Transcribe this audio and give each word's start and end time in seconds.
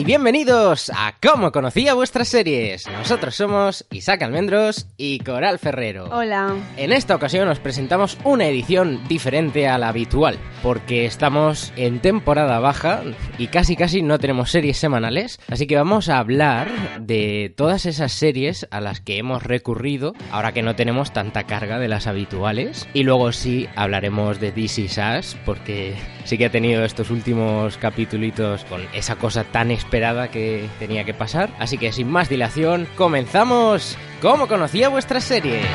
Y 0.00 0.04
bienvenidos 0.04 0.90
a 0.94 1.14
Cómo 1.20 1.52
conocía 1.52 1.92
vuestras 1.92 2.28
series. 2.28 2.88
Nosotros 2.90 3.34
somos 3.34 3.84
Isaac 3.90 4.22
Almendros 4.22 4.86
y 4.96 5.18
Coral 5.18 5.58
Ferrero. 5.58 6.06
Hola. 6.10 6.56
En 6.78 6.94
esta 6.94 7.14
ocasión 7.14 7.48
os 7.48 7.58
presentamos 7.58 8.16
una 8.24 8.46
edición 8.46 9.06
diferente 9.08 9.68
a 9.68 9.76
la 9.76 9.88
habitual, 9.88 10.38
porque 10.62 11.04
estamos 11.04 11.74
en 11.76 12.00
temporada 12.00 12.60
baja 12.60 13.02
y 13.36 13.48
casi 13.48 13.76
casi 13.76 14.00
no 14.00 14.18
tenemos 14.18 14.50
series 14.50 14.78
semanales, 14.78 15.38
así 15.48 15.66
que 15.66 15.76
vamos 15.76 16.08
a 16.08 16.18
hablar 16.18 16.70
de 16.98 17.52
todas 17.54 17.84
esas 17.84 18.12
series 18.12 18.66
a 18.70 18.80
las 18.80 19.02
que 19.02 19.18
hemos 19.18 19.42
recurrido 19.42 20.14
ahora 20.30 20.52
que 20.52 20.62
no 20.62 20.76
tenemos 20.76 21.12
tanta 21.12 21.44
carga 21.44 21.78
de 21.78 21.88
las 21.88 22.06
habituales. 22.06 22.88
Y 22.94 23.02
luego 23.02 23.32
sí 23.32 23.68
hablaremos 23.76 24.40
de 24.40 24.50
This 24.50 24.78
Is 24.78 24.98
Us, 24.98 25.36
porque 25.44 25.94
sí 26.24 26.38
que 26.38 26.46
ha 26.46 26.50
tenido 26.50 26.84
estos 26.86 27.10
últimos 27.10 27.76
capítulos 27.76 28.64
con 28.64 28.80
esa 28.94 29.16
cosa 29.16 29.44
tan 29.44 29.70
esperada 29.90 30.28
que 30.28 30.68
tenía 30.78 31.02
que 31.02 31.14
pasar. 31.14 31.50
Así 31.58 31.76
que 31.76 31.90
sin 31.90 32.08
más 32.08 32.28
dilación, 32.28 32.86
comenzamos. 32.96 33.98
¿Cómo 34.22 34.46
conocía 34.46 34.88
vuestras 34.88 35.24
series? 35.24 35.66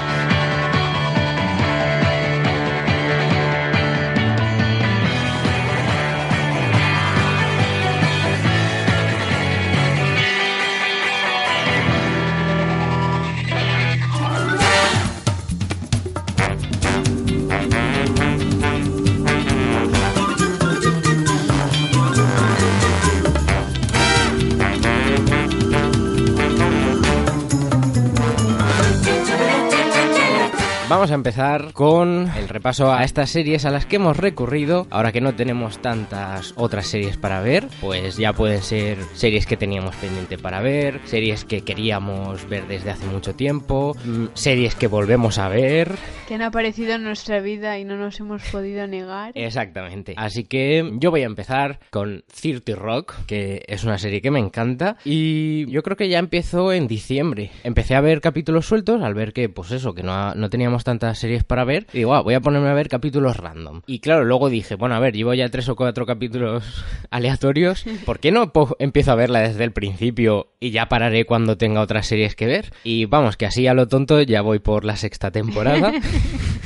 Vamos 31.06 31.12
a 31.12 31.22
empezar 31.22 31.72
con 31.74 32.32
el 32.36 32.50
repaso 32.50 32.92
a 32.92 33.04
estas 33.04 33.30
series 33.30 33.64
a 33.66 33.70
las 33.70 33.86
que 33.86 33.98
hemos 33.98 34.18
recurrido. 34.18 34.88
Ahora 34.90 35.12
que 35.12 35.22
no 35.22 35.36
tenemos 35.36 35.78
tantas 35.80 36.52
otras 36.58 36.88
series 36.88 37.16
para 37.16 37.42
ver, 37.42 37.68
pues 37.80 38.18
ya 38.18 38.34
pueden 38.34 38.64
ser 38.64 38.98
series 39.14 39.46
que 39.46 39.56
teníamos 39.56 39.96
pendiente 39.98 40.40
para 40.40 40.62
ver, 40.62 41.00
series 41.06 41.46
que 41.46 41.62
queríamos 41.62 42.50
ver 42.50 42.66
desde 42.66 42.90
hace 42.90 43.06
mucho 43.06 43.36
tiempo, 43.36 43.96
mm, 44.04 44.26
series 44.34 44.74
que 44.74 44.88
volvemos 44.88 45.38
a 45.38 45.48
ver. 45.48 45.92
Que 46.28 46.34
han 46.34 46.42
aparecido 46.42 46.94
en 46.94 47.04
nuestra 47.04 47.40
vida 47.40 47.78
y 47.78 47.86
no 47.86 47.98
nos 47.98 48.20
hemos 48.20 48.42
podido 48.46 48.88
negar. 48.88 49.32
Exactamente. 49.36 50.16
Así 50.18 50.46
que 50.46 50.90
yo 50.94 51.12
voy 51.12 51.22
a 51.22 51.28
empezar 51.28 51.82
con 51.92 52.24
30 52.42 52.74
Rock, 52.74 53.14
que 53.28 53.64
es 53.68 53.84
una 53.84 54.00
serie 54.00 54.24
que 54.24 54.32
me 54.32 54.40
encanta. 54.40 54.98
Y 55.06 55.70
yo 55.70 55.84
creo 55.84 55.98
que 55.98 56.10
ya 56.10 56.18
empezó 56.18 56.74
en 56.74 56.88
diciembre. 56.88 57.52
Empecé 57.64 57.94
a 57.94 58.02
ver 58.02 58.22
capítulos 58.22 58.66
sueltos 58.66 59.04
al 59.04 59.14
ver 59.14 59.34
que, 59.34 59.50
pues 59.50 59.70
eso, 59.70 59.94
que 59.94 60.02
no, 60.02 60.12
ha- 60.12 60.34
no 60.34 60.50
teníamos 60.50 60.84
series 61.16 61.44
para 61.44 61.64
ver. 61.64 61.88
Y 61.94 62.00
digo, 62.00 62.14
"Ah, 62.16 62.22
voy 62.22 62.34
a 62.34 62.42
ponerme 62.42 62.70
a 62.70 62.74
ver 62.74 62.90
capítulos 62.90 63.38
random. 63.38 63.82
Y 63.88 64.00
claro, 64.00 64.26
luego 64.26 64.50
dije, 64.50 64.76
bueno, 64.76 64.96
a 64.96 65.00
ver, 65.00 65.14
llevo 65.14 65.34
ya 65.34 65.50
tres 65.50 65.70
o 65.70 65.76
cuatro 65.76 66.06
capítulos 66.06 66.64
aleatorios. 67.12 67.86
¿Por 68.06 68.20
qué 68.20 68.32
no 68.32 68.52
empiezo 68.80 69.12
a 69.12 69.16
verla 69.16 69.40
desde 69.42 69.64
el 69.64 69.72
principio 69.72 70.48
y 70.60 70.72
ya 70.72 70.88
pararé 70.88 71.26
cuando 71.26 71.58
tenga 71.58 71.82
otras 71.82 72.08
series 72.08 72.36
que 72.36 72.46
ver? 72.46 72.74
Y 72.84 73.06
vamos, 73.06 73.38
que 73.38 73.46
así 73.46 73.68
a 73.68 73.74
lo 73.74 73.88
tonto 73.88 74.22
ya 74.22 74.42
voy 74.42 74.60
por 74.60 74.86
la 74.86 74.96
sexta 74.96 75.32
temporada. 75.32 75.94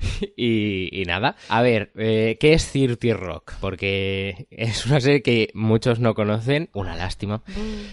Y, 0.36 0.88
y 0.92 1.04
nada, 1.04 1.36
a 1.48 1.62
ver, 1.62 1.92
eh, 1.96 2.36
¿qué 2.40 2.52
es 2.52 2.70
30 2.72 3.14
Rock? 3.14 3.54
Porque 3.60 4.46
es 4.50 4.86
una 4.86 5.00
serie 5.00 5.22
que 5.22 5.50
muchos 5.54 5.98
no 6.00 6.14
conocen, 6.14 6.70
una 6.72 6.96
lástima, 6.96 7.42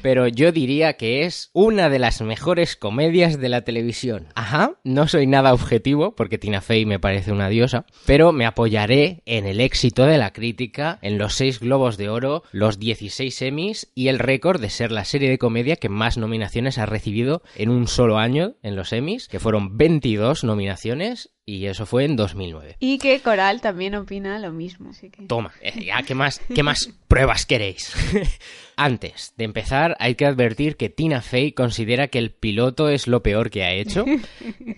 pero 0.02 0.28
yo 0.28 0.52
diría 0.52 0.94
que 0.94 1.24
es 1.24 1.50
una 1.54 1.90
de 1.90 2.00
las 2.00 2.22
mejores 2.22 2.76
comedias 2.76 3.40
de 3.40 3.50
la 3.50 3.62
televisión. 3.62 4.28
Ajá, 4.36 4.80
no 4.84 5.08
soy 5.08 5.28
nada 5.28 5.54
objetivo 5.54 6.16
porque 6.16 6.38
Tina 6.38 6.62
Fey 6.62 6.86
me 6.86 7.00
parece 7.00 7.32
una 7.32 7.50
diosa, 7.50 7.86
pero 8.06 8.32
me 8.32 8.46
apoyaré 8.46 9.24
en 9.26 9.46
el 9.46 9.60
éxito 9.60 10.06
de 10.06 10.18
la 10.18 10.32
crítica, 10.32 11.00
en 11.02 11.18
los 11.18 11.34
6 11.36 11.60
globos 11.60 11.98
de 11.98 12.10
oro, 12.10 12.44
los 12.52 12.80
16 12.80 13.42
Emmys 13.42 13.92
y 13.96 14.08
el 14.08 14.20
récord 14.20 14.62
de 14.62 14.70
ser 14.70 14.92
la 14.92 15.06
serie 15.06 15.30
de 15.30 15.38
comedia 15.38 15.76
que 15.76 15.90
más 15.90 16.18
nominaciones 16.18 16.78
ha 16.78 16.86
recibido 16.86 17.42
en 17.56 17.70
un 17.70 17.88
solo 17.88 18.18
año 18.18 18.56
en 18.64 18.76
los 18.76 18.94
Emmys, 18.94 19.28
que 19.28 19.40
fueron 19.40 19.78
22 19.78 20.44
nominaciones 20.44 21.32
y 21.50 21.68
eso 21.68 21.86
fue 21.86 22.04
en 22.04 22.18
2009. 22.18 22.76
Y 22.82 22.98
que 22.98 23.22
Coral 23.22 23.62
también 23.62 23.96
opina 23.96 24.38
lo 24.38 24.52
mismo. 24.52 24.90
Así 24.90 25.10
que... 25.10 25.24
Toma, 25.24 25.54
eh, 25.62 25.86
ya, 25.86 26.04
¿qué 26.04 26.14
más, 26.14 26.42
qué 26.54 26.62
más 26.62 26.90
pruebas 27.08 27.46
queréis? 27.46 27.96
Antes 28.76 29.34
de 29.38 29.46
empezar, 29.46 29.96
hay 30.00 30.16
que 30.16 30.26
advertir 30.26 30.76
que 30.76 30.90
Tina 30.90 31.22
Fey 31.22 31.54
considera 31.54 32.10
que 32.10 32.20
el 32.20 32.32
piloto 32.32 32.90
es 32.90 33.08
lo 33.08 33.24
peor 33.24 33.50
que 33.50 33.64
ha 33.64 33.72
hecho. 33.72 34.06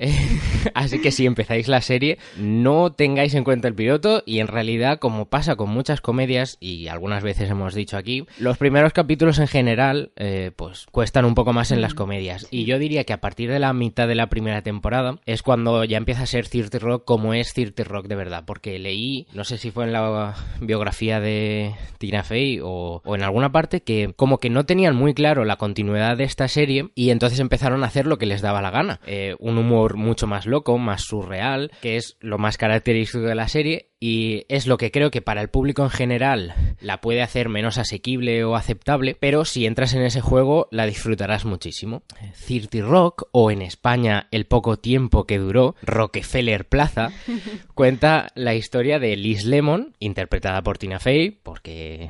Eh, 0.01 0.15
así 0.75 1.01
que 1.01 1.11
si 1.11 1.25
empezáis 1.25 1.67
la 1.67 1.81
serie, 1.81 2.19
no 2.37 2.93
tengáis 2.93 3.33
en 3.33 3.43
cuenta 3.43 3.67
el 3.67 3.75
piloto 3.75 4.23
y 4.25 4.39
en 4.39 4.47
realidad, 4.47 4.99
como 4.99 5.25
pasa 5.25 5.57
con 5.57 5.69
muchas 5.69 5.99
comedias 5.99 6.55
y 6.61 6.87
algunas 6.87 7.21
veces 7.21 7.49
hemos 7.49 7.73
dicho 7.73 7.97
aquí, 7.97 8.25
los 8.37 8.57
primeros 8.57 8.93
capítulos 8.93 9.39
en 9.39 9.47
general, 9.47 10.11
eh, 10.15 10.51
pues 10.55 10.85
cuestan 10.91 11.25
un 11.25 11.35
poco 11.35 11.51
más 11.51 11.71
en 11.71 11.81
las 11.81 11.95
comedias. 11.95 12.47
Y 12.49 12.63
yo 12.63 12.79
diría 12.79 13.03
que 13.03 13.11
a 13.11 13.19
partir 13.19 13.49
de 13.49 13.59
la 13.59 13.73
mitad 13.73 14.07
de 14.07 14.15
la 14.15 14.29
primera 14.29 14.61
temporada 14.61 15.19
es 15.25 15.43
cuando 15.43 15.83
ya 15.83 15.97
empieza 15.97 16.23
a 16.23 16.27
ser 16.27 16.47
30 16.61 16.79
Rock 16.79 17.05
como 17.05 17.33
es 17.33 17.53
30 17.53 17.83
Rock 17.83 18.07
de 18.07 18.15
verdad. 18.15 18.43
Porque 18.45 18.79
leí, 18.79 19.27
no 19.33 19.43
sé 19.43 19.57
si 19.57 19.71
fue 19.71 19.85
en 19.85 19.93
la 19.93 20.35
biografía 20.61 21.19
de 21.19 21.73
Tina 21.97 22.23
Fey 22.23 22.59
o, 22.61 23.01
o 23.03 23.15
en 23.15 23.23
alguna 23.23 23.51
parte, 23.51 23.81
que 23.81 24.13
como 24.15 24.39
que 24.39 24.49
no 24.49 24.65
tenían 24.65 24.95
muy 24.95 25.13
claro 25.13 25.45
la 25.45 25.57
continuidad 25.57 26.17
de 26.17 26.23
esta 26.23 26.47
serie 26.47 26.89
y 26.95 27.09
entonces 27.11 27.39
empezaron 27.39 27.83
a 27.83 27.87
hacer 27.87 28.05
lo 28.05 28.17
que 28.17 28.25
les 28.25 28.41
daba 28.41 28.61
la 28.61 28.71
gana. 28.71 28.99
Eh, 29.05 29.35
un 29.39 29.57
humor 29.57 29.97
mucho 29.97 30.27
más 30.27 30.45
loco, 30.45 30.77
más 30.77 31.03
surreal, 31.03 31.71
que 31.81 31.97
es 31.97 32.17
lo 32.19 32.37
más 32.37 32.57
característico 32.57 33.23
de 33.23 33.35
la 33.35 33.47
serie 33.47 33.88
y 33.99 34.45
es 34.47 34.65
lo 34.65 34.77
que 34.77 34.91
creo 34.91 35.11
que 35.11 35.21
para 35.21 35.41
el 35.41 35.49
público 35.49 35.83
en 35.83 35.89
general 35.89 36.55
la 36.79 37.01
puede 37.01 37.21
hacer 37.21 37.49
menos 37.49 37.77
asequible 37.77 38.43
o 38.45 38.55
aceptable, 38.55 39.15
pero 39.19 39.43
si 39.43 39.65
entras 39.65 39.93
en 39.93 40.03
ese 40.03 40.21
juego 40.21 40.67
la 40.71 40.85
disfrutarás 40.85 41.43
muchísimo. 41.43 42.03
30 42.47 42.79
Rock, 42.81 43.27
o 43.31 43.51
en 43.51 43.61
España 43.61 44.27
El 44.31 44.45
poco 44.45 44.77
tiempo 44.77 45.25
que 45.25 45.37
duró, 45.37 45.75
Rockefeller 45.81 46.65
Plaza, 46.65 47.11
cuenta 47.73 48.31
la 48.35 48.55
historia 48.55 48.99
de 48.99 49.17
Liz 49.17 49.43
Lemon, 49.43 49.95
interpretada 49.99 50.61
por 50.61 50.77
Tina 50.77 50.99
Fey, 50.99 51.31
porque 51.31 52.09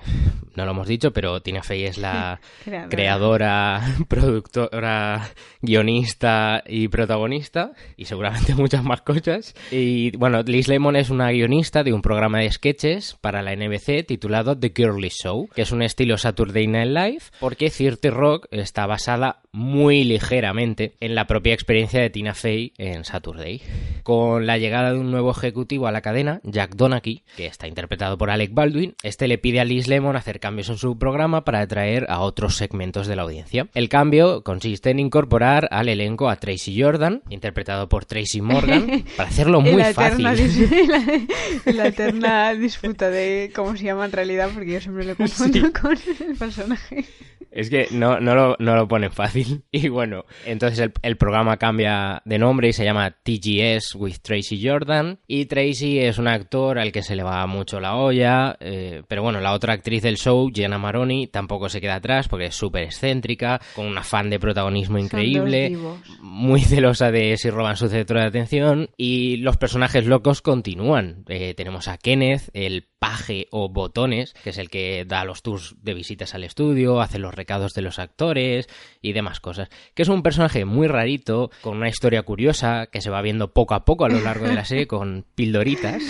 no 0.56 0.66
lo 0.66 0.72
hemos 0.72 0.88
dicho, 0.88 1.12
pero 1.12 1.42
Tina 1.42 1.64
Fey 1.64 1.86
es 1.86 1.98
la 1.98 2.40
Creadora. 2.64 2.90
creadora, 2.90 3.82
productora, 4.08 5.30
guionista 5.62 6.64
y 6.68 6.88
protagonista, 6.88 7.72
y 7.98 8.06
seguramente 8.06 8.54
muchas 8.54 8.84
más 8.84 9.02
cosas. 9.02 9.56
Y 9.72 10.16
bueno, 10.18 10.44
Liz 10.44 10.68
Lemon 10.68 10.96
es 10.96 11.10
una 11.10 11.32
guionista 11.32 11.79
de 11.84 11.94
un 11.94 12.02
programa 12.02 12.40
de 12.40 12.52
sketches 12.52 13.18
para 13.22 13.42
la 13.42 13.56
NBC 13.56 14.06
titulado 14.06 14.58
The 14.58 14.74
Girly 14.76 15.10
Show, 15.10 15.48
que 15.54 15.62
es 15.62 15.72
un 15.72 15.82
estilo 15.82 16.18
Saturday 16.18 16.68
Night 16.68 16.92
Live, 16.92 17.24
porque 17.40 17.70
30 17.70 18.10
Rock 18.10 18.48
está 18.52 18.86
basada 18.86 19.42
muy 19.52 20.04
ligeramente 20.04 20.94
en 21.00 21.16
la 21.16 21.26
propia 21.26 21.54
experiencia 21.54 22.02
de 22.02 22.10
Tina 22.10 22.34
Fey 22.34 22.74
en 22.78 23.04
Saturday. 23.04 23.62
Con 24.04 24.46
la 24.46 24.58
llegada 24.58 24.94
de 24.94 25.00
un 25.00 25.12
nuevo 25.12 25.32
ejecutivo 25.32 25.88
a 25.88 25.92
la 25.92 26.02
cadena, 26.02 26.40
Jack 26.44 26.76
Donaghy, 26.76 27.24
que 27.36 27.48
está 27.48 27.68
interpretado 27.68 28.18
por 28.18 28.30
Alec 28.30 28.54
Baldwin, 28.54 28.96
este 29.04 29.28
le 29.28 29.38
pide 29.38 29.60
a 29.60 29.66
Liz 29.66 29.88
Lemon 29.88 30.16
hacer 30.16 30.40
cambios 30.40 30.70
en 30.70 30.78
su 30.78 30.98
programa 30.98 31.44
para 31.44 31.62
atraer 31.62 32.06
a 32.10 32.20
otros 32.22 32.56
segmentos 32.56 33.08
de 33.08 33.16
la 33.16 33.24
audiencia. 33.24 33.68
El 33.74 33.90
cambio 33.90 34.44
consiste 34.44 34.92
en 34.92 35.00
incorporar 35.00 35.68
al 35.72 35.90
elenco 35.90 36.30
a 36.30 36.36
Tracy 36.36 36.80
Jordan, 36.82 37.22
interpretado 37.30 37.90
por 37.90 38.06
Tracy 38.06 38.42
Morgan, 38.42 39.04
para 39.18 39.30
hacerlo 39.30 39.62
muy 39.62 39.84
fácil. 39.94 40.28
La 41.76 41.88
eterna 41.88 42.54
disputa 42.54 43.10
de 43.10 43.52
cómo 43.56 43.76
se 43.76 43.84
llama 43.84 44.06
en 44.06 44.12
realidad, 44.12 44.50
porque 44.54 44.74
yo 44.74 44.82
siempre 44.82 45.06
lo 45.06 45.16
confundo 45.18 45.72
con 45.74 45.98
el 46.28 46.36
personaje. 46.36 47.06
Es 47.52 47.70
que 47.70 47.88
no, 47.92 48.20
no, 48.20 48.36
lo, 48.36 48.56
no 48.60 48.76
lo 48.76 48.88
pone 48.88 49.10
fácil. 49.10 49.64
Y 49.72 49.88
bueno, 49.88 50.26
entonces 50.46 50.80
el, 50.80 50.94
el, 51.04 51.16
programa 51.16 51.58
cambia 51.58 52.22
de 52.26 52.38
nombre 52.38 52.70
y 52.70 52.74
se 52.74 52.84
llama 52.84 53.12
TGS 53.12 53.96
with 53.96 54.18
Tracy 54.22 54.68
Jordan. 54.68 55.20
Y 55.28 55.46
Tracy 55.46 56.00
es 56.00 56.18
un 56.18 56.28
actor 56.28 56.80
al 56.80 56.92
que 56.92 57.04
se 57.04 57.16
le 57.16 57.24
va 57.24 57.46
mucho 57.48 57.80
la 57.80 57.96
olla. 57.96 58.58
Eh, 58.60 59.04
pero 59.08 59.22
bueno, 59.22 59.40
la 59.40 59.54
otra 59.54 59.74
actriz 59.74 60.02
del 60.02 60.18
show, 60.18 60.50
Jenna 60.54 60.78
Maroni, 60.78 61.28
tampoco 61.28 61.70
se 61.70 61.80
queda 61.80 61.96
atrás 61.96 62.28
porque 62.28 62.48
es 62.48 62.56
súper 62.56 62.84
excéntrica, 62.84 63.62
con 63.76 63.86
un 63.86 63.98
afán 63.98 64.30
de 64.30 64.40
protagonismo 64.40 64.98
increíble, 64.98 65.78
muy 66.22 66.62
celosa 66.62 67.12
de 67.12 67.38
si 67.38 67.50
roban 67.50 67.78
su 67.78 67.88
centro 67.88 68.20
de 68.20 68.26
atención. 68.26 68.90
Y 68.98 69.38
los 69.38 69.58
personajes 69.58 70.06
locos 70.06 70.42
continúan. 70.42 71.24
Eh, 71.30 71.54
tenemos 71.54 71.88
a 71.88 71.98
Kenneth, 71.98 72.50
el 72.54 72.89
paje 73.00 73.48
o 73.52 73.70
botones, 73.70 74.34
que 74.44 74.52
es 74.52 74.58
el 74.58 74.70
que 74.70 75.06
da 75.06 75.24
los 75.24 75.42
tours 75.42 75.76
de 75.82 75.94
visitas 75.94 76.36
al 76.36 76.44
estudio, 76.44 77.02
hace 77.02 77.18
los 77.18 77.34
recados 77.34 77.74
de 77.74 77.82
los 77.82 77.98
actores 77.98 78.68
y 79.02 79.14
demás 79.14 79.40
cosas. 79.40 79.70
Que 79.94 80.04
es 80.04 80.10
un 80.10 80.22
personaje 80.22 80.66
muy 80.66 80.88
rarito, 80.88 81.50
con 81.62 81.78
una 81.78 81.90
historia 81.90 82.24
curiosa, 82.24 82.88
que 82.88 83.02
se 83.02 83.10
va 83.10 83.22
viendo 83.22 83.54
poco 83.54 83.74
a 83.74 83.86
poco 83.86 84.06
a 84.06 84.10
lo 84.10 84.20
largo 84.20 84.48
de 84.48 84.54
la 84.54 84.66
serie 84.66 84.88
con 84.88 85.26
pildoritas. 85.36 86.04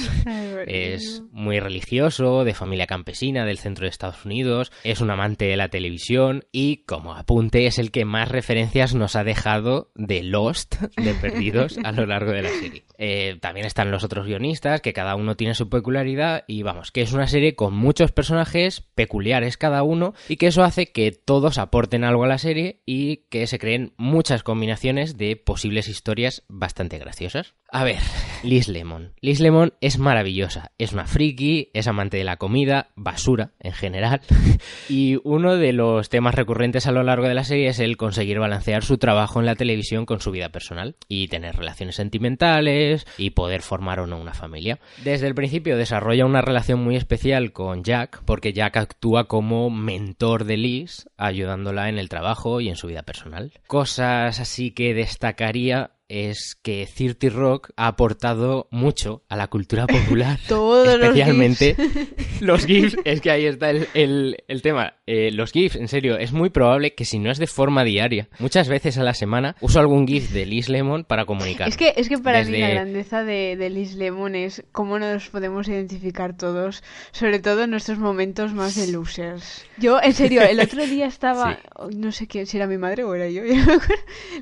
es 0.67 1.23
muy 1.31 1.59
religioso, 1.59 2.43
de 2.43 2.53
familia 2.53 2.87
campesina 2.87 3.45
del 3.45 3.59
centro 3.59 3.85
de 3.85 3.89
Estados 3.89 4.25
Unidos, 4.25 4.71
es 4.83 5.01
un 5.01 5.11
amante 5.11 5.45
de 5.45 5.57
la 5.57 5.69
televisión 5.69 6.45
y, 6.51 6.77
como 6.85 7.13
apunte, 7.13 7.67
es 7.67 7.79
el 7.79 7.91
que 7.91 8.05
más 8.05 8.29
referencias 8.29 8.95
nos 8.95 9.15
ha 9.15 9.23
dejado 9.23 9.91
de 9.95 10.23
Lost, 10.23 10.75
de 10.97 11.13
Perdidos, 11.13 11.77
a 11.83 11.91
lo 11.91 12.05
largo 12.05 12.31
de 12.31 12.41
la 12.41 12.49
serie. 12.49 12.83
Eh, 13.01 13.37
también 13.39 13.65
están 13.65 13.91
los 13.91 14.03
otros 14.03 14.27
guionistas, 14.27 14.81
que 14.81 14.91
cada 14.91 15.15
uno 15.15 15.35
tiene 15.35 15.53
su 15.53 15.69
peculiaridad 15.69 16.43
y 16.47 16.63
vamos, 16.63 16.78
que 16.91 17.01
es 17.01 17.13
una 17.13 17.27
serie 17.27 17.55
con 17.55 17.73
muchos 17.73 18.11
personajes 18.11 18.81
peculiares 18.95 19.57
cada 19.57 19.83
uno 19.83 20.13
y 20.27 20.37
que 20.37 20.47
eso 20.47 20.63
hace 20.63 20.91
que 20.91 21.11
todos 21.11 21.57
aporten 21.57 22.03
algo 22.03 22.23
a 22.23 22.27
la 22.27 22.37
serie 22.37 22.81
y 22.85 23.27
que 23.29 23.47
se 23.47 23.59
creen 23.59 23.93
muchas 23.97 24.43
combinaciones 24.43 25.17
de 25.17 25.35
posibles 25.35 25.87
historias 25.87 26.43
bastante 26.47 26.97
graciosas. 26.97 27.55
A 27.71 27.83
ver, 27.83 27.99
Liz 28.43 28.67
Lemon. 28.67 29.13
Liz 29.21 29.39
Lemon 29.39 29.73
es 29.81 29.99
maravillosa, 29.99 30.71
es 30.77 30.93
una 30.93 31.05
friki, 31.05 31.69
es 31.73 31.87
amante 31.87 32.17
de 32.17 32.23
la 32.23 32.37
comida, 32.37 32.89
basura 32.95 33.51
en 33.59 33.73
general, 33.73 34.21
y 34.89 35.17
uno 35.23 35.57
de 35.57 35.73
los 35.73 36.09
temas 36.09 36.35
recurrentes 36.35 36.87
a 36.87 36.91
lo 36.91 37.03
largo 37.03 37.27
de 37.27 37.33
la 37.33 37.43
serie 37.43 37.67
es 37.67 37.79
el 37.79 37.97
conseguir 37.97 38.39
balancear 38.39 38.83
su 38.83 38.97
trabajo 38.97 39.39
en 39.39 39.45
la 39.45 39.55
televisión 39.55 40.05
con 40.05 40.19
su 40.19 40.31
vida 40.31 40.49
personal 40.49 40.95
y 41.07 41.27
tener 41.27 41.55
relaciones 41.55 41.95
sentimentales 41.95 43.05
y 43.17 43.31
poder 43.31 43.61
formar 43.61 43.99
o 43.99 44.07
no 44.07 44.17
una 44.17 44.33
familia. 44.33 44.79
Desde 45.03 45.27
el 45.27 45.35
principio 45.35 45.77
desarrolla 45.77 46.25
una 46.25 46.41
relación 46.41 46.68
muy 46.75 46.95
especial 46.95 47.51
con 47.51 47.83
Jack, 47.83 48.23
porque 48.25 48.53
Jack 48.53 48.77
actúa 48.77 49.27
como 49.27 49.69
mentor 49.69 50.45
de 50.45 50.57
Liz, 50.57 51.09
ayudándola 51.17 51.89
en 51.89 51.97
el 51.97 52.09
trabajo 52.09 52.61
y 52.61 52.69
en 52.69 52.75
su 52.75 52.87
vida 52.87 53.03
personal. 53.03 53.53
Cosas 53.67 54.39
así 54.39 54.71
que 54.71 54.93
destacaría 54.93 55.91
es 56.09 56.57
que 56.61 56.87
Cirti 56.87 57.29
Rock 57.29 57.69
ha 57.77 57.87
aportado 57.87 58.67
mucho 58.71 59.23
a 59.29 59.37
la 59.37 59.47
cultura 59.47 59.87
popular. 59.87 60.39
especialmente 60.39 61.75
los 62.41 62.65
GIFs. 62.65 62.97
Es 63.05 63.21
que 63.21 63.31
ahí 63.31 63.45
está 63.45 63.69
el, 63.69 64.35
tema. 64.63 64.95
Eh, 65.05 65.31
los 65.31 65.51
GIFs, 65.51 65.75
en 65.75 65.87
serio, 65.87 66.17
es 66.17 66.33
muy 66.33 66.49
probable 66.49 66.95
que 66.95 67.05
si 67.05 67.19
no 67.19 67.31
es 67.31 67.37
de 67.37 67.47
forma 67.47 67.83
diaria, 67.83 68.27
muchas 68.39 68.67
veces 68.67 68.97
a 68.97 69.03
la 69.03 69.13
semana 69.13 69.55
uso 69.61 69.79
algún 69.79 70.07
GIF 70.07 70.31
de 70.31 70.45
Liz 70.45 70.67
Lemon 70.67 71.03
para 71.03 71.25
comunicar. 71.25 71.69
Es 71.69 71.77
que, 71.77 71.93
es 71.95 72.09
que 72.09 72.17
para 72.17 72.43
mí 72.43 72.57
la 72.57 72.69
grandeza 72.69 73.23
de, 73.23 73.55
de, 73.55 73.69
Liz 73.69 73.93
Lemon 73.93 74.35
es 74.35 74.63
cómo 74.71 74.97
nos 74.97 75.29
podemos 75.29 75.67
identificar 75.67 76.35
todos, 76.35 76.83
sobre 77.11 77.39
todo 77.39 77.63
en 77.63 77.69
nuestros 77.69 77.99
momentos 77.99 78.53
más 78.53 78.75
de 78.75 78.91
losers. 78.91 79.65
Yo, 79.77 80.01
en 80.01 80.13
serio, 80.13 80.41
el 80.41 80.59
otro 80.59 80.85
día 80.87 81.05
estaba, 81.07 81.59
no 81.95 82.11
sé 82.11 82.27
quién, 82.27 82.47
si 82.47 82.57
era 82.57 82.65
mi 82.65 82.77
madre 82.77 83.03
o 83.03 83.13
era 83.13 83.29
yo. 83.29 83.43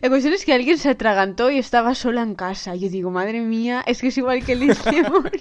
la 0.02 0.10
cuestión 0.10 0.34
es 0.34 0.46
que 0.46 0.54
alguien 0.54 0.78
se 0.78 0.90
atragantó 0.90 1.52
y 1.52 1.57
estaba 1.60 1.96
sola 1.96 2.22
en 2.22 2.36
casa. 2.36 2.76
Yo 2.76 2.90
digo, 2.90 3.12
madre 3.12 3.42
mía, 3.42 3.84
es 3.86 4.02
que 4.02 4.08
es 4.08 4.18
igual 4.18 4.44
que 4.46 4.56
Lemon. 4.56 5.32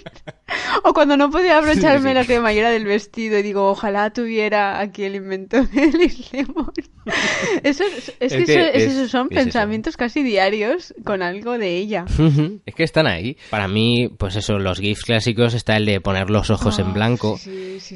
o 0.85 0.93
cuando 0.93 1.17
no 1.17 1.31
podía 1.31 1.59
abrocharme 1.59 2.15
la 2.15 2.25
cremallera 2.25 2.71
del 2.71 2.85
vestido 2.85 3.39
y 3.39 3.43
digo, 3.43 3.69
ojalá 3.69 4.11
tuviera 4.11 4.81
aquí 4.81 5.05
el 5.05 5.17
invento 5.17 5.63
de 5.65 5.87
Liz 5.93 6.33
Lemon. 6.33 6.73
eso, 7.63 7.85
es, 8.21 8.33
que, 8.33 8.71
esos 8.75 9.11
son 9.11 9.29
pensamientos 9.29 9.97
casi 9.97 10.23
diarios 10.23 10.95
con 11.05 11.23
algo 11.23 11.59
de 11.59 11.77
ella. 11.77 12.05
es 12.65 12.75
que 12.75 12.85
están 12.85 13.07
ahí. 13.07 13.37
Para 13.51 13.69
mí, 13.69 14.11
pues 14.17 14.37
eso, 14.37 14.59
los 14.59 14.79
GIFs 14.81 15.05
clásicos 15.05 15.55
está 15.55 15.77
el 15.77 15.87
de 15.87 16.01
poner 16.01 16.31
los 16.31 16.51
ojos 16.51 16.79
en 16.79 16.87
ah, 16.87 16.93
blanco, 16.93 17.39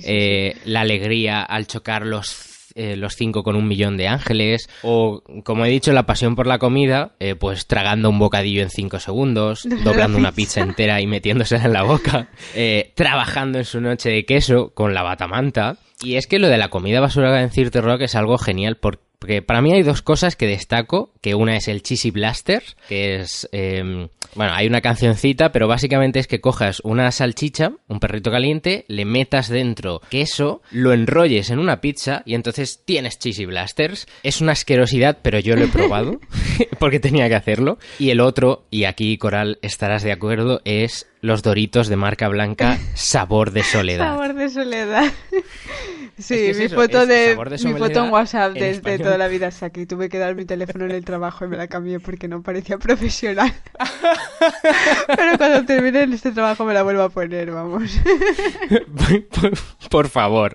eh, 0.05 0.57
la 0.65 0.81
alegría 0.81 1.43
al 1.43 1.67
chocar 1.67 2.07
los 2.07 2.50
eh, 2.75 2.97
los 2.97 3.17
cinco 3.17 3.43
con 3.43 3.57
un 3.57 3.69
millón 3.69 3.97
de 3.97 4.09
ángeles, 4.09 4.69
o 4.83 5.23
como 5.45 5.65
he 5.65 5.71
dicho, 5.71 5.93
la 5.93 6.07
pasión 6.07 6.37
por 6.37 6.47
la 6.47 6.59
comida, 6.59 7.13
eh, 7.21 7.35
pues 7.35 7.67
tragando 7.67 8.11
un 8.11 8.19
bocadillo 8.19 8.63
en 8.63 8.71
cinco 8.71 9.01
segundos, 9.01 9.67
doblando 9.85 10.19
una 10.19 10.33
pizza 10.33 10.61
entera 10.61 11.01
y 11.01 11.07
metiéndosela 11.07 11.65
en 11.65 11.73
la 11.73 11.83
boca, 11.83 12.29
eh, 12.55 12.93
trabajando 12.95 13.59
en 13.59 13.65
su 13.65 13.81
noche 13.81 14.11
de 14.11 14.25
queso 14.25 14.71
con 14.75 14.95
la 14.95 15.03
batamanta. 15.03 15.77
Y 16.03 16.17
es 16.17 16.27
que 16.27 16.39
lo 16.39 16.49
de 16.49 16.57
la 16.57 16.69
comida 16.69 17.01
basura 17.01 17.43
en 17.43 17.51
Cirte 17.51 17.81
Rock 17.83 18.03
es 18.03 18.15
algo 18.15 18.39
genial 18.39 18.77
porque 18.77 19.10
porque 19.21 19.43
para 19.43 19.61
mí 19.61 19.73
hay 19.73 19.83
dos 19.83 20.03
cosas 20.03 20.35
que 20.35 20.47
destaco, 20.47 21.13
que 21.21 21.35
una 21.35 21.57
es 21.57 21.69
el 21.69 21.83
Cheesy 21.83 22.11
Blaster, 22.11 22.63
que 22.89 23.21
es... 23.21 23.49
Em, 23.53 24.09
bueno, 24.35 24.53
hay 24.55 24.67
una 24.69 24.81
cancioncita, 24.81 25.51
pero 25.51 25.67
básicamente 25.67 26.21
es 26.21 26.29
que 26.29 26.41
cojas 26.41 26.81
una 26.85 27.11
salchicha, 27.11 27.73
un 27.89 27.99
perrito 27.99 28.31
caliente, 28.31 28.85
le 28.87 29.05
metas 29.05 29.49
dentro 29.49 30.01
queso, 30.09 30.63
lo 30.71 30.93
enrolles 30.93 31.51
en 31.51 31.59
una 31.59 31.81
pizza 31.81 32.23
y 32.25 32.35
entonces 32.35 32.83
tienes 32.85 33.19
Cheesy 33.19 33.45
Blasters. 33.45 34.07
Es 34.23 34.41
una 34.41 34.53
asquerosidad, 34.53 35.19
pero 35.21 35.41
yo 35.41 35.57
lo 35.57 35.65
he 35.65 35.69
probado 35.69 36.21
porque 36.79 37.01
tenía 37.01 37.29
que 37.29 37.35
hacerlo. 37.35 37.79
Y 37.99 38.11
el 38.11 38.21
otro, 38.21 38.65
y 38.71 38.85
aquí 38.85 39.17
Coral 39.19 39.59
estarás 39.63 40.03
de 40.03 40.13
acuerdo, 40.13 40.61
es 40.65 41.07
los 41.21 41.43
Doritos 41.43 41.89
de 41.89 41.97
marca 41.97 42.29
blanca 42.29 42.79
Sabor 42.95 43.53
de 43.53 43.63
Soledad. 43.63 44.07
Sabor 44.07 44.35
de 44.35 44.49
Soledad. 44.49 45.13
Sí, 46.19 46.53
mi, 46.55 46.69
foto 46.69 47.07
de, 47.07 47.35
mi 47.65 47.73
foto 47.73 48.05
en 48.05 48.13
WhatsApp 48.13 48.53
desde 48.53 48.99
toda 48.99 49.17
la 49.17 49.27
vida 49.27 49.47
hasta 49.47 49.65
aquí. 49.65 49.87
Tuve 49.87 50.11
que 50.11 50.19
dar 50.19 50.35
mi 50.35 50.45
teléfono 50.45 50.85
en 50.85 50.91
el 50.91 51.03
trabajo 51.03 51.47
y 51.47 51.49
me 51.49 51.57
la 51.57 51.67
cambié 51.67 51.99
porque 51.99 52.29
no 52.29 52.43
parecía 52.43 52.77
profesional. 52.77 53.51
Pero 55.07 55.39
cuando 55.39 55.65
termine 55.65 56.03
este 56.15 56.33
trabajo 56.33 56.67
me 56.67 56.75
la 56.75 56.83
vuelvo 56.83 57.03
a 57.03 57.09
poner, 57.09 57.51
vamos. 57.51 57.99
por, 59.89 60.09
favor. 60.09 60.55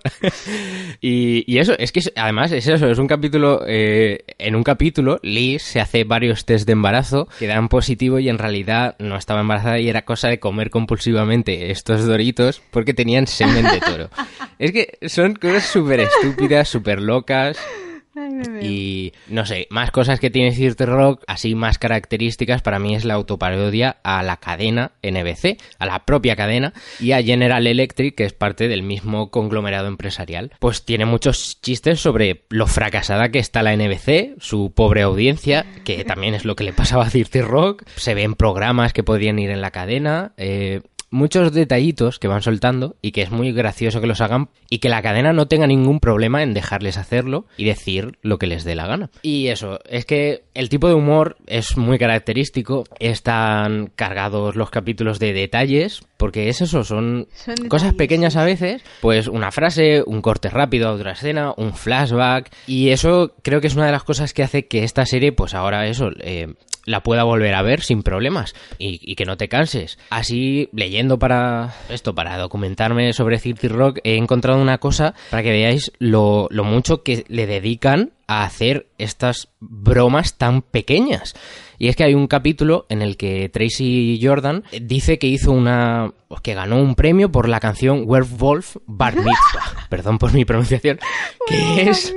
Y, 1.01 1.57
eso, 1.57 1.73
es 1.79 1.91
que 1.91 2.01
además 2.15 2.51
es 2.51 2.67
eso, 2.67 2.88
es 2.88 3.00
un 3.00 3.07
capítulo, 3.07 3.63
eh, 3.65 4.24
en 4.38 4.55
un 4.55 4.62
capítulo 4.62 5.19
Liz 5.24 5.63
se 5.63 5.79
hace 5.79 6.03
varios 6.03 6.45
test 6.45 6.67
de 6.67 6.74
embarazo 6.74 7.27
que 7.39 7.48
dan 7.48 7.69
positivo 7.69 8.19
y 8.19 8.29
en 8.29 8.38
realidad 8.38 8.95
no 9.00 9.15
estaba 9.15 9.41
embarazada 9.41 9.79
y 9.79 9.89
era 9.89 10.05
cosa 10.05 10.27
de 10.27 10.39
comer 10.39 10.54
compulsivamente 10.69 11.71
estos 11.71 12.05
doritos 12.05 12.62
porque 12.71 12.93
tenían 12.93 13.27
semen 13.27 13.65
de 13.65 13.79
toro. 13.79 14.09
Es 14.57 14.71
que 14.71 14.97
son 15.09 15.35
cosas 15.35 15.65
súper 15.65 16.00
estúpidas, 16.00 16.69
súper 16.69 17.01
locas. 17.01 17.57
Y 18.62 19.13
no 19.27 19.45
sé, 19.45 19.67
más 19.69 19.91
cosas 19.91 20.19
que 20.19 20.29
tiene 20.29 20.53
Cirte 20.53 20.86
Rock, 20.86 21.24
así 21.27 21.55
más 21.55 21.77
características, 21.77 22.62
para 22.62 22.79
mí 22.79 22.95
es 22.95 23.05
la 23.05 23.15
autoparodia 23.15 23.98
a 24.03 24.24
la 24.24 24.38
cadena 24.38 24.93
NBC, 25.03 25.57
a 25.79 25.86
la 25.86 26.05
propia 26.05 26.36
cadena, 26.36 26.74
y 27.00 27.12
a 27.12 27.22
General 27.22 27.65
Electric, 27.65 28.15
que 28.15 28.25
es 28.25 28.34
parte 28.34 28.67
del 28.67 28.84
mismo 28.84 29.31
conglomerado 29.31 29.88
empresarial. 29.88 30.51
Pues 30.60 30.86
tiene 30.86 31.05
muchos 31.05 31.62
chistes 31.62 32.00
sobre 32.00 32.45
lo 32.50 32.67
fracasada 32.67 33.29
que 33.29 33.39
está 33.39 33.63
la 33.63 33.75
NBC, 33.75 34.36
su 34.39 34.72
pobre 34.74 35.01
audiencia, 35.01 35.65
que 35.84 36.03
también 36.03 36.34
es 36.34 36.45
lo 36.45 36.55
que 36.55 36.63
le 36.63 36.74
pasaba 36.74 37.05
a 37.05 37.10
Cirte 37.10 37.41
Rock. 37.41 37.84
Se 37.95 38.13
ven 38.13 38.36
programas 38.36 38.93
que 38.93 39.03
podrían 39.03 39.39
ir 39.39 39.50
en 39.50 39.62
la 39.62 39.72
cadena. 39.72 40.34
Eh, 40.38 40.81
muchos 41.09 41.53
detallitos 41.53 42.19
que 42.19 42.27
van 42.27 42.41
soltando 42.41 42.95
y 43.01 43.12
que 43.12 43.21
es 43.21 43.31
muy 43.31 43.51
gracioso 43.51 44.01
que 44.01 44.07
los 44.07 44.21
hagan 44.21 44.50
y 44.69 44.79
que 44.79 44.89
la 44.89 45.01
cadena 45.01 45.33
no 45.33 45.47
tenga 45.47 45.67
ningún 45.67 46.00
problema 46.00 46.43
en 46.43 46.53
dejarles 46.53 46.97
hacerlo 46.97 47.45
y 47.57 47.65
decir 47.65 48.17
lo 48.21 48.38
que 48.38 48.47
les 48.47 48.63
dé 48.63 48.75
la 48.75 48.88
gana. 48.88 49.09
Y 49.21 49.47
eso, 49.47 49.79
es 49.88 50.05
que 50.05 50.43
el 50.53 50.69
tipo 50.69 50.88
de 50.88 50.93
humor 50.93 51.38
es 51.47 51.77
muy 51.77 51.97
característico, 51.97 52.83
están 53.00 53.91
cargados 53.95 54.55
los 54.55 54.69
capítulos 54.69 55.19
de 55.19 55.33
detalles, 55.33 56.01
porque 56.17 56.50
es 56.50 56.62
eso, 56.62 56.83
son, 56.83 57.27
cosas 57.69 57.93
pequeñas 57.93 58.35
a 58.35 58.43
veces, 58.43 58.81
pues 59.01 59.27
una 59.27 59.51
frase, 59.51 60.03
un 60.05 60.21
corte 60.21 60.50
rápido 60.50 60.89
a 60.89 60.93
otra 60.93 61.13
escena, 61.13 61.53
un 61.57 61.74
flashback, 61.74 62.51
y 62.67 62.89
eso 62.89 63.33
creo 63.41 63.62
que 63.62 63.67
es 63.67 63.75
una 63.75 63.85
de 63.85 63.91
las 63.91 64.03
cosas 64.03 64.33
que 64.33 64.43
hace 64.43 64.67
que 64.67 64.83
esta 64.83 65.05
serie, 65.05 65.31
pues 65.31 65.53
ahora 65.53 65.88
eso, 65.88 66.09
eh, 66.19 66.53
la 66.86 67.01
pueda 67.01 67.24
volver 67.24 67.54
a 67.54 67.62
ver 67.62 67.82
sin 67.82 68.04
problemas 68.04 68.56
y, 68.77 69.15
que 69.15 69.25
no 69.25 69.38
te 69.38 69.50
canses. 69.50 69.98
Así, 70.10 70.70
leyendo 70.74 71.20
para 71.20 71.74
esto, 71.89 72.15
para 72.15 72.38
documentarme 72.38 73.13
sobre 73.13 73.39
City 73.39 73.68
Rock, 73.68 74.00
he 74.04 74.18
encontrado 74.18 74.62
una 74.62 74.77
cosa 74.77 75.13
para 75.30 75.44
que 75.44 75.51
veáis 75.51 75.92
lo, 76.00 76.48
lo 76.51 76.63
mucho 76.63 77.04
que 77.04 77.25
le 77.27 77.48
dedican 77.48 78.12
a 78.27 78.44
hacer 78.44 78.88
estas 78.98 79.50
bromas 79.60 80.38
tan 80.38 80.62
pequeñas. 80.62 81.36
Y 81.77 81.89
es 81.89 81.96
que 81.96 82.03
hay 82.03 82.13
un 82.13 82.27
capítulo 82.27 82.86
en 82.89 83.01
el 83.01 83.17
que 83.17 83.50
Tracy 83.50 84.20
Jordan 84.22 84.63
dice 84.82 85.20
que 85.20 85.27
hizo 85.27 85.51
una. 85.51 86.13
que 86.41 86.53
ganó 86.53 86.82
un 86.82 86.96
premio 86.96 87.32
por 87.32 87.50
la 87.50 87.60
canción 87.60 88.03
Werewolf 88.05 88.77
Bar 88.86 89.15
Mitzvah. 89.17 89.88
Perdón 89.89 90.17
por 90.17 90.34
mi 90.34 90.46
pronunciación. 90.46 91.00
Que 91.48 91.89
es 91.89 92.15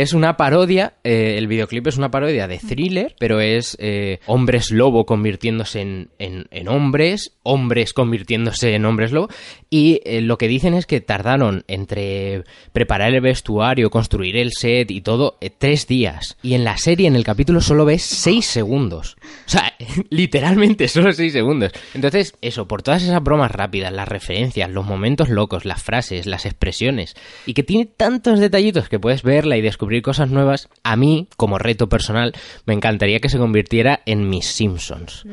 es 0.00 0.14
una 0.14 0.38
parodia, 0.38 0.94
eh, 1.04 1.34
el 1.36 1.48
videoclip 1.48 1.86
es 1.86 1.98
una 1.98 2.10
parodia 2.10 2.48
de 2.48 2.56
thriller, 2.56 3.14
pero 3.18 3.40
es 3.40 3.76
eh, 3.78 4.20
hombres 4.24 4.70
lobo 4.70 5.04
convirtiéndose 5.04 5.82
en, 5.82 6.08
en, 6.18 6.68
hombres, 6.68 7.36
hombres 7.42 7.92
convirtiéndose 7.92 8.74
en 8.74 8.86
hombres 8.86 9.12
lobo, 9.12 9.28
y 9.68 10.00
eh, 10.06 10.22
lo 10.22 10.38
que 10.38 10.48
dicen 10.48 10.72
es 10.72 10.86
que 10.86 11.02
tardaron 11.02 11.64
entre 11.68 12.44
preparar 12.72 13.12
el 13.12 13.20
vestuario, 13.20 13.90
construir 13.90 14.38
el 14.38 14.52
set 14.52 14.90
y 14.90 15.02
todo, 15.02 15.36
tres 15.50 15.86
días. 15.86 16.36
Y 16.42 16.54
en 16.54 16.64
la 16.64 16.78
serie, 16.78 17.06
en 17.06 17.16
el 17.16 17.24
capítulo, 17.24 17.60
solo 17.60 17.84
ves 17.84 18.02
seis 18.02 18.46
segundos. 18.46 19.16
O 19.46 19.50
sea, 19.50 19.74
literalmente 20.10 20.88
solo 20.88 21.12
seis 21.12 21.32
segundos. 21.32 21.72
Entonces, 21.92 22.34
eso, 22.40 22.66
por 22.66 22.82
todas 22.82 23.02
esas 23.02 23.22
bromas 23.22 23.50
rápidas, 23.50 23.92
las 23.92 24.08
referencias, 24.08 24.70
los 24.70 24.86
momentos 24.86 25.28
locos, 25.28 25.64
las 25.64 25.82
frases, 25.82 26.26
las 26.26 26.46
expresiones, 26.46 27.14
y 27.44 27.54
que 27.54 27.62
tiene 27.62 27.86
tantos 27.86 28.40
detallitos 28.40 28.88
que 28.88 28.98
puedes 28.98 29.22
verla 29.22 29.56
y 29.56 29.60
descubrir 29.60 29.82
descubrir 29.82 30.02
cosas 30.02 30.30
nuevas, 30.30 30.68
a 30.84 30.94
mí, 30.94 31.26
como 31.36 31.58
reto 31.58 31.88
personal, 31.88 32.32
me 32.66 32.74
encantaría 32.74 33.18
que 33.18 33.28
se 33.28 33.38
convirtiera 33.38 34.00
en 34.06 34.28
mis 34.28 34.46
Simpsons. 34.46 35.24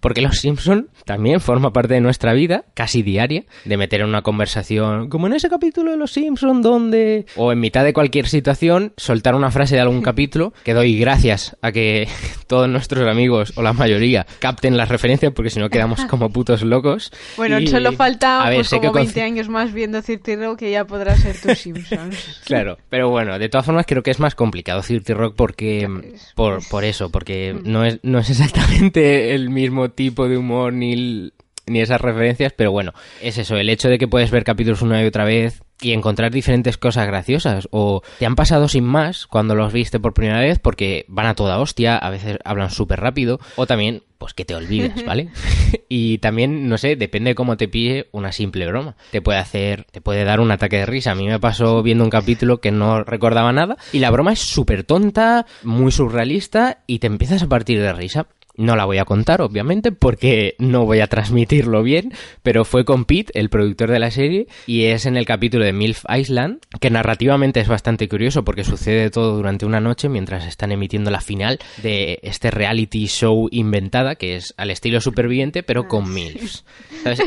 Porque 0.00 0.22
los 0.22 0.38
Simpsons 0.38 0.86
también 1.04 1.40
forma 1.40 1.74
parte 1.74 1.92
de 1.92 2.00
nuestra 2.00 2.32
vida, 2.32 2.64
casi 2.72 3.02
diaria, 3.02 3.44
de 3.66 3.76
meter 3.76 4.00
en 4.00 4.08
una 4.08 4.22
conversación, 4.22 5.10
como 5.10 5.26
en 5.26 5.34
ese 5.34 5.50
capítulo 5.50 5.90
de 5.90 5.98
los 5.98 6.12
Simpsons, 6.12 6.62
donde... 6.62 7.26
O 7.36 7.52
en 7.52 7.60
mitad 7.60 7.84
de 7.84 7.92
cualquier 7.92 8.28
situación, 8.28 8.94
soltar 8.96 9.34
una 9.34 9.50
frase 9.50 9.57
de 9.66 9.80
algún 9.80 10.02
capítulo, 10.08 10.52
que 10.64 10.74
doy 10.74 10.98
gracias 10.98 11.56
a 11.62 11.72
que 11.72 12.08
todos 12.46 12.68
nuestros 12.68 13.08
amigos, 13.08 13.52
o 13.56 13.62
la 13.62 13.72
mayoría, 13.72 14.26
capten 14.38 14.76
las 14.76 14.88
referencias, 14.88 15.32
porque 15.32 15.50
si 15.50 15.58
no 15.58 15.68
quedamos 15.68 16.04
como 16.04 16.30
putos 16.32 16.62
locos. 16.62 17.10
Bueno, 17.36 17.58
solo 17.66 17.92
falta 17.92 18.48
pues, 18.54 18.70
como 18.70 18.92
20 18.92 19.22
años 19.22 19.48
más 19.48 19.72
viendo 19.72 20.00
Cirtiro 20.02 20.56
que 20.56 20.70
ya 20.70 20.84
podrá 20.84 21.16
ser 21.16 21.40
tus 21.40 21.58
Simpsons. 21.58 22.42
claro, 22.44 22.78
pero 22.88 23.10
bueno, 23.10 23.38
de 23.38 23.48
todas 23.48 23.66
formas 23.66 23.86
creo 23.86 24.02
que 24.02 24.10
es 24.10 24.20
más 24.20 24.34
complicado 24.34 24.82
Cirti 24.82 25.12
Rock 25.12 25.34
porque 25.36 25.88
por, 26.34 26.66
por 26.68 26.84
eso, 26.84 27.10
porque 27.10 27.54
mm. 27.54 27.70
no 27.70 27.84
es, 27.84 27.98
no 28.02 28.18
es 28.18 28.30
exactamente 28.30 29.34
el 29.34 29.50
mismo 29.50 29.90
tipo 29.90 30.28
de 30.28 30.36
humor 30.36 30.72
ni, 30.72 31.32
ni 31.68 31.80
esas 31.80 32.00
referencias, 32.00 32.52
pero 32.56 32.72
bueno, 32.72 32.92
es 33.22 33.38
eso, 33.38 33.56
el 33.56 33.68
hecho 33.70 33.88
de 33.88 33.98
que 33.98 34.08
puedes 34.08 34.30
ver 34.30 34.44
capítulos 34.44 34.82
una 34.82 35.02
y 35.02 35.06
otra 35.06 35.24
vez 35.24 35.62
y 35.80 35.92
encontrar 35.92 36.32
diferentes 36.32 36.76
cosas 36.76 37.06
graciosas 37.06 37.68
o 37.70 38.02
te 38.18 38.26
han 38.26 38.34
pasado 38.34 38.68
sin 38.68 38.84
más 38.84 39.26
cuando 39.26 39.54
los 39.54 39.72
viste 39.72 40.00
por 40.00 40.14
primera 40.14 40.40
vez 40.40 40.58
porque 40.58 41.04
van 41.08 41.26
a 41.26 41.34
toda 41.34 41.60
hostia, 41.60 41.96
a 41.96 42.10
veces 42.10 42.38
hablan 42.44 42.70
súper 42.70 43.00
rápido 43.00 43.38
o 43.56 43.66
también 43.66 44.02
pues 44.18 44.34
que 44.34 44.44
te 44.44 44.56
olvidas, 44.56 45.04
¿vale? 45.04 45.28
y 45.88 46.18
también, 46.18 46.68
no 46.68 46.76
sé, 46.76 46.96
depende 46.96 47.30
de 47.30 47.34
cómo 47.36 47.56
te 47.56 47.68
pille 47.68 48.08
una 48.10 48.32
simple 48.32 48.66
broma. 48.66 48.96
Te 49.12 49.22
puede 49.22 49.38
hacer, 49.38 49.86
te 49.92 50.00
puede 50.00 50.24
dar 50.24 50.40
un 50.40 50.50
ataque 50.50 50.78
de 50.78 50.86
risa. 50.86 51.12
A 51.12 51.14
mí 51.14 51.28
me 51.28 51.38
pasó 51.38 51.84
viendo 51.84 52.02
un 52.02 52.10
capítulo 52.10 52.60
que 52.60 52.72
no 52.72 53.04
recordaba 53.04 53.52
nada 53.52 53.76
y 53.92 54.00
la 54.00 54.10
broma 54.10 54.32
es 54.32 54.40
súper 54.40 54.82
tonta, 54.82 55.46
muy 55.62 55.92
surrealista 55.92 56.82
y 56.88 56.98
te 56.98 57.06
empiezas 57.06 57.44
a 57.44 57.48
partir 57.48 57.80
de 57.80 57.92
risa. 57.92 58.26
No 58.58 58.74
la 58.74 58.84
voy 58.84 58.98
a 58.98 59.04
contar, 59.04 59.40
obviamente, 59.40 59.92
porque 59.92 60.56
no 60.58 60.84
voy 60.84 60.98
a 60.98 61.06
transmitirlo 61.06 61.84
bien, 61.84 62.12
pero 62.42 62.64
fue 62.64 62.84
con 62.84 63.04
Pete, 63.04 63.38
el 63.38 63.50
productor 63.50 63.88
de 63.90 64.00
la 64.00 64.10
serie, 64.10 64.48
y 64.66 64.86
es 64.86 65.06
en 65.06 65.16
el 65.16 65.26
capítulo 65.26 65.64
de 65.64 65.72
MILF 65.72 66.04
Island, 66.12 66.58
que 66.80 66.90
narrativamente 66.90 67.60
es 67.60 67.68
bastante 67.68 68.08
curioso 68.08 68.44
porque 68.44 68.64
sucede 68.64 69.10
todo 69.10 69.36
durante 69.36 69.64
una 69.64 69.80
noche 69.80 70.08
mientras 70.08 70.44
están 70.44 70.72
emitiendo 70.72 71.12
la 71.12 71.20
final 71.20 71.60
de 71.84 72.18
este 72.24 72.50
reality 72.50 73.06
show 73.06 73.48
inventada, 73.52 74.16
que 74.16 74.34
es 74.34 74.54
al 74.56 74.72
estilo 74.72 75.00
superviviente, 75.00 75.62
pero 75.62 75.86
con 75.86 76.04
ah, 76.06 76.08
MILFs. 76.08 76.64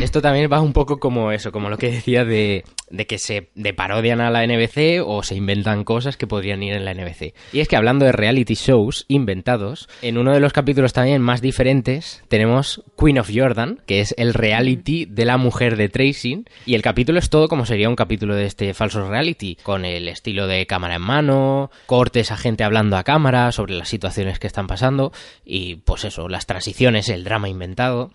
Esto 0.01 0.21
también 0.21 0.51
va 0.51 0.59
un 0.59 0.73
poco 0.73 0.99
como 0.99 1.31
eso, 1.31 1.53
como 1.53 1.69
lo 1.69 1.77
que 1.77 1.91
decía 1.91 2.25
de, 2.25 2.65
de 2.91 3.07
que 3.07 3.17
se 3.17 3.49
de 3.55 3.73
parodian 3.73 4.21
a 4.21 4.29
la 4.29 4.45
NBC 4.45 5.01
o 5.05 5.23
se 5.23 5.35
inventan 5.35 5.83
cosas 5.83 6.17
que 6.17 6.27
podrían 6.27 6.63
ir 6.63 6.73
en 6.73 6.85
la 6.85 6.93
NBC. 6.93 7.33
Y 7.53 7.59
es 7.59 7.67
que 7.67 7.75
hablando 7.75 8.05
de 8.05 8.11
reality 8.11 8.55
shows 8.55 9.05
inventados, 9.07 9.89
en 10.01 10.17
uno 10.17 10.33
de 10.33 10.39
los 10.39 10.53
capítulos 10.53 10.93
también 10.93 11.21
más 11.21 11.41
diferentes, 11.41 12.23
tenemos 12.27 12.83
Queen 12.97 13.19
of 13.19 13.31
Jordan, 13.33 13.81
que 13.85 14.01
es 14.01 14.13
el 14.17 14.33
reality 14.33 15.05
de 15.05 15.25
la 15.25 15.37
mujer 15.37 15.77
de 15.77 15.89
Tracing, 15.89 16.45
y 16.65 16.75
el 16.75 16.81
capítulo 16.81 17.19
es 17.19 17.29
todo 17.29 17.47
como 17.47 17.65
sería 17.65 17.89
un 17.89 17.95
capítulo 17.95 18.35
de 18.35 18.45
este 18.45 18.73
falso 18.73 19.07
reality, 19.09 19.57
con 19.63 19.85
el 19.85 20.07
estilo 20.07 20.47
de 20.47 20.65
cámara 20.67 20.95
en 20.95 21.01
mano, 21.01 21.71
cortes 21.85 22.31
a 22.31 22.37
gente 22.37 22.63
hablando 22.63 22.97
a 22.97 23.03
cámara 23.03 23.51
sobre 23.51 23.75
las 23.75 23.89
situaciones 23.89 24.39
que 24.39 24.47
están 24.47 24.67
pasando, 24.67 25.11
y 25.45 25.75
pues 25.77 26.03
eso, 26.03 26.27
las 26.27 26.45
transiciones, 26.45 27.09
el 27.09 27.23
drama 27.23 27.49
inventado. 27.49 28.11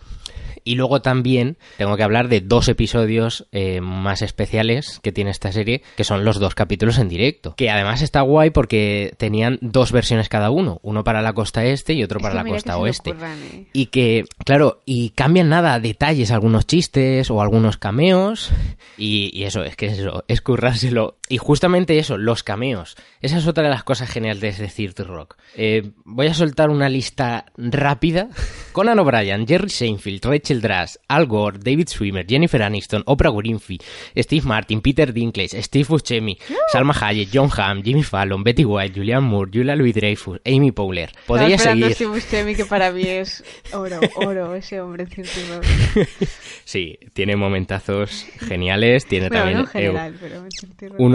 Y 0.64 0.75
luego 0.75 1.00
también 1.00 1.59
tengo 1.78 1.97
que 1.97 2.02
hablar 2.02 2.28
de 2.28 2.40
dos 2.40 2.68
episodios 2.68 3.47
eh, 3.52 3.80
más 3.80 4.21
especiales 4.21 4.65
que 5.02 5.12
tiene 5.12 5.30
esta 5.30 5.52
serie, 5.52 5.82
que 5.96 6.04
son 6.04 6.25
los 6.25 6.38
dos 6.38 6.54
capítulos 6.54 6.99
en 6.99 7.08
directo. 7.08 7.54
Que 7.56 7.70
además 7.70 8.02
está 8.02 8.20
guay 8.20 8.50
porque 8.50 9.14
tenían 9.16 9.58
dos 9.61 9.92
versiones 9.92 10.28
cada 10.28 10.50
uno, 10.50 10.80
uno 10.82 11.04
para 11.04 11.23
la 11.23 11.32
costa 11.32 11.64
este 11.64 11.94
y 11.94 12.02
otro 12.02 12.20
para 12.20 12.35
la 12.35 12.44
costa 12.44 12.76
oeste. 12.78 13.11
¿eh? 13.11 13.66
Y 13.73 13.87
que, 13.87 14.25
claro, 14.44 14.80
y 14.85 15.11
cambian 15.11 15.49
nada, 15.49 15.78
detalles, 15.80 16.30
algunos 16.30 16.66
chistes 16.66 17.30
o 17.30 17.40
algunos 17.40 17.76
cameos. 17.76 18.50
Y, 18.99 19.44
eso, 19.44 19.62
es 19.62 19.76
que 19.76 19.87
eso, 19.87 20.25
es 20.28 20.40
currárselo. 20.40 21.16
Y 21.28 21.38
justamente 21.38 21.99
eso, 21.99 22.16
los 22.18 22.42
cameos. 22.42 22.97
Esa 23.21 23.38
es 23.38 23.47
otra 23.47 23.64
de 23.64 23.71
las 23.71 23.83
cosas 23.83 24.09
geniales 24.09 24.59
de 24.59 24.68
Cirque 24.68 25.02
Rock. 25.02 25.37
Eh, 25.56 25.90
voy 26.04 26.28
a 26.28 26.35
soltar 26.35 26.71
una 26.71 26.88
lista 26.88 27.47
rápida. 27.56 28.28
Conan 28.73 28.99
O'Brien, 28.99 29.47
Jerry 29.47 29.71
Seinfeld, 29.71 30.25
Rachel 30.25 30.61
Drass, 30.61 31.00
Al 31.09 31.26
Gore, 31.26 31.59
David 31.59 31.88
Swimmer, 31.88 32.26
Jennifer 32.28 32.62
Aniston, 32.62 33.02
Oprah 33.06 33.30
Winfrey, 33.30 33.78
Steve 34.16 34.47
Martin, 34.47 34.80
Peter 34.80 35.12
Dinklage, 35.12 35.61
Steve 35.62 35.87
Buscemi, 35.88 36.38
Salma 36.71 36.95
Hayek, 36.95 37.30
John 37.33 37.50
Hamm, 37.56 37.83
Jimmy 37.83 38.02
Fallon, 38.02 38.45
Betty 38.45 38.64
White, 38.64 38.95
Julian 38.95 39.25
Moore, 39.25 39.50
Julia 39.52 39.75
Louis-Dreyfus, 39.75 40.40
Amy 40.45 40.73
Powler. 40.73 41.11
Podría 41.26 41.59
seguir. 41.59 41.95
Steve 41.95 42.11
Buscemi 42.11 42.54
que 42.54 42.66
para 42.66 42.92
mí 42.92 43.02
es 43.02 43.42
oro, 43.73 43.99
oro 44.16 44.54
ese 44.54 44.80
hombre 44.80 45.06
Sí, 46.64 46.99
tiene 47.14 47.37
momentazos 47.37 48.26
geniales, 48.40 49.06
tiene 49.06 49.30
también 49.30 49.66
eh, 49.75 50.12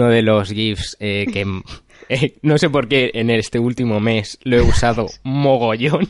uno 0.02 0.10
de 0.10 0.22
los 0.22 0.50
gifs 0.50 0.96
eh, 1.00 1.26
que 1.32 1.46
eh, 2.08 2.34
no 2.42 2.58
sé 2.58 2.68
por 2.70 2.88
qué 2.88 3.10
en 3.14 3.30
este 3.30 3.58
último 3.58 4.00
mes 4.00 4.38
lo 4.42 4.56
he 4.56 4.62
usado 4.62 5.06
mogollón. 5.22 6.08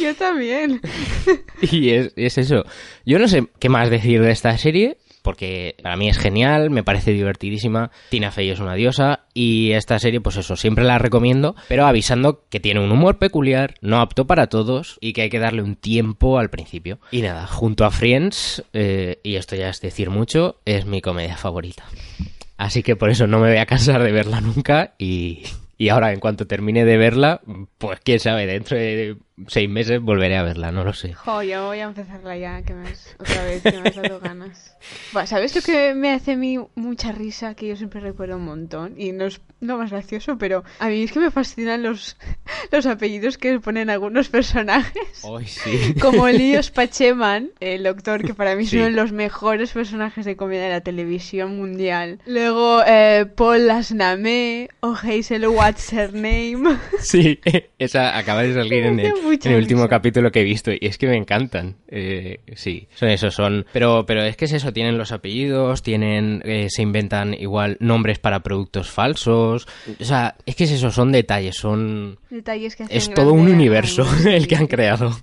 Yo 0.00 0.14
también. 0.14 0.80
y 1.62 1.90
es, 1.90 2.12
es, 2.16 2.38
eso. 2.38 2.64
Yo 3.04 3.18
no 3.18 3.28
sé 3.28 3.46
qué 3.58 3.68
más 3.68 3.90
decir 3.90 4.22
de 4.22 4.30
esta 4.30 4.56
serie, 4.58 4.98
porque 5.22 5.76
para 5.82 5.96
mí 5.96 6.08
es 6.08 6.18
genial, 6.18 6.70
me 6.70 6.82
parece 6.82 7.12
divertidísima. 7.12 7.90
Tina 8.10 8.30
Fey 8.30 8.50
es 8.50 8.60
una 8.60 8.74
diosa 8.74 9.26
y 9.32 9.72
esta 9.72 9.98
serie, 9.98 10.20
pues 10.20 10.36
eso, 10.36 10.56
siempre 10.56 10.84
la 10.84 10.98
recomiendo, 10.98 11.54
pero 11.68 11.86
avisando 11.86 12.44
que 12.48 12.60
tiene 12.60 12.80
un 12.80 12.92
humor 12.92 13.18
peculiar, 13.18 13.74
no 13.80 14.00
apto 14.00 14.26
para 14.26 14.48
todos 14.48 14.98
y 15.00 15.12
que 15.12 15.22
hay 15.22 15.30
que 15.30 15.38
darle 15.38 15.62
un 15.62 15.76
tiempo 15.76 16.38
al 16.38 16.50
principio. 16.50 17.00
Y 17.10 17.22
nada, 17.22 17.46
junto 17.46 17.84
a 17.84 17.90
Friends, 17.90 18.64
eh, 18.72 19.20
y 19.22 19.36
esto 19.36 19.56
ya 19.56 19.68
es 19.70 19.80
decir 19.80 20.10
mucho, 20.10 20.60
es 20.64 20.84
mi 20.86 21.00
comedia 21.00 21.36
favorita. 21.36 21.84
Así 22.60 22.82
que 22.82 22.94
por 22.94 23.08
eso 23.08 23.26
no 23.26 23.38
me 23.38 23.48
voy 23.48 23.56
a 23.56 23.64
cansar 23.64 24.02
de 24.02 24.12
verla 24.12 24.42
nunca 24.42 24.92
y, 24.98 25.44
y 25.78 25.88
ahora 25.88 26.12
en 26.12 26.20
cuanto 26.20 26.46
termine 26.46 26.84
de 26.84 26.98
verla, 26.98 27.40
pues 27.78 28.00
quién 28.04 28.20
sabe, 28.20 28.44
dentro 28.44 28.76
de 28.76 29.16
seis 29.48 29.68
meses 29.68 30.00
volveré 30.00 30.36
a 30.36 30.42
verla, 30.42 30.72
no 30.72 30.84
lo 30.84 30.92
sé. 30.92 31.14
Jo, 31.14 31.42
ya 31.42 31.62
voy 31.62 31.80
a 31.80 31.84
empezarla 31.84 32.36
ya, 32.36 32.62
que 32.62 32.72
has, 32.72 33.16
otra 33.18 33.44
vez, 33.44 33.62
que 33.62 33.80
me 33.80 33.88
has 33.88 33.96
dado 33.96 34.20
ganas. 34.20 34.76
¿Sabes 35.26 35.54
lo 35.54 35.62
que 35.62 35.94
me 35.94 36.12
hace 36.12 36.32
a 36.32 36.36
mí 36.36 36.58
mucha 36.74 37.12
risa? 37.12 37.54
Que 37.54 37.68
yo 37.68 37.76
siempre 37.76 38.00
recuerdo 38.00 38.36
un 38.36 38.44
montón, 38.44 38.94
y 38.96 39.12
no 39.12 39.26
es 39.26 39.40
lo 39.60 39.76
más 39.76 39.90
gracioso, 39.90 40.38
pero 40.38 40.64
a 40.78 40.88
mí 40.88 41.02
es 41.02 41.12
que 41.12 41.20
me 41.20 41.30
fascinan 41.30 41.82
los, 41.82 42.16
los 42.72 42.86
apellidos 42.86 43.38
que 43.38 43.60
ponen 43.60 43.90
algunos 43.90 44.28
personajes. 44.28 45.24
Ay, 45.24 45.46
sí. 45.46 45.94
Como 46.00 46.28
Líos 46.30 46.70
Pacheman, 46.70 47.50
el 47.60 47.82
doctor, 47.82 48.24
que 48.24 48.34
para 48.34 48.56
mí 48.56 48.64
es 48.64 48.72
uno 48.72 48.84
de 48.84 48.90
los 48.90 49.12
mejores 49.12 49.72
personajes 49.72 50.24
de 50.24 50.36
comedia 50.36 50.64
de 50.64 50.70
la 50.70 50.80
televisión 50.80 51.56
mundial. 51.56 52.20
Luego, 52.26 52.82
eh, 52.86 53.26
Paul 53.36 53.66
Lasname 53.66 54.68
o 54.80 54.94
Hazel 54.94 55.46
What's 55.48 55.92
Her 55.92 56.14
Name. 56.14 56.78
Sí, 57.00 57.40
esa 57.78 58.16
acaba 58.16 58.42
de 58.42 58.54
salir 58.54 58.84
en 58.84 59.00
el 59.00 59.12
en 59.30 59.52
el 59.52 59.58
último 59.58 59.88
capítulo 59.88 60.30
que 60.30 60.40
he 60.40 60.44
visto 60.44 60.70
y 60.72 60.78
es 60.82 60.98
que 60.98 61.06
me 61.06 61.16
encantan. 61.16 61.76
Eh, 61.88 62.40
sí, 62.54 62.88
son 62.94 63.08
esos, 63.08 63.34
son. 63.34 63.66
Pero, 63.72 64.04
pero 64.06 64.22
es 64.22 64.36
que 64.36 64.44
es 64.44 64.52
eso, 64.52 64.72
tienen 64.72 64.98
los 64.98 65.12
apellidos, 65.12 65.82
tienen, 65.82 66.42
eh, 66.44 66.68
se 66.70 66.82
inventan 66.82 67.34
igual 67.34 67.76
nombres 67.80 68.18
para 68.18 68.40
productos 68.40 68.90
falsos. 68.90 69.66
O 69.98 70.04
sea, 70.04 70.36
es 70.46 70.56
que 70.56 70.64
es 70.64 70.72
eso, 70.72 70.90
son 70.90 71.12
detalles, 71.12 71.56
son. 71.56 72.18
Detalles 72.30 72.76
que 72.76 72.84
Es 72.88 73.12
todo 73.12 73.32
un 73.32 73.48
universo 73.48 74.06
el 74.26 74.46
que 74.46 74.56
han 74.56 74.66
creado. 74.66 75.16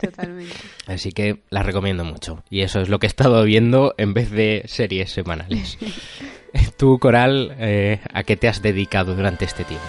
Totalmente. 0.00 0.54
Así 0.86 1.12
que 1.12 1.40
las 1.50 1.66
recomiendo 1.66 2.04
mucho. 2.04 2.42
Y 2.50 2.60
eso 2.60 2.80
es 2.80 2.88
lo 2.88 2.98
que 2.98 3.06
he 3.06 3.08
estado 3.08 3.44
viendo 3.44 3.94
en 3.98 4.14
vez 4.14 4.30
de 4.30 4.62
series 4.66 5.10
semanales. 5.10 5.78
Tú, 6.76 6.98
Coral, 6.98 7.54
eh, 7.58 8.00
¿a 8.12 8.22
qué 8.22 8.36
te 8.36 8.48
has 8.48 8.62
dedicado 8.62 9.14
durante 9.14 9.44
este 9.44 9.64
tiempo? 9.64 9.86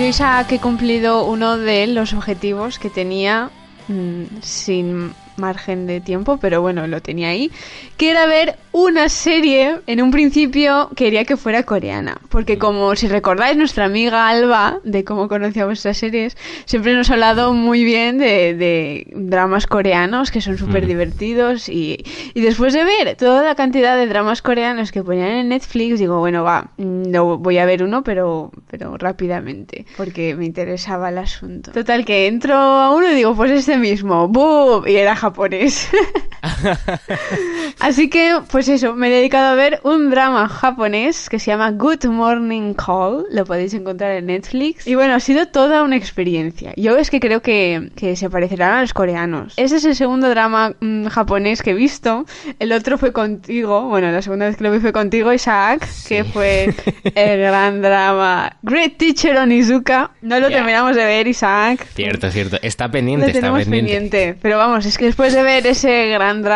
Yo 0.00 0.06
que 0.48 0.54
he 0.54 0.60
cumplido 0.60 1.24
uno 1.26 1.58
de 1.58 1.86
los 1.86 2.14
objetivos 2.14 2.78
que 2.78 2.88
tenía 2.88 3.50
mm, 3.88 4.40
sin 4.40 5.12
margen 5.40 5.86
de 5.86 6.00
tiempo, 6.00 6.38
pero 6.40 6.60
bueno, 6.60 6.86
lo 6.86 7.00
tenía 7.02 7.28
ahí, 7.28 7.50
que 7.96 8.10
era 8.10 8.26
ver 8.26 8.56
una 8.72 9.08
serie, 9.08 9.80
en 9.86 10.00
un 10.00 10.12
principio 10.12 10.90
quería 10.94 11.24
que 11.24 11.36
fuera 11.36 11.64
coreana, 11.64 12.18
porque 12.28 12.58
como 12.58 12.94
si 12.94 13.08
recordáis 13.08 13.56
nuestra 13.56 13.86
amiga 13.86 14.28
Alba, 14.28 14.78
de 14.84 15.02
cómo 15.02 15.28
conocía 15.28 15.66
vuestras 15.66 15.96
series, 15.96 16.36
siempre 16.66 16.94
nos 16.94 17.10
ha 17.10 17.14
hablado 17.14 17.52
muy 17.52 17.82
bien 17.82 18.18
de, 18.18 19.06
dramas 19.14 19.66
coreanos 19.66 20.30
que 20.30 20.40
son 20.40 20.56
súper 20.56 20.86
divertidos 20.86 21.68
y, 21.68 22.04
y, 22.34 22.40
después 22.40 22.72
de 22.74 22.84
ver 22.84 23.16
toda 23.16 23.42
la 23.42 23.54
cantidad 23.54 23.96
de 23.96 24.06
dramas 24.06 24.42
coreanos 24.42 24.92
que 24.92 25.02
ponían 25.02 25.30
en 25.30 25.48
Netflix, 25.48 25.98
digo, 25.98 26.20
bueno, 26.20 26.44
va, 26.44 26.70
no 26.76 27.38
voy 27.38 27.58
a 27.58 27.64
ver 27.64 27.82
uno, 27.82 28.04
pero, 28.04 28.52
pero 28.70 28.96
rápidamente, 28.98 29.86
porque 29.96 30.34
me 30.36 30.44
interesaba 30.44 31.08
el 31.08 31.18
asunto. 31.18 31.72
Total, 31.72 32.04
que 32.04 32.26
entro 32.26 32.54
a 32.54 32.94
uno 32.94 33.10
y 33.10 33.14
digo, 33.14 33.34
pues 33.34 33.50
este 33.50 33.76
mismo, 33.76 34.28
¡boom! 34.28 34.86
Y 34.86 34.96
era 34.96 35.16
japonés 35.16 35.29
japonés. 35.30 35.88
Así 37.80 38.08
que, 38.10 38.38
pues 38.50 38.68
eso, 38.68 38.94
me 38.94 39.08
he 39.08 39.10
dedicado 39.10 39.48
a 39.48 39.54
ver 39.54 39.80
un 39.84 40.10
drama 40.10 40.48
japonés 40.48 41.28
que 41.28 41.38
se 41.38 41.50
llama 41.50 41.70
Good 41.72 42.06
Morning 42.06 42.74
Call. 42.74 43.26
Lo 43.30 43.44
podéis 43.44 43.74
encontrar 43.74 44.12
en 44.12 44.26
Netflix. 44.26 44.86
Y 44.86 44.94
bueno, 44.94 45.14
ha 45.14 45.20
sido 45.20 45.46
toda 45.46 45.82
una 45.82 45.96
experiencia. 45.96 46.72
Yo 46.76 46.96
es 46.96 47.10
que 47.10 47.20
creo 47.20 47.42
que, 47.42 47.90
se 48.14 48.30
parecerán 48.30 48.74
a 48.74 48.80
los 48.82 48.92
coreanos. 48.92 49.54
Ese 49.56 49.76
es 49.76 49.84
el 49.84 49.94
segundo 49.94 50.28
drama 50.28 50.74
mm, 50.80 51.06
japonés 51.06 51.62
que 51.62 51.70
he 51.70 51.74
visto. 51.74 52.26
El 52.58 52.72
otro 52.72 52.98
fue 52.98 53.12
contigo. 53.12 53.88
Bueno, 53.88 54.10
la 54.10 54.22
segunda 54.22 54.46
vez 54.46 54.56
que 54.56 54.64
lo 54.64 54.72
vi 54.72 54.80
fue 54.80 54.92
contigo, 54.92 55.32
Isaac, 55.32 55.86
que 56.06 56.24
fue 56.24 56.74
el 57.14 57.40
gran 57.40 57.80
drama 57.80 58.56
Great 58.62 58.96
Teacher 58.96 59.36
Onizuka. 59.36 60.10
No 60.22 60.38
lo 60.40 60.48
terminamos 60.48 60.96
de 60.96 61.04
ver, 61.04 61.26
Isaac. 61.28 61.86
Cierto, 61.94 62.30
cierto. 62.30 62.58
Está 62.62 62.90
pendiente, 62.90 63.30
está 63.30 63.52
pendiente. 63.54 64.36
Pero 64.40 64.58
vamos, 64.58 64.86
es 64.86 64.98
que 64.98 65.06
después 65.06 65.32
de 65.32 65.42
ver 65.42 65.66
ese 65.66 66.08
gran 66.08 66.42
drama, 66.42 66.49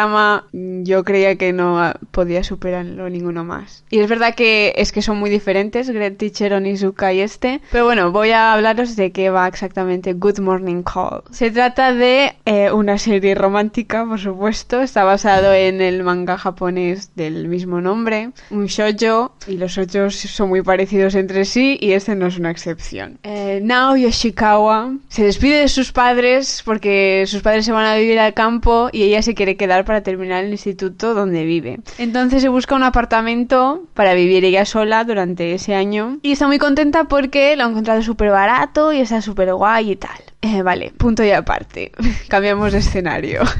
yo 0.53 1.05
creía 1.05 1.37
que 1.37 1.53
no 1.53 1.93
podía 2.11 2.45
superarlo 2.45 3.09
ninguno 3.09 3.45
más. 3.45 3.85
Y 3.91 4.01
es 4.01 4.09
verdad 4.09 4.35
que 4.35 4.73
es 4.77 4.93
que 4.93 5.03
son 5.03 5.19
muy 5.19 5.31
diferentes, 5.31 5.91
Great 5.91 6.17
Teacher, 6.17 6.55
Onizuka 6.55 7.13
y 7.13 7.21
este. 7.21 7.61
Pero 7.71 7.85
bueno, 7.85 8.13
voy 8.13 8.31
a 8.31 8.53
hablaros 8.53 8.97
de 8.97 9.13
qué 9.13 9.31
va 9.31 9.47
exactamente 9.49 10.13
Good 10.15 10.41
Morning 10.41 10.83
Call. 10.83 11.23
Se 11.31 11.51
trata 11.51 11.93
de 11.93 12.35
eh, 12.45 12.73
una 12.73 12.99
serie 12.99 13.35
romántica, 13.35 14.05
por 14.05 14.19
supuesto. 14.19 14.83
Está 14.83 15.05
basado 15.05 15.53
en 15.53 15.81
el 15.81 16.03
manga 16.03 16.39
japonés 16.39 17.15
del 17.15 17.49
mismo 17.49 17.81
nombre, 17.81 18.31
un 18.51 18.67
shoujo, 18.67 19.35
y 19.47 19.57
los 19.57 19.73
shoujos 19.73 20.15
son 20.15 20.49
muy 20.49 20.63
parecidos 20.63 21.15
entre 21.15 21.45
sí 21.45 21.79
y 21.81 21.93
este 21.93 22.15
no 22.15 22.27
es 22.27 22.39
una 22.39 22.51
excepción. 22.51 23.19
Eh, 23.23 23.61
Nao 23.63 23.97
Yoshikawa 23.97 24.95
se 25.09 25.25
despide 25.25 25.61
de 25.61 25.69
sus 25.69 25.93
padres 25.93 26.63
porque 26.65 27.25
sus 27.27 27.43
padres 27.43 27.65
se 27.65 27.73
van 27.73 27.87
a 27.87 27.97
vivir 27.97 28.19
al 28.19 28.35
campo 28.35 28.89
y 28.93 29.03
ella 29.03 29.23
se 29.23 29.35
quiere 29.35 29.57
quedar 29.57 29.84
para 29.85 30.03
terminar 30.03 30.45
el 30.45 30.53
instituto 30.53 31.15
donde 31.15 31.45
vive. 31.45 31.81
Entonces 31.99 32.43
se 32.43 32.49
busca 32.49 32.75
un 32.75 32.83
apartamento 32.83 33.85
para 33.95 34.15
vivir 34.15 34.45
ella 34.45 34.65
sola 34.65 35.05
durante 35.05 35.55
ese 35.55 35.75
año 35.75 36.19
y 36.23 36.33
está 36.33 36.47
muy 36.47 36.59
contenta 36.59 37.05
porque 37.05 37.57
lo 37.57 37.65
ha 37.65 37.69
encontrado 37.69 38.03
súper 38.03 38.31
barato 38.31 38.93
y 38.93 39.01
está 39.01 39.21
súper 39.23 39.55
guay 39.55 39.93
y 39.93 39.97
tal. 39.97 40.34
Eh, 40.45 40.61
vale, 40.61 40.93
punto 40.99 41.25
y 41.25 41.31
aparte. 41.31 41.91
Cambiamos 42.29 42.73
de 42.73 42.79
escenario. 42.79 43.43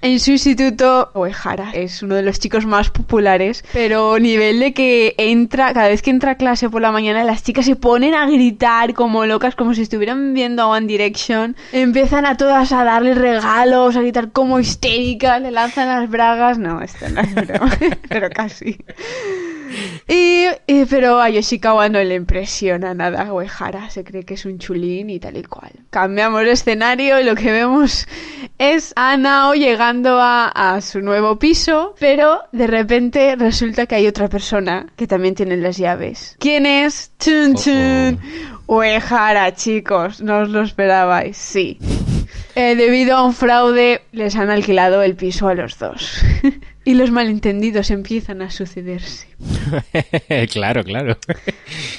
En 0.00 0.20
su 0.20 0.30
instituto, 0.30 1.10
Oehara 1.14 1.72
es 1.72 2.04
uno 2.04 2.14
de 2.14 2.22
los 2.22 2.38
chicos 2.38 2.64
más 2.66 2.88
populares, 2.88 3.64
pero 3.72 4.20
nivel 4.20 4.60
de 4.60 4.72
que 4.72 5.16
entra, 5.18 5.74
cada 5.74 5.88
vez 5.88 6.02
que 6.02 6.10
entra 6.10 6.32
a 6.32 6.34
clase 6.36 6.70
por 6.70 6.80
la 6.80 6.92
mañana, 6.92 7.24
las 7.24 7.42
chicas 7.42 7.64
se 7.64 7.74
ponen 7.74 8.14
a 8.14 8.30
gritar 8.30 8.94
como 8.94 9.26
locas, 9.26 9.56
como 9.56 9.74
si 9.74 9.82
estuvieran 9.82 10.34
viendo 10.34 10.62
a 10.62 10.68
One 10.68 10.86
Direction. 10.86 11.56
Empiezan 11.72 12.26
a 12.26 12.36
todas 12.36 12.70
a 12.70 12.84
darle 12.84 13.16
regalos, 13.16 13.96
a 13.96 14.00
gritar 14.02 14.30
como 14.30 14.60
histéricas, 14.60 15.42
le 15.42 15.50
lanzan 15.50 15.88
las 15.88 16.08
bragas. 16.08 16.58
No, 16.58 16.80
esto 16.80 17.08
no 17.08 17.20
es 17.20 17.28
pero 18.08 18.30
casi. 18.30 18.78
Y, 20.06 20.46
pero 20.88 21.20
a 21.20 21.28
Yoshikawa 21.28 21.88
no 21.88 22.02
le 22.02 22.14
impresiona 22.14 22.94
nada 22.94 23.22
a 23.22 23.32
Uehara, 23.32 23.90
se 23.90 24.04
cree 24.04 24.24
que 24.24 24.34
es 24.34 24.44
un 24.44 24.58
chulín 24.58 25.10
y 25.10 25.20
tal 25.20 25.36
y 25.36 25.42
cual. 25.42 25.72
Cambiamos 25.90 26.42
de 26.42 26.52
escenario 26.52 27.20
y 27.20 27.24
lo 27.24 27.34
que 27.34 27.52
vemos 27.52 28.06
es 28.58 28.92
a 28.96 29.16
Nao 29.16 29.54
llegando 29.54 30.18
a, 30.20 30.80
su 30.80 31.00
nuevo 31.00 31.38
piso, 31.38 31.94
pero 31.98 32.42
de 32.52 32.66
repente 32.66 33.36
resulta 33.36 33.86
que 33.86 33.96
hay 33.96 34.06
otra 34.06 34.28
persona 34.28 34.86
que 34.96 35.06
también 35.06 35.34
tiene 35.34 35.56
las 35.56 35.76
llaves. 35.76 36.36
¿Quién 36.38 36.66
es? 36.66 37.12
Chun 37.18 37.54
chun. 37.54 38.18
Uehara, 38.66 39.54
chicos, 39.54 40.20
no 40.20 40.40
os 40.40 40.48
lo 40.50 40.62
esperabais, 40.62 41.36
sí. 41.36 41.78
Eh, 42.54 42.74
debido 42.76 43.16
a 43.16 43.24
un 43.24 43.34
fraude, 43.34 44.02
les 44.12 44.36
han 44.36 44.50
alquilado 44.50 45.02
el 45.02 45.14
piso 45.14 45.48
a 45.48 45.54
los 45.54 45.78
dos. 45.78 46.22
y 46.88 46.94
los 46.94 47.10
malentendidos 47.10 47.90
empiezan 47.90 48.40
a 48.40 48.50
sucederse. 48.50 49.28
claro, 50.50 50.82
claro. 50.82 51.18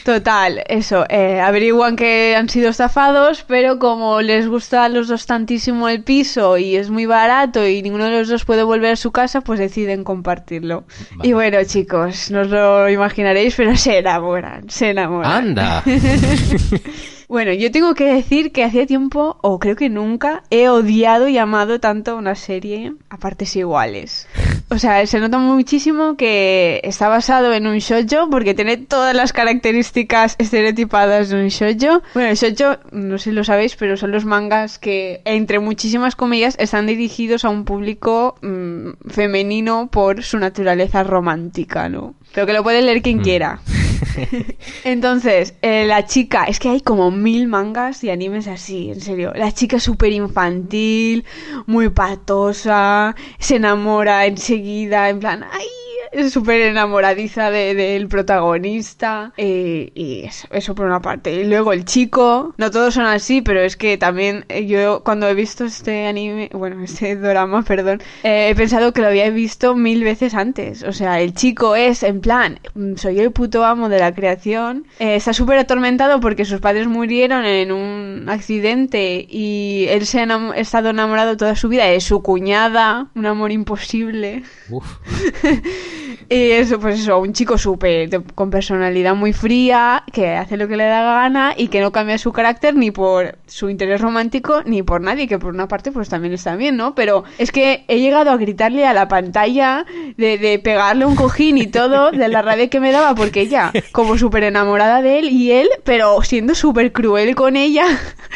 Total, 0.03 0.63
eso. 0.67 1.05
Eh, 1.09 1.39
averiguan 1.39 1.95
que 1.95 2.35
han 2.35 2.49
sido 2.49 2.71
estafados, 2.71 3.45
pero 3.47 3.77
como 3.77 4.21
les 4.21 4.47
gusta 4.47 4.85
a 4.85 4.89
los 4.89 5.07
dos 5.07 5.27
tantísimo 5.27 5.89
el 5.89 6.03
piso 6.03 6.57
y 6.57 6.75
es 6.75 6.89
muy 6.89 7.05
barato 7.05 7.67
y 7.67 7.83
ninguno 7.83 8.05
de 8.05 8.17
los 8.17 8.29
dos 8.29 8.45
puede 8.45 8.63
volver 8.63 8.93
a 8.93 8.95
su 8.95 9.11
casa, 9.11 9.41
pues 9.41 9.59
deciden 9.59 10.03
compartirlo. 10.03 10.85
Y 11.21 11.33
bueno, 11.33 11.59
chicos, 11.65 12.31
no 12.31 12.41
os 12.41 12.47
lo 12.47 12.89
imaginaréis, 12.89 13.53
pero 13.55 13.75
se 13.75 13.99
enamoran, 13.99 14.71
se 14.71 14.89
enamoran. 14.89 15.31
¡Anda! 15.31 15.83
Bueno, 17.29 17.53
yo 17.53 17.69
tengo 17.69 17.93
que 17.93 18.11
decir 18.11 18.51
que 18.51 18.63
hacía 18.63 18.87
tiempo, 18.87 19.37
o 19.41 19.59
creo 19.59 19.75
que 19.75 19.87
nunca, 19.87 20.41
he 20.49 20.67
odiado 20.67 21.27
y 21.27 21.37
amado 21.37 21.79
tanto 21.79 22.17
una 22.17 22.33
serie 22.33 22.93
a 23.07 23.17
partes 23.17 23.55
iguales. 23.55 24.27
O 24.69 24.79
sea, 24.79 25.05
se 25.05 25.19
nota 25.19 25.37
muchísimo 25.37 26.17
que 26.17 26.81
está 26.83 27.07
basado 27.07 27.53
en 27.53 27.67
un 27.67 27.77
shoujo 27.77 28.31
porque 28.31 28.55
tiene 28.55 28.77
todas 28.77 29.15
las 29.15 29.31
características 29.31 30.37
estereotipadas 30.39 31.29
de 31.29 31.35
un 31.35 31.49
shoujo. 31.49 32.01
Bueno, 32.15 32.29
el 32.29 32.35
shoujo, 32.35 32.79
no 32.91 33.19
sé 33.19 33.25
si 33.25 33.31
lo 33.31 33.43
sabéis, 33.43 33.75
pero 33.75 33.95
son 33.95 34.09
los 34.09 34.25
mangas 34.25 34.79
que, 34.79 35.21
entre 35.23 35.59
muchísimas 35.59 36.15
comillas, 36.15 36.55
están 36.57 36.87
dirigidos 36.87 37.45
a 37.45 37.49
un 37.49 37.63
público 37.63 38.37
mm, 38.41 39.07
femenino 39.07 39.87
por 39.91 40.23
su 40.23 40.39
naturaleza 40.39 41.03
romántica, 41.03 41.89
¿no? 41.89 42.15
Pero 42.33 42.47
que 42.47 42.53
lo 42.53 42.63
puede 42.63 42.81
leer 42.81 43.03
quien 43.03 43.19
mm. 43.19 43.21
quiera. 43.21 43.61
Entonces, 44.83 45.53
eh, 45.61 45.85
la 45.85 46.05
chica, 46.05 46.45
es 46.45 46.59
que 46.59 46.69
hay 46.69 46.81
como 46.81 47.11
mil 47.11 47.47
mangas 47.47 48.03
y 48.03 48.09
animes 48.09 48.47
así, 48.47 48.91
en 48.91 49.01
serio. 49.01 49.33
La 49.35 49.51
chica 49.51 49.79
súper 49.79 50.11
infantil, 50.11 51.25
muy 51.65 51.89
patosa, 51.89 53.15
se 53.39 53.57
enamora 53.57 54.25
enseguida, 54.25 55.09
en 55.09 55.19
plan, 55.19 55.45
¡ay! 55.51 55.67
Es 56.11 56.33
súper 56.33 56.61
enamoradiza 56.61 57.51
del 57.51 58.07
protagonista. 58.07 59.33
Eh, 59.37 59.91
y 59.93 60.29
eso, 60.51 60.75
por 60.75 60.85
una 60.85 61.01
parte. 61.01 61.33
Y 61.33 61.45
luego 61.45 61.73
el 61.73 61.85
chico, 61.85 62.53
no 62.57 62.71
todos 62.71 62.93
son 62.93 63.05
así, 63.05 63.41
pero 63.41 63.61
es 63.61 63.75
que 63.75 63.97
también 63.97 64.45
eh, 64.49 64.65
yo 64.65 65.03
cuando 65.03 65.27
he 65.27 65.33
visto 65.33 65.65
este 65.65 66.07
anime, 66.07 66.49
bueno, 66.53 66.83
este 66.83 67.15
drama, 67.15 67.63
perdón, 67.63 68.01
eh, 68.23 68.49
he 68.49 68.55
pensado 68.55 68.93
que 68.93 69.01
lo 69.01 69.07
había 69.07 69.29
visto 69.29 69.75
mil 69.75 70.03
veces 70.03 70.33
antes. 70.33 70.83
O 70.83 70.93
sea, 70.93 71.21
el 71.21 71.33
chico 71.33 71.75
es 71.75 72.03
en 72.03 72.21
plan, 72.21 72.59
mm, 72.73 72.95
soy 72.95 73.19
el 73.19 73.31
puto 73.31 73.65
amo 73.65 73.89
de 73.89 73.99
la 73.99 74.13
creación. 74.13 74.85
está 74.99 75.33
súper 75.33 75.59
atormentado 75.59 76.19
porque 76.19 76.45
sus 76.45 76.59
padres 76.59 76.87
murieron 76.87 77.45
en 77.45 77.71
un 77.71 78.27
accidente 78.29 79.25
y 79.29 79.85
él 79.89 80.05
se 80.05 80.21
ha 80.21 80.53
estado 80.55 80.89
enamorado 80.89 81.37
toda 81.37 81.55
su 81.55 81.69
vida 81.69 81.85
de 81.85 82.01
su 82.01 82.21
cuñada, 82.21 83.07
un 83.15 83.25
amor 83.25 83.51
imposible. 83.51 84.43
y 86.29 86.51
eso, 86.51 86.79
pues 86.79 86.99
eso, 86.99 87.19
un 87.19 87.33
chico 87.33 87.57
súper 87.57 88.09
con 88.35 88.49
personalidad 88.49 89.15
muy 89.15 89.33
fría, 89.33 90.03
que 90.11 90.35
hace 90.35 90.57
lo 90.57 90.67
que 90.67 90.77
le 90.77 90.85
da 90.85 91.01
gana 91.01 91.53
y 91.57 91.67
que 91.67 91.81
no 91.81 91.91
cambia 91.91 92.17
su 92.17 92.31
carácter 92.31 92.75
ni 92.75 92.91
por 92.91 93.37
su 93.47 93.69
interés 93.69 94.01
romántico 94.01 94.61
ni 94.65 94.83
por 94.83 95.01
nadie, 95.01 95.27
que 95.27 95.39
por 95.39 95.53
una 95.53 95.67
parte 95.67 95.91
pues 95.91 96.09
también 96.09 96.33
está 96.33 96.55
bien, 96.55 96.77
¿no? 96.77 96.95
Pero 96.95 97.23
es 97.37 97.51
que 97.51 97.85
he 97.87 97.99
llegado 97.99 98.31
a 98.31 98.37
gritarle 98.37 98.85
a 98.85 98.93
la 98.93 99.07
pantalla 99.07 99.85
de, 100.17 100.37
de 100.37 100.59
pegarle 100.59 101.05
un 101.05 101.15
cojín 101.15 101.57
y 101.57 101.67
todo 101.67 102.11
de 102.11 102.27
la 102.27 102.41
rabia 102.41 102.69
que 102.69 102.79
me 102.79 102.91
daba 102.91 103.15
porque 103.15 103.41
ella, 103.41 103.71
como 103.91 104.17
súper 104.17 104.43
enamorada 104.43 105.01
de 105.01 105.19
él 105.19 105.29
y 105.29 105.51
él, 105.51 105.69
pero 105.83 106.21
siendo 106.21 106.55
súper 106.55 106.91
cruel 106.91 107.35
con 107.35 107.55
ella 107.55 107.85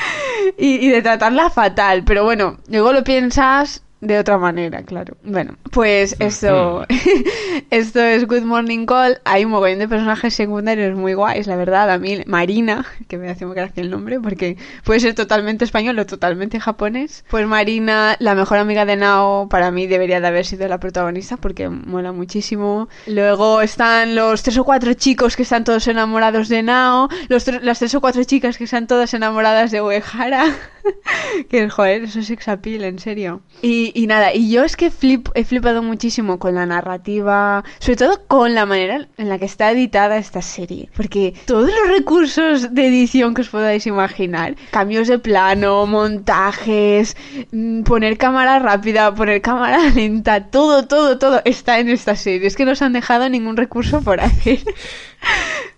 y, 0.57 0.85
y 0.85 0.89
de 0.89 1.01
tratarla 1.01 1.49
fatal. 1.49 2.03
Pero 2.05 2.23
bueno, 2.23 2.57
luego 2.67 2.93
lo 2.93 3.03
piensas 3.03 3.83
de 4.03 4.19
otra 4.19 4.37
manera, 4.37 4.83
claro. 4.83 5.15
Bueno, 5.23 5.55
pues 5.71 6.15
esto, 6.19 6.85
esto 7.69 8.01
es 8.01 8.27
Good 8.27 8.43
Morning 8.43 8.85
Call. 8.85 9.19
Hay 9.23 9.45
un 9.45 9.51
montón 9.51 9.79
de 9.79 9.87
personajes 9.87 10.33
secundarios 10.33 10.97
muy 10.97 11.13
guays, 11.13 11.47
la 11.47 11.55
verdad. 11.55 11.89
A 11.89 11.97
mí, 11.97 12.21
Marina, 12.25 12.85
que 13.07 13.17
me 13.17 13.29
hace 13.29 13.45
muy 13.45 13.55
gracia 13.55 13.81
el 13.81 13.89
nombre, 13.89 14.19
porque 14.19 14.57
puede 14.83 14.99
ser 14.99 15.15
totalmente 15.15 15.63
español 15.63 15.97
o 15.99 16.05
totalmente 16.05 16.59
japonés. 16.59 17.23
Pues 17.29 17.47
Marina, 17.47 18.17
la 18.19 18.35
mejor 18.35 18.57
amiga 18.57 18.85
de 18.85 18.97
Nao, 18.97 19.47
para 19.47 19.71
mí 19.71 19.87
debería 19.87 20.19
de 20.19 20.27
haber 20.27 20.45
sido 20.45 20.67
la 20.67 20.79
protagonista, 20.79 21.37
porque 21.37 21.69
mola 21.69 22.11
muchísimo. 22.11 22.89
Luego 23.07 23.61
están 23.61 24.15
los 24.15 24.43
tres 24.43 24.57
o 24.57 24.65
cuatro 24.65 24.93
chicos 24.93 25.37
que 25.37 25.43
están 25.43 25.63
todos 25.63 25.87
enamorados 25.87 26.49
de 26.49 26.61
Nao, 26.61 27.07
los 27.29 27.47
las 27.61 27.79
tres 27.79 27.95
o 27.95 28.01
cuatro 28.01 28.23
chicas 28.25 28.57
que 28.57 28.65
están 28.65 28.87
todas 28.87 29.13
enamoradas 29.13 29.71
de 29.71 29.81
Uehara. 29.81 30.53
que 31.49 31.69
joder, 31.69 32.03
eso 32.03 32.19
es 32.19 32.27
sex 32.27 32.47
appeal, 32.47 32.83
en 32.83 32.99
serio. 32.99 33.41
Y, 33.61 33.92
y 33.93 34.07
nada, 34.07 34.33
y 34.33 34.49
yo 34.49 34.63
es 34.63 34.75
que 34.75 34.91
flip, 34.91 35.29
he 35.35 35.43
flipado 35.43 35.83
muchísimo 35.83 36.39
con 36.39 36.55
la 36.55 36.65
narrativa, 36.65 37.63
sobre 37.79 37.97
todo 37.97 38.21
con 38.27 38.55
la 38.55 38.65
manera 38.65 39.07
en 39.17 39.29
la 39.29 39.37
que 39.39 39.45
está 39.45 39.71
editada 39.71 40.17
esta 40.17 40.41
serie. 40.41 40.89
Porque 40.95 41.33
todos 41.45 41.69
los 41.69 41.97
recursos 41.97 42.73
de 42.73 42.87
edición 42.87 43.33
que 43.33 43.41
os 43.41 43.49
podáis 43.49 43.85
imaginar, 43.87 44.55
cambios 44.71 45.07
de 45.07 45.19
plano, 45.19 45.85
montajes, 45.85 47.15
mm, 47.51 47.83
poner 47.83 48.17
cámara 48.17 48.59
rápida, 48.59 49.13
poner 49.13 49.41
cámara 49.41 49.79
lenta, 49.95 50.47
todo, 50.47 50.87
todo, 50.87 51.17
todo 51.17 51.41
está 51.45 51.79
en 51.79 51.89
esta 51.89 52.15
serie. 52.15 52.47
Es 52.47 52.55
que 52.55 52.65
no 52.65 52.75
se 52.75 52.85
han 52.85 52.93
dejado 52.93 53.29
ningún 53.29 53.57
recurso 53.57 54.01
por 54.01 54.19
hacer. 54.19 54.59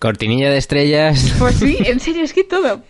Cortinilla 0.06 0.52
de 0.52 0.58
estrellas. 0.58 1.34
Pues 1.40 1.56
sí, 1.56 1.78
en 1.84 2.00
serio, 2.00 2.24
es 2.24 2.32
que 2.32 2.44
todo. 2.44 2.84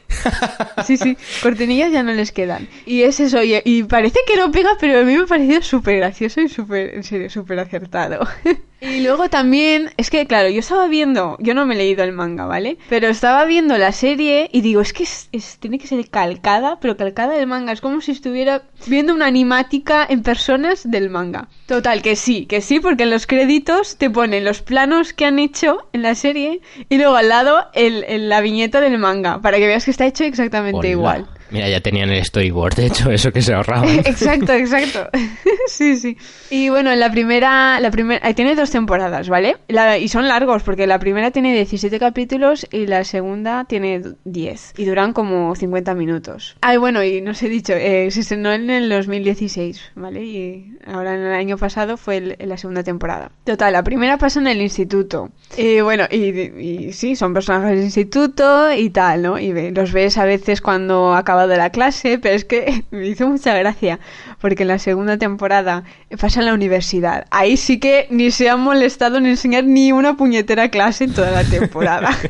Sí, 0.85 0.97
sí, 0.97 1.15
cortinillas 1.41 1.89
ya 1.93 2.03
no 2.03 2.11
les 2.11 2.33
quedan. 2.33 2.67
Y 2.85 3.03
es 3.03 3.21
eso, 3.21 3.41
y, 3.41 3.55
y 3.63 3.83
parece 3.83 4.19
que 4.27 4.35
no 4.35 4.51
pega, 4.51 4.71
pero 4.81 4.99
a 4.99 5.03
mí 5.03 5.15
me 5.15 5.23
ha 5.23 5.25
parecido 5.25 5.61
súper 5.61 5.95
gracioso 5.95 6.41
y 6.41 6.49
súper, 6.49 6.93
en 6.93 7.03
serio, 7.05 7.29
súper 7.29 7.59
acertado. 7.59 8.27
Y 8.81 9.01
luego 9.01 9.29
también, 9.29 9.91
es 9.97 10.09
que 10.09 10.25
claro, 10.27 10.49
yo 10.49 10.59
estaba 10.59 10.87
viendo, 10.87 11.37
yo 11.39 11.53
no 11.53 11.65
me 11.65 11.75
he 11.75 11.77
leído 11.77 12.03
el 12.03 12.11
manga, 12.11 12.45
¿vale? 12.45 12.77
Pero 12.89 13.07
estaba 13.07 13.45
viendo 13.45 13.77
la 13.77 13.91
serie 13.91 14.49
y 14.51 14.61
digo, 14.61 14.81
es 14.81 14.93
que 14.93 15.03
es, 15.03 15.29
es, 15.31 15.57
tiene 15.59 15.79
que 15.79 15.87
ser 15.87 16.07
calcada, 16.09 16.79
pero 16.79 16.97
calcada 16.97 17.33
del 17.33 17.47
manga. 17.47 17.71
Es 17.71 17.81
como 17.81 18.01
si 18.01 18.11
estuviera 18.11 18.63
viendo 18.85 19.13
una 19.13 19.27
animática 19.27 20.05
en 20.07 20.23
personas 20.23 20.89
del 20.89 21.09
manga. 21.09 21.47
Total, 21.67 22.01
que 22.01 22.15
sí, 22.15 22.45
que 22.45 22.61
sí, 22.61 22.79
porque 22.79 23.03
en 23.03 23.11
los 23.11 23.27
créditos 23.27 23.97
te 23.97 24.09
ponen 24.09 24.43
los 24.43 24.61
planos 24.61 25.13
que 25.13 25.25
han 25.25 25.39
hecho 25.39 25.87
en 25.93 26.01
la 26.01 26.15
serie 26.15 26.61
y 26.89 26.97
luego 26.97 27.15
al 27.15 27.29
lado 27.29 27.67
el, 27.73 28.03
el 28.07 28.29
la 28.29 28.41
viñeta 28.41 28.81
del 28.81 28.97
manga, 28.97 29.41
para 29.41 29.57
que 29.57 29.67
veas 29.67 29.85
que 29.85 29.91
está 29.91 30.05
hecho 30.05 30.25
exactamente 30.25 30.77
Hola. 30.77 30.89
igual. 30.89 31.29
Mira, 31.51 31.69
ya 31.69 31.79
tenían 31.79 32.09
el 32.09 32.23
storyboard, 32.23 32.75
de 32.75 32.85
hecho, 32.87 33.11
eso 33.11 33.31
que 33.31 33.41
se 33.41 33.53
ahorraban. 33.53 33.99
exacto, 34.05 34.53
exacto. 34.53 35.09
sí, 35.67 35.95
sí. 35.97 36.17
Y 36.49 36.69
bueno, 36.69 36.93
la 36.95 37.11
primera, 37.11 37.79
la 37.79 37.91
primera, 37.91 38.33
tiene 38.33 38.55
dos 38.55 38.71
temporadas, 38.71 39.29
¿vale? 39.29 39.57
La, 39.67 39.97
y 39.97 40.07
son 40.07 40.27
largos, 40.27 40.63
porque 40.63 40.87
la 40.87 40.99
primera 40.99 41.31
tiene 41.31 41.53
17 41.53 41.99
capítulos 41.99 42.67
y 42.71 42.87
la 42.87 43.03
segunda 43.03 43.65
tiene 43.65 44.01
10. 44.23 44.73
Y 44.77 44.85
duran 44.85 45.13
como 45.13 45.55
50 45.55 45.93
minutos. 45.93 46.57
Ah, 46.61 46.73
y 46.73 46.77
bueno, 46.77 47.03
y 47.03 47.21
no 47.21 47.31
os 47.31 47.43
he 47.43 47.49
dicho, 47.49 47.73
eh, 47.73 48.09
se 48.11 48.21
estrenó 48.21 48.51
en 48.51 48.69
el 48.69 48.89
2016, 48.89 49.91
¿vale? 49.95 50.23
Y 50.23 50.77
ahora 50.87 51.15
en 51.15 51.21
el 51.21 51.33
año 51.33 51.57
pasado 51.57 51.97
fue 51.97 52.17
el, 52.17 52.37
la 52.39 52.57
segunda 52.57 52.83
temporada. 52.83 53.31
Total, 53.43 53.73
la 53.73 53.83
primera 53.83 54.17
pasa 54.17 54.39
en 54.39 54.47
el 54.47 54.61
instituto. 54.61 55.29
Y 55.57 55.81
bueno, 55.81 56.05
y, 56.09 56.39
y 56.59 56.93
sí, 56.93 57.15
son 57.15 57.33
personajes 57.33 57.69
del 57.75 57.83
instituto 57.85 58.71
y 58.73 58.89
tal, 58.89 59.21
¿no? 59.21 59.39
Y 59.39 59.53
ve, 59.53 59.71
los 59.71 59.91
ves 59.91 60.17
a 60.17 60.25
veces 60.25 60.61
cuando 60.61 61.13
acaba 61.13 61.34
de 61.47 61.57
la 61.57 61.69
clase, 61.69 62.19
pero 62.19 62.35
es 62.35 62.45
que 62.45 62.85
me 62.91 63.07
hizo 63.07 63.27
mucha 63.27 63.53
gracia, 63.55 63.99
porque 64.45 64.61
en 64.61 64.67
la 64.67 64.77
segunda 64.77 65.17
temporada 65.17 65.85
pasa 66.21 66.39
en 66.39 66.45
la 66.45 66.53
universidad. 66.53 67.25
Ahí 67.31 67.57
sí 67.57 67.79
que 67.79 68.05
ni 68.11 68.29
se 68.29 68.47
han 68.47 68.59
molestado 68.59 69.17
en 69.17 69.25
enseñar 69.25 69.63
ni 69.63 69.91
una 69.91 70.17
puñetera 70.17 70.69
clase 70.69 71.05
en 71.05 71.13
toda 71.15 71.31
la 71.31 71.43
temporada. 71.43 72.11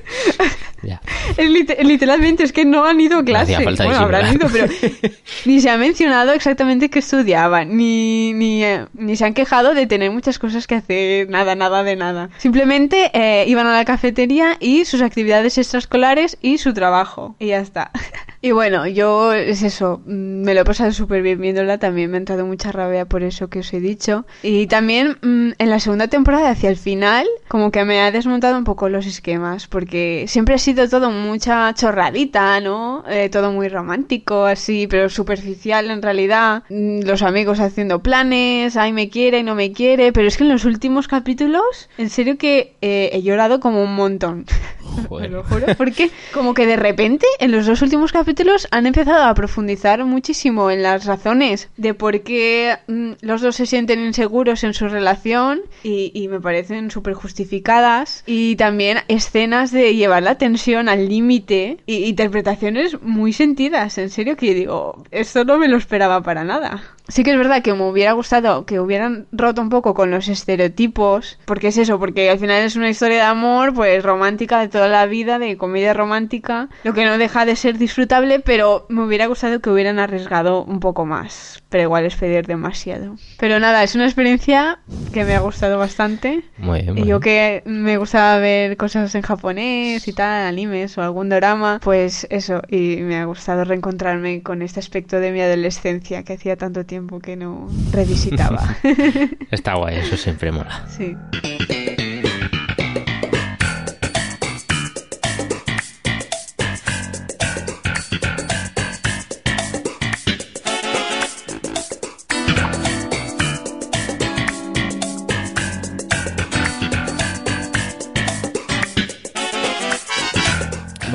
Ya. 0.84 1.02
Es 1.36 1.50
lit- 1.50 1.80
literalmente 1.82 2.44
es 2.44 2.52
que 2.54 2.64
no 2.64 2.86
han 2.86 3.02
ido 3.02 3.18
a 3.18 3.26
clase. 3.26 3.56
hacía 3.56 3.66
falta 3.66 3.86
bueno, 3.86 4.00
habrán 4.02 4.36
ido, 4.36 4.48
pero 4.54 4.68
ni 5.46 5.60
se 5.60 5.72
ha 5.72 5.78
mencionado 5.78 6.32
exactamente 6.34 6.92
qué 6.92 7.00
estudiaban, 7.00 7.76
ni, 7.76 8.34
ni, 8.34 8.64
eh, 8.64 8.86
ni 8.94 9.16
se 9.16 9.26
han 9.26 9.34
quejado 9.34 9.74
de 9.74 9.88
tener 9.88 10.12
muchas 10.12 10.38
cosas 10.38 10.68
que 10.68 10.76
hacer, 10.76 11.28
nada, 11.28 11.56
nada 11.56 11.82
de 11.84 11.96
nada. 11.96 12.30
Simplemente 12.38 13.10
eh, 13.16 13.46
iban 13.48 13.66
a 13.66 13.74
la 13.74 13.84
cafetería 13.84 14.58
y 14.60 14.86
sus 14.86 15.02
actividades 15.02 15.58
extraescolares 15.58 16.38
y 16.44 16.60
su 16.60 16.72
trabajo. 16.76 17.36
Y 17.40 17.48
ya 17.48 17.60
está. 17.62 17.90
Y 18.42 18.52
bueno, 18.52 18.86
yo 18.86 19.34
es 19.34 19.64
eso, 19.64 20.04
mm, 20.06 20.44
me 20.44 20.54
lo 20.54 20.62
he 20.62 20.66
pasado 20.66 20.92
súper 20.92 21.24
bien 21.24 21.42
viéndola, 21.42 21.80
también 21.80 22.05
me 22.08 22.18
ha 22.18 22.20
entrado 22.20 22.46
mucha 22.46 22.72
rabia 22.72 23.06
por 23.06 23.24
eso 23.24 23.50
que 23.50 23.60
os 23.60 23.74
he 23.74 23.80
dicho. 23.80 24.26
Y 24.44 24.68
también 24.68 25.18
mm, 25.22 25.52
en 25.58 25.70
la 25.70 25.80
segunda 25.80 26.08
temporada, 26.08 26.50
hacia 26.50 26.70
el 26.70 26.78
final, 26.78 27.28
como 27.48 27.72
que 27.72 27.86
me 27.86 28.02
ha 28.02 28.12
desmontado 28.12 28.58
un 28.58 28.64
poco 28.64 28.90
los 28.90 29.06
esquemas, 29.06 29.68
porque 29.68 30.26
siempre 30.28 30.56
ha 30.56 30.60
sido 30.60 30.88
todo 30.90 31.12
mucha 31.12 31.74
chorradita, 31.74 32.60
¿no? 32.62 33.04
Eh, 33.10 33.30
todo 33.30 33.52
muy 33.52 33.68
romántico, 33.70 34.46
así, 34.46 34.88
pero 34.88 35.10
superficial 35.10 35.90
en 35.92 36.02
realidad. 36.02 36.64
Mm, 36.70 37.02
Los 37.02 37.22
amigos 37.22 37.60
haciendo 37.60 38.02
planes, 38.02 38.78
ay, 38.78 38.92
me 38.94 39.10
quiere, 39.10 39.44
no 39.44 39.56
me 39.56 39.72
quiere, 39.72 40.12
pero 40.12 40.28
es 40.28 40.38
que 40.38 40.44
en 40.44 40.50
los 40.50 40.66
últimos 40.66 41.08
capítulos, 41.08 41.90
en 41.98 42.10
serio 42.10 42.38
que 42.38 42.76
eh, 42.82 43.10
he 43.14 43.22
llorado 43.22 43.60
como 43.60 43.82
un 43.84 43.96
montón. 43.96 44.46
Joder. 45.10 45.32
Lo 45.32 45.44
juro, 45.44 45.66
porque 45.78 46.10
como 46.34 46.54
que 46.54 46.66
de 46.66 46.76
repente 46.78 47.26
en 47.40 47.52
los 47.52 47.66
dos 47.66 47.82
últimos 47.82 48.12
capítulos 48.12 48.68
han 48.72 48.86
empezado 48.86 49.24
a 49.24 49.34
profundizar 49.34 50.04
muchísimo 50.06 50.72
en 50.72 50.84
las 50.84 51.06
razones 51.06 51.70
de 51.86 51.94
por 51.94 52.22
qué 52.22 52.80
mm, 52.88 53.12
los 53.22 53.42
dos 53.42 53.56
se 53.56 53.68
sienten 53.68 54.00
inseguros 54.00 54.64
en 54.64 54.74
su 54.74 54.88
relación 54.88 55.62
y, 55.84 56.28
me 56.30 56.42
parecen 56.42 56.90
súper 56.90 57.14
justificadas 57.14 58.24
y 58.26 58.56
también 58.56 58.98
escenas 59.08 59.72
de 59.72 59.96
llevar 59.96 60.24
la 60.24 60.40
tensión 60.40 60.90
al 60.90 61.08
límite 61.08 61.78
y 61.86 62.06
interpretaciones 62.06 63.00
muy 63.04 63.34
sentidas, 63.34 64.00
en 64.00 64.10
serio 64.10 64.36
que 64.36 64.56
digo, 64.56 65.04
esto 65.12 65.46
no 65.46 65.60
me 65.60 65.68
lo 65.68 65.78
esperaba 65.78 66.24
para 66.24 66.44
nada. 66.44 66.95
Sí 67.08 67.24
que 67.24 67.32
es 67.32 67.38
verdad 67.38 67.62
que 67.62 67.74
me 67.74 67.84
hubiera 67.84 68.14
gustado 68.14 68.66
que 68.66 68.80
hubieran 68.80 69.28
roto 69.32 69.62
un 69.62 69.70
poco 69.70 69.94
con 69.94 70.10
los 70.10 70.28
estereotipos, 70.28 71.38
porque 71.46 71.68
es 71.68 71.78
eso, 71.78 72.00
porque 72.00 72.30
al 72.32 72.40
final 72.40 72.64
es 72.64 72.76
una 72.76 72.90
historia 72.90 73.18
de 73.18 73.24
amor, 73.24 73.74
pues 73.74 74.04
romántica 74.04 74.60
de 74.60 74.70
toda 74.70 74.88
la 74.88 75.06
vida, 75.06 75.38
de 75.38 75.56
comedia 75.56 75.94
romántica, 75.94 76.70
lo 76.84 76.94
que 76.94 77.06
no 77.06 77.18
deja 77.18 77.46
de 77.46 77.56
ser 77.56 77.78
disfrutable, 77.78 78.40
pero 78.40 78.88
me 78.90 79.04
hubiera 79.04 79.28
gustado 79.28 79.60
que 79.60 79.70
hubieran 79.70 80.00
arriesgado 80.00 80.64
un 80.64 80.80
poco 80.80 81.06
más, 81.06 81.64
pero 81.70 81.84
igual 81.84 82.06
es 82.06 82.16
pedir 82.16 82.48
demasiado. 82.48 83.16
Pero 83.38 83.60
nada, 83.60 83.84
es 83.84 83.94
una 83.94 84.06
experiencia 84.06 84.80
que 85.14 85.26
me 85.26 85.36
ha 85.36 85.40
gustado 85.42 85.78
bastante. 85.78 86.44
Muy 86.58 86.82
bien, 86.82 86.94
muy 86.96 87.04
Y 87.04 87.06
yo 87.06 87.20
que 87.20 87.62
me 87.66 87.98
gustaba 87.98 88.40
ver 88.40 88.78
cosas 88.78 89.14
en 89.14 89.22
japonés 89.22 90.08
y 90.08 90.14
tal, 90.14 90.48
animes 90.48 90.98
o 90.98 91.04
algún 91.04 91.30
drama, 91.30 91.80
pues 91.84 92.26
eso, 92.32 92.64
y 92.68 92.98
me 93.02 93.18
ha 93.18 93.26
gustado 93.26 93.64
reencontrarme 93.64 94.42
con 94.42 94.64
este 94.64 94.80
aspecto 94.80 95.20
de 95.20 95.32
mi 95.32 95.42
adolescencia 95.42 96.24
que 96.24 96.34
hacía 96.34 96.56
tanto 96.56 96.84
tiempo 96.84 96.95
que 97.22 97.36
no 97.36 97.68
revisitaba. 97.92 98.78
Está 99.52 99.76
guay, 99.76 99.98
eso 99.98 100.18
siempre 100.18 100.52
mola. 100.52 100.86
sí. 100.90 101.16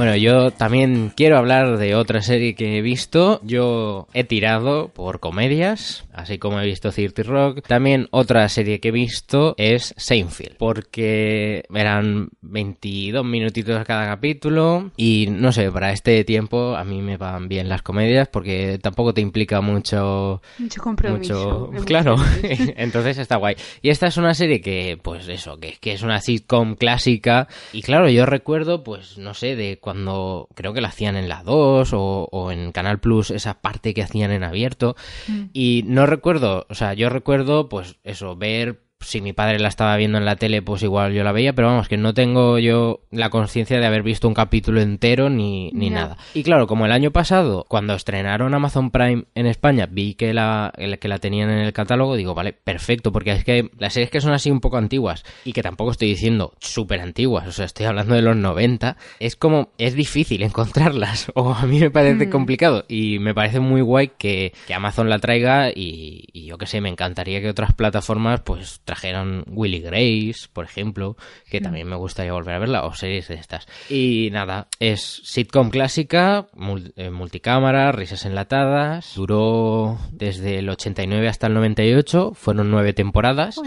Bueno, 0.00 0.16
yo 0.16 0.50
también 0.50 1.12
quiero 1.14 1.36
hablar 1.36 1.76
de 1.76 1.94
otra 1.94 2.22
serie 2.22 2.54
que 2.54 2.78
he 2.78 2.80
visto. 2.80 3.38
Yo 3.44 4.08
he 4.14 4.24
tirado 4.24 4.88
por 4.88 5.20
comedias, 5.20 6.04
así 6.20 6.38
como 6.38 6.60
he 6.60 6.66
visto 6.66 6.92
Cirti 6.92 7.22
Rock. 7.22 7.62
También 7.66 8.08
otra 8.10 8.48
serie 8.48 8.80
que 8.80 8.88
he 8.88 8.92
visto 8.92 9.54
es 9.56 9.94
Seinfeld, 9.96 10.56
porque 10.56 11.64
eran 11.72 12.30
22 12.42 13.24
minutitos 13.24 13.84
cada 13.84 14.06
capítulo 14.06 14.90
y 14.96 15.28
no 15.30 15.52
sé, 15.52 15.70
para 15.70 15.92
este 15.92 16.24
tiempo 16.24 16.76
a 16.76 16.84
mí 16.84 17.02
me 17.02 17.16
van 17.16 17.48
bien 17.48 17.68
las 17.68 17.82
comedias 17.82 18.28
porque 18.28 18.78
tampoco 18.80 19.14
te 19.14 19.20
implica 19.20 19.60
mucho... 19.60 20.42
Mucho 20.58 20.82
compromiso. 20.82 21.70
Claro, 21.90 22.16
entonces 22.76 23.18
está 23.18 23.36
guay. 23.36 23.56
Y 23.82 23.88
esta 23.88 24.06
es 24.06 24.16
una 24.16 24.34
serie 24.34 24.60
que, 24.60 24.98
pues 25.02 25.26
eso, 25.28 25.58
que, 25.58 25.76
que 25.80 25.92
es 25.92 26.02
una 26.02 26.20
sitcom 26.20 26.76
clásica 26.76 27.48
y 27.72 27.82
claro, 27.82 28.08
yo 28.08 28.26
recuerdo, 28.26 28.84
pues 28.84 29.18
no 29.18 29.34
sé, 29.34 29.56
de 29.56 29.78
cuando 29.78 30.48
creo 30.54 30.72
que 30.72 30.80
la 30.80 30.88
hacían 30.88 31.16
en 31.16 31.28
la 31.28 31.42
2 31.42 31.90
o, 31.92 32.50
en 32.52 32.72
Canal 32.72 33.00
Plus, 33.00 33.30
esa 33.30 33.60
parte 33.60 33.94
que 33.94 34.02
hacían 34.02 34.30
en 34.30 34.44
abierto. 34.44 34.96
Mm. 35.28 35.42
Y 35.52 35.84
no 35.86 36.06
recuerdo, 36.10 36.66
o 36.68 36.74
sea, 36.74 36.92
yo 36.94 37.08
recuerdo, 37.08 37.68
pues 37.68 37.96
eso, 38.04 38.36
ver 38.36 38.82
si 39.00 39.20
mi 39.20 39.32
padre 39.32 39.58
la 39.58 39.68
estaba 39.68 39.96
viendo 39.96 40.18
en 40.18 40.24
la 40.24 40.36
tele, 40.36 40.62
pues 40.62 40.82
igual 40.82 41.12
yo 41.12 41.24
la 41.24 41.32
veía, 41.32 41.54
pero 41.54 41.68
vamos, 41.68 41.88
que 41.88 41.96
no 41.96 42.12
tengo 42.14 42.58
yo 42.58 43.00
la 43.10 43.30
conciencia 43.30 43.80
de 43.80 43.86
haber 43.86 44.02
visto 44.02 44.28
un 44.28 44.34
capítulo 44.34 44.80
entero 44.80 45.30
ni, 45.30 45.70
ni 45.72 45.90
nada. 45.90 46.18
Y 46.34 46.42
claro, 46.42 46.66
como 46.66 46.84
el 46.86 46.92
año 46.92 47.10
pasado, 47.10 47.64
cuando 47.68 47.94
estrenaron 47.94 48.54
Amazon 48.54 48.90
Prime 48.90 49.24
en 49.34 49.46
España, 49.46 49.86
vi 49.90 50.14
que 50.14 50.34
la, 50.34 50.72
que 51.00 51.08
la 51.08 51.18
tenían 51.18 51.50
en 51.50 51.58
el 51.58 51.72
catálogo, 51.72 52.14
digo, 52.14 52.34
vale, 52.34 52.52
perfecto, 52.52 53.10
porque 53.10 53.32
es 53.32 53.44
que 53.44 53.70
las 53.78 53.94
series 53.94 54.10
que 54.10 54.20
son 54.20 54.32
así 54.32 54.50
un 54.50 54.60
poco 54.60 54.76
antiguas, 54.76 55.24
y 55.44 55.52
que 55.52 55.62
tampoco 55.62 55.92
estoy 55.92 56.08
diciendo 56.08 56.52
súper 56.60 57.00
antiguas, 57.00 57.46
o 57.46 57.52
sea, 57.52 57.64
estoy 57.64 57.86
hablando 57.86 58.14
de 58.14 58.22
los 58.22 58.36
90, 58.36 58.96
es 59.18 59.34
como, 59.34 59.70
es 59.78 59.94
difícil 59.94 60.42
encontrarlas, 60.42 61.32
o 61.34 61.54
a 61.54 61.66
mí 61.66 61.80
me 61.80 61.90
parece 61.90 62.26
mm. 62.26 62.30
complicado, 62.30 62.84
y 62.86 63.18
me 63.18 63.34
parece 63.34 63.60
muy 63.60 63.80
guay 63.80 64.12
que, 64.18 64.52
que 64.66 64.74
Amazon 64.74 65.08
la 65.08 65.18
traiga, 65.18 65.70
y, 65.70 66.24
y 66.32 66.44
yo 66.44 66.58
que 66.58 66.66
sé, 66.66 66.80
me 66.80 66.90
encantaría 66.90 67.40
que 67.40 67.48
otras 67.48 67.72
plataformas, 67.72 68.40
pues, 68.42 68.82
trajeron 68.90 69.44
Willy 69.46 69.78
Grace, 69.78 70.48
por 70.52 70.64
ejemplo, 70.64 71.16
que 71.48 71.60
también 71.60 71.88
me 71.88 71.94
gustaría 71.94 72.32
volver 72.32 72.56
a 72.56 72.58
verla, 72.58 72.84
o 72.86 72.92
series 72.92 73.28
de 73.28 73.36
estas. 73.36 73.68
Y 73.88 74.30
nada, 74.32 74.66
es 74.80 75.22
sitcom 75.22 75.70
clásica, 75.70 76.48
eh, 76.96 77.10
multicámara, 77.10 77.92
risas 77.92 78.24
enlatadas, 78.24 79.12
duró 79.14 79.96
desde 80.10 80.58
el 80.58 80.68
89 80.68 81.28
hasta 81.28 81.46
el 81.46 81.54
98, 81.54 82.32
fueron 82.34 82.72
nueve 82.72 82.92
temporadas. 82.92 83.58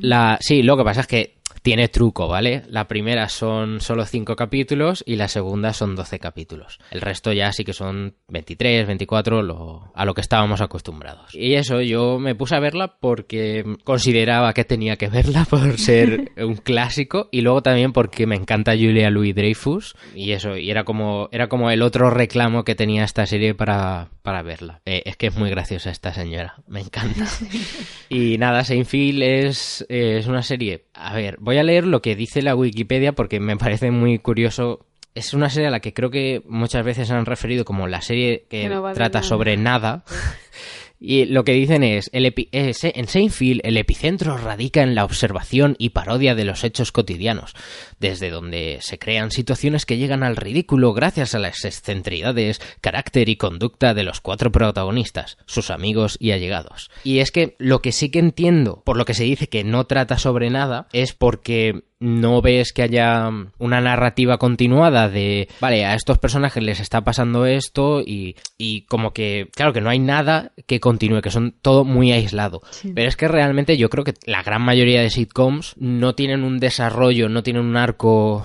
La, 0.00 0.38
sí, 0.40 0.62
lo 0.62 0.78
que 0.78 0.84
pasa 0.84 1.02
es 1.02 1.06
que 1.06 1.35
tiene 1.62 1.88
truco, 1.88 2.28
¿vale? 2.28 2.62
La 2.68 2.86
primera 2.86 3.28
son 3.28 3.80
solo 3.80 4.04
5 4.04 4.36
capítulos 4.36 5.02
y 5.04 5.16
la 5.16 5.28
segunda 5.28 5.72
son 5.72 5.96
12 5.96 6.18
capítulos. 6.18 6.78
El 6.92 7.00
resto 7.00 7.32
ya 7.32 7.52
sí 7.52 7.64
que 7.64 7.72
son 7.72 8.14
23, 8.28 8.86
24, 8.86 9.42
lo, 9.42 9.90
a 9.94 10.04
lo 10.04 10.14
que 10.14 10.20
estábamos 10.20 10.60
acostumbrados. 10.60 11.34
Y 11.34 11.54
eso, 11.54 11.80
yo 11.80 12.18
me 12.18 12.34
puse 12.34 12.54
a 12.54 12.60
verla 12.60 12.98
porque 13.00 13.64
consideraba 13.84 14.52
que 14.52 14.64
tenía 14.64 14.96
que 14.96 15.08
verla 15.08 15.44
por 15.50 15.78
ser 15.78 16.30
un 16.36 16.54
clásico 16.54 17.28
y 17.32 17.40
luego 17.40 17.62
también 17.62 17.92
porque 17.92 18.26
me 18.26 18.36
encanta 18.36 18.72
Julia 18.72 19.10
Louis 19.10 19.34
Dreyfus 19.34 19.96
y 20.14 20.32
eso, 20.32 20.56
y 20.56 20.70
era 20.70 20.84
como, 20.84 21.28
era 21.32 21.48
como 21.48 21.70
el 21.70 21.82
otro 21.82 22.10
reclamo 22.10 22.64
que 22.64 22.74
tenía 22.74 23.04
esta 23.04 23.26
serie 23.26 23.54
para, 23.54 24.10
para 24.26 24.42
verla. 24.42 24.80
Eh, 24.84 25.04
es 25.06 25.16
que 25.16 25.28
es 25.28 25.36
muy 25.36 25.50
graciosa 25.50 25.88
esta 25.88 26.12
señora, 26.12 26.56
me 26.66 26.80
encanta. 26.80 27.28
y 28.08 28.38
nada, 28.38 28.64
Seinfeld 28.64 29.22
es, 29.22 29.86
es 29.88 30.26
una 30.26 30.42
serie, 30.42 30.86
a 30.94 31.14
ver, 31.14 31.36
voy 31.38 31.58
a 31.58 31.62
leer 31.62 31.86
lo 31.86 32.02
que 32.02 32.16
dice 32.16 32.42
la 32.42 32.56
Wikipedia 32.56 33.12
porque 33.12 33.38
me 33.38 33.56
parece 33.56 33.92
muy 33.92 34.18
curioso. 34.18 34.84
Es 35.14 35.32
una 35.32 35.48
serie 35.48 35.68
a 35.68 35.70
la 35.70 35.78
que 35.78 35.94
creo 35.94 36.10
que 36.10 36.42
muchas 36.44 36.84
veces 36.84 37.12
han 37.12 37.24
referido 37.24 37.64
como 37.64 37.86
la 37.86 38.00
serie 38.00 38.46
que, 38.50 38.68
trata 38.94 39.22
sobre 39.22 39.56
nada. 39.56 40.02
Y 40.98 41.26
lo 41.26 41.44
que 41.44 41.52
dicen 41.52 41.82
es, 41.82 42.10
el 42.12 42.32
en 42.52 43.06
Seinfeld 43.08 43.60
el 43.64 43.76
epicentro 43.76 44.36
radica 44.38 44.82
en 44.82 44.94
la 44.94 45.04
observación 45.04 45.76
y 45.78 45.90
parodia 45.90 46.34
de 46.34 46.44
los 46.44 46.64
hechos 46.64 46.92
cotidianos, 46.92 47.54
desde 48.00 48.30
donde 48.30 48.78
se 48.80 48.98
crean 48.98 49.30
situaciones 49.30 49.84
que 49.84 49.98
llegan 49.98 50.22
al 50.22 50.36
ridículo 50.36 50.92
gracias 50.94 51.34
a 51.34 51.38
las 51.38 51.64
excentricidades, 51.64 52.60
carácter 52.80 53.28
y 53.28 53.36
conducta 53.36 53.94
de 53.94 54.04
los 54.04 54.20
cuatro 54.20 54.50
protagonistas, 54.50 55.38
sus 55.46 55.70
amigos 55.70 56.16
y 56.18 56.32
allegados. 56.32 56.90
Y 57.04 57.18
es 57.18 57.30
que 57.30 57.56
lo 57.58 57.82
que 57.82 57.92
sí 57.92 58.10
que 58.10 58.18
entiendo, 58.18 58.82
por 58.84 58.96
lo 58.96 59.04
que 59.04 59.14
se 59.14 59.24
dice 59.24 59.48
que 59.48 59.64
no 59.64 59.86
trata 59.86 60.18
sobre 60.18 60.50
nada, 60.50 60.88
es 60.92 61.12
porque 61.12 61.84
no 61.98 62.42
ves 62.42 62.72
que 62.72 62.82
haya 62.82 63.30
una 63.58 63.80
narrativa 63.80 64.38
continuada 64.38 65.08
de, 65.08 65.48
vale, 65.60 65.84
a 65.84 65.94
estos 65.94 66.18
personajes 66.18 66.62
les 66.62 66.80
está 66.80 67.02
pasando 67.02 67.46
esto 67.46 68.02
y, 68.02 68.36
y 68.58 68.82
como 68.82 69.12
que, 69.12 69.48
claro, 69.54 69.72
que 69.72 69.80
no 69.80 69.90
hay 69.90 69.98
nada 69.98 70.52
que 70.66 70.80
continúe, 70.80 71.22
que 71.22 71.30
son 71.30 71.54
todo 71.62 71.84
muy 71.84 72.12
aislado. 72.12 72.62
Pero 72.94 73.08
es 73.08 73.16
que 73.16 73.28
realmente 73.28 73.76
yo 73.76 73.88
creo 73.88 74.04
que 74.04 74.14
la 74.26 74.42
gran 74.42 74.62
mayoría 74.62 75.00
de 75.00 75.10
sitcoms 75.10 75.74
no 75.78 76.14
tienen 76.14 76.44
un 76.44 76.58
desarrollo, 76.58 77.28
no 77.28 77.42
tienen 77.42 77.64
un 77.64 77.76
arco 77.76 78.42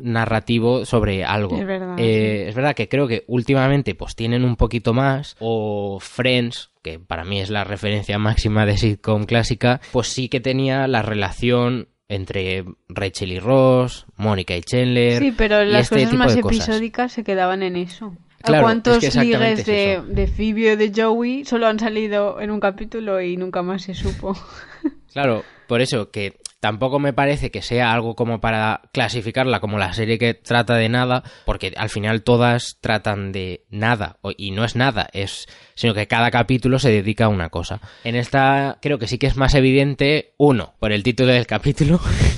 narrativo 0.00 0.84
sobre 0.84 1.24
algo. 1.24 1.56
Es 1.56 1.66
verdad, 1.66 1.98
eh, 1.98 2.48
es 2.48 2.54
verdad 2.54 2.74
que 2.74 2.88
creo 2.88 3.06
que 3.06 3.24
últimamente 3.26 3.94
pues 3.94 4.14
tienen 4.14 4.44
un 4.44 4.56
poquito 4.56 4.94
más 4.94 5.36
o 5.40 5.98
Friends 6.00 6.70
que 6.82 6.98
para 6.98 7.24
mí 7.24 7.40
es 7.40 7.50
la 7.50 7.64
referencia 7.64 8.18
máxima 8.18 8.64
de 8.64 8.76
sitcom 8.76 9.24
clásica, 9.24 9.80
pues 9.92 10.08
sí 10.08 10.28
que 10.28 10.40
tenía 10.40 10.86
la 10.86 11.02
relación 11.02 11.88
entre 12.08 12.64
Rachel 12.88 13.32
y 13.32 13.38
Ross, 13.38 14.06
Mónica 14.16 14.56
y 14.56 14.62
Chandler. 14.62 15.18
Sí, 15.22 15.32
pero 15.36 15.64
las 15.64 15.92
este 15.92 16.04
cosas 16.04 16.14
más 16.14 16.36
episódicas 16.36 17.12
se 17.12 17.22
quedaban 17.22 17.62
en 17.62 17.76
eso. 17.76 18.16
¿A 18.42 18.60
cuántos 18.60 19.14
ligues 19.16 19.66
de, 19.66 20.00
de 20.06 20.26
Phoebe 20.26 20.72
o 20.72 20.76
de 20.76 20.92
Joey 20.94 21.44
solo 21.44 21.66
han 21.66 21.78
salido 21.78 22.40
en 22.40 22.50
un 22.50 22.60
capítulo 22.60 23.20
y 23.20 23.36
nunca 23.36 23.62
más 23.62 23.82
se 23.82 23.94
supo? 23.94 24.36
Claro, 25.12 25.42
por 25.68 25.80
eso 25.80 26.10
que 26.10 26.40
tampoco 26.60 26.98
me 26.98 27.12
parece 27.12 27.50
que 27.50 27.62
sea 27.62 27.92
algo 27.92 28.16
como 28.16 28.40
para 28.40 28.82
clasificarla 28.92 29.60
como 29.60 29.78
la 29.78 29.92
serie 29.92 30.18
que 30.18 30.34
trata 30.34 30.74
de 30.74 30.88
nada, 30.88 31.22
porque 31.44 31.72
al 31.76 31.90
final 31.90 32.22
todas 32.22 32.78
tratan 32.80 33.30
de 33.30 33.64
nada, 33.70 34.18
y 34.36 34.50
no 34.50 34.64
es 34.64 34.74
nada, 34.74 35.08
es 35.12 35.46
sino 35.74 35.94
que 35.94 36.08
cada 36.08 36.30
capítulo 36.30 36.78
se 36.78 36.90
dedica 36.90 37.26
a 37.26 37.28
una 37.28 37.50
cosa. 37.50 37.80
En 38.02 38.16
esta 38.16 38.78
creo 38.82 38.98
que 38.98 39.06
sí 39.06 39.18
que 39.18 39.28
es 39.28 39.36
más 39.36 39.54
evidente, 39.54 40.34
uno, 40.38 40.74
por 40.80 40.90
el 40.90 41.02
título 41.02 41.32
del 41.32 41.46
capítulo, 41.46 42.00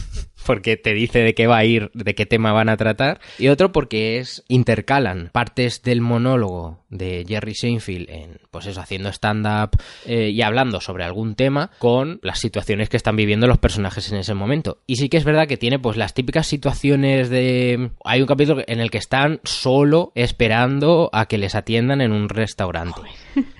porque 0.50 0.76
te 0.76 0.94
dice 0.94 1.20
de 1.20 1.32
qué 1.32 1.46
va 1.46 1.58
a 1.58 1.64
ir, 1.64 1.92
de 1.94 2.16
qué 2.16 2.26
tema 2.26 2.50
van 2.52 2.68
a 2.68 2.76
tratar, 2.76 3.20
y 3.38 3.46
otro 3.46 3.70
porque 3.70 4.18
es 4.18 4.42
intercalan 4.48 5.30
partes 5.32 5.80
del 5.82 6.00
monólogo 6.00 6.80
de 6.88 7.24
Jerry 7.24 7.54
Seinfeld 7.54 8.10
en, 8.10 8.40
pues 8.50 8.66
eso, 8.66 8.80
haciendo 8.80 9.10
stand-up 9.10 9.80
eh, 10.06 10.30
y 10.30 10.42
hablando 10.42 10.80
sobre 10.80 11.04
algún 11.04 11.36
tema 11.36 11.70
con 11.78 12.18
las 12.24 12.40
situaciones 12.40 12.88
que 12.88 12.96
están 12.96 13.14
viviendo 13.14 13.46
los 13.46 13.58
personajes 13.58 14.10
en 14.10 14.18
ese 14.18 14.34
momento. 14.34 14.78
Y 14.88 14.96
sí 14.96 15.08
que 15.08 15.18
es 15.18 15.24
verdad 15.24 15.46
que 15.46 15.56
tiene 15.56 15.78
pues 15.78 15.96
las 15.96 16.14
típicas 16.14 16.48
situaciones 16.48 17.30
de... 17.30 17.92
Hay 18.04 18.20
un 18.20 18.26
capítulo 18.26 18.64
en 18.66 18.80
el 18.80 18.90
que 18.90 18.98
están 18.98 19.38
solo 19.44 20.10
esperando 20.16 21.10
a 21.12 21.26
que 21.26 21.38
les 21.38 21.54
atiendan 21.54 22.00
en 22.00 22.10
un 22.10 22.28
restaurante. 22.28 23.02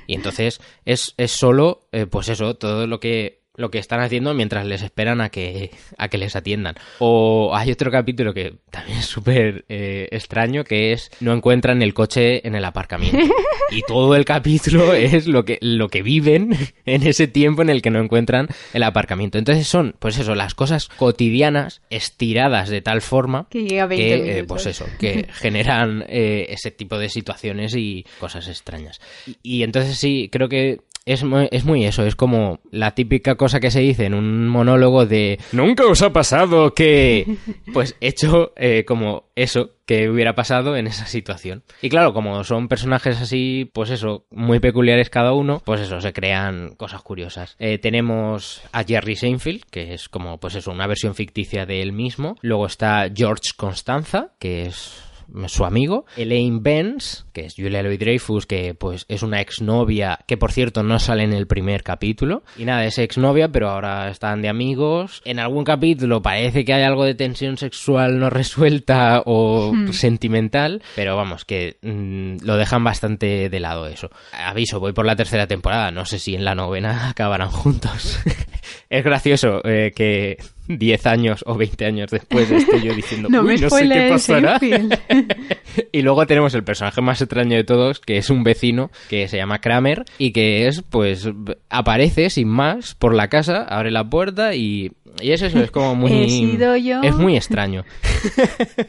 Y 0.09 0.17
entonces 0.17 0.61
es, 0.85 1.15
es 1.19 1.31
solo, 1.31 1.87
eh, 1.93 2.07
pues 2.07 2.29
eso, 2.29 2.57
todo 2.57 2.89
lo 2.89 2.99
que 2.99 3.40
lo 3.57 3.71
que 3.71 3.79
están 3.79 4.01
haciendo 4.01 4.33
mientras 4.35 4.67
les 4.67 4.83
esperan 4.83 5.21
a 5.21 5.29
que, 5.29 5.71
a 5.99 6.09
que 6.09 6.19
les 6.19 6.37
atiendan. 6.37 6.77
O 6.99 7.53
hay 7.55 7.71
otro 7.71 7.91
capítulo 7.91 8.33
que 8.33 8.55
también 8.71 8.99
es 8.99 9.07
súper 9.07 9.65
eh, 9.69 10.09
extraño, 10.13 10.65
que 10.65 10.93
es 10.93 11.11
no 11.21 11.33
encuentran 11.33 11.83
el 11.83 11.95
coche 11.95 12.47
en 12.47 12.55
el 12.55 12.65
aparcamiento. 12.65 13.19
Y 13.73 13.83
todo 13.83 14.17
el 14.17 14.25
capítulo 14.25 14.95
es 14.95 15.29
lo 15.29 15.45
que, 15.45 15.59
lo 15.61 15.89
que 15.89 16.03
viven 16.03 16.57
en 16.87 17.07
ese 17.07 17.29
tiempo 17.29 17.63
en 17.63 17.71
el 17.71 17.83
que 17.83 17.91
no 17.91 18.01
encuentran 18.01 18.49
el 18.73 18.83
aparcamiento. 18.83 19.39
Entonces 19.39 19.67
son, 19.69 19.95
pues 19.99 20.19
eso, 20.19 20.35
las 20.35 20.57
cosas 20.57 20.89
cotidianas 20.97 21.81
estiradas 21.89 22.69
de 22.69 22.83
tal 22.83 23.01
forma 23.01 23.47
que, 23.49 23.65
llega 23.65 23.87
eh, 23.91 24.45
pues 24.47 24.67
eso, 24.67 24.87
que 24.99 25.29
generan 25.33 26.05
eh, 26.09 26.47
ese 26.49 26.73
tipo 26.73 26.99
de 26.99 27.09
situaciones 27.09 27.77
y 27.77 28.05
cosas 28.19 28.49
extrañas. 28.49 29.01
y 29.43 29.63
entonces 29.63 29.97
sí, 29.97 30.29
creo 30.33 30.49
que 30.49 30.81
es 31.05 31.25
muy, 31.25 31.49
es 31.51 31.65
muy 31.65 31.85
eso, 31.85 32.05
es 32.05 32.15
como 32.15 32.61
la 32.71 32.93
típica 32.93 33.37
cosa 33.37 33.61
que 33.61 33.71
se 33.71 33.81
dice 33.81 34.05
en 34.05 34.15
un 34.15 34.49
monólogo 34.49 35.07
de 35.07 35.39
¿Nunca 35.53 35.87
os 35.87 36.03
ha 36.03 36.13
pasado 36.13 36.75
que... 36.75 37.27
Pues 37.73 37.97
hecho 38.01 38.53
eh, 38.57 38.85
como 38.85 39.31
eso 39.37 39.71
que 39.87 40.09
hubiera 40.09 40.35
pasado 40.35 40.77
en 40.77 40.87
esa 40.87 41.07
situación. 41.07 41.63
Y 41.83 41.89
claro, 41.89 42.13
como 42.13 42.43
son 42.45 42.69
personajes 42.69 43.21
así, 43.21 43.71
pues 43.73 43.91
eso, 43.91 44.25
muy 44.31 44.59
peculiares 44.59 45.11
cada 45.11 45.33
uno, 45.33 45.63
pues 45.65 45.81
eso, 45.81 46.01
se 46.01 46.13
crean 46.13 46.75
cosas 46.77 47.03
curiosas. 47.03 47.57
Eh, 47.59 47.79
tenemos 47.79 48.63
a 48.73 48.85
Jerry 48.85 49.17
Seinfeld, 49.17 49.65
que 49.71 49.95
es 49.95 50.09
como, 50.09 50.39
pues 50.39 50.57
eso, 50.57 50.71
una 50.71 50.87
versión 50.87 51.15
ficticia 51.15 51.65
de 51.67 51.83
él 51.83 51.93
mismo. 51.93 52.37
Luego 52.41 52.67
está 52.67 53.09
George 53.15 53.51
Constanza, 53.57 54.33
que 54.39 54.67
es 54.67 55.10
su 55.47 55.65
amigo, 55.65 56.05
Elaine 56.17 56.61
Benz, 56.61 57.27
que 57.33 57.47
es 57.47 57.55
Julia 57.57 57.83
Louis 57.83 57.99
Dreyfus, 57.99 58.47
que 58.47 58.75
pues 58.75 59.07
es 59.09 59.23
una 59.23 59.41
exnovia, 59.41 60.21
que 60.27 60.37
por 60.37 60.53
cierto 60.53 60.83
no 60.83 60.99
sale 60.99 61.25
en 61.25 61.33
el 61.33 61.47
primer 61.47 61.83
capítulo. 61.83 62.43
Y 62.57 62.65
nada, 62.65 62.85
es 62.85 62.99
exnovia, 62.99 63.49
pero 63.49 63.71
ahora 63.71 64.11
están 64.11 64.43
de 64.43 64.49
amigos. 64.49 65.23
En 65.25 65.39
algún 65.39 65.65
capítulo 65.65 66.23
parece 66.23 66.65
que 66.65 66.73
hay 66.73 66.83
algo 66.83 67.05
de 67.05 67.15
tensión 67.15 67.57
sexual 67.57 68.19
no 68.19 68.31
resuelta 68.31 69.23
o 69.25 69.73
hmm. 69.73 69.93
sentimental, 69.93 70.83
pero 70.97 71.17
vamos, 71.17 71.45
que 71.45 71.79
mm, 71.83 72.45
lo 72.45 72.57
dejan 72.57 72.85
bastante 72.85 73.49
de 73.49 73.61
lado 73.61 73.87
eso. 73.87 74.11
Aviso, 74.33 74.81
voy 74.81 74.93
por 74.93 75.07
la 75.07 75.17
tercera 75.17 75.47
temporada, 75.47 75.91
no 75.91 76.05
sé 76.05 76.19
si 76.19 76.35
en 76.35 76.45
la 76.45 76.55
novena 76.55 77.09
acabarán 77.11 77.51
juntos. 77.51 78.21
es 78.89 79.05
gracioso 79.05 79.61
eh, 79.65 79.93
que 79.95 80.39
10 80.79 81.07
años 81.07 81.45
o 81.47 81.57
20 81.57 81.85
años 81.85 82.11
después 82.11 82.51
estoy 82.51 82.83
yo 82.83 82.95
diciendo, 82.95 83.29
no 83.29 83.43
Uy, 83.43 83.59
no 83.59 83.71
sé 83.71 83.89
qué 83.89 84.09
pasará. 84.11 84.61
y 85.93 86.03
luego 86.03 86.27
tenemos 86.27 86.55
el 86.55 86.65
personaje 86.65 87.01
más 87.01 87.21
extraño 87.21 87.57
de 87.57 87.65
todos, 87.65 88.01
que 88.01 88.19
es 88.19 88.31
un 88.31 88.45
vecino 88.45 88.91
que 89.09 89.29
se 89.29 89.37
llama 89.37 89.61
Kramer 89.61 90.05
y 90.19 90.33
que 90.33 90.67
es, 90.69 90.83
pues, 90.83 91.29
aparece 91.69 92.31
sin 92.31 92.49
más 92.49 92.95
por 92.95 93.15
la 93.15 93.29
casa, 93.29 93.65
abre 93.65 93.91
la 93.91 94.09
puerta 94.09 94.55
y, 94.55 94.93
y 95.21 95.33
es 95.33 95.43
eso, 95.43 95.61
es 95.61 95.71
como 95.71 95.95
muy... 95.95 96.11
Es 97.03 97.17
muy 97.17 97.37
extraño. 97.37 97.85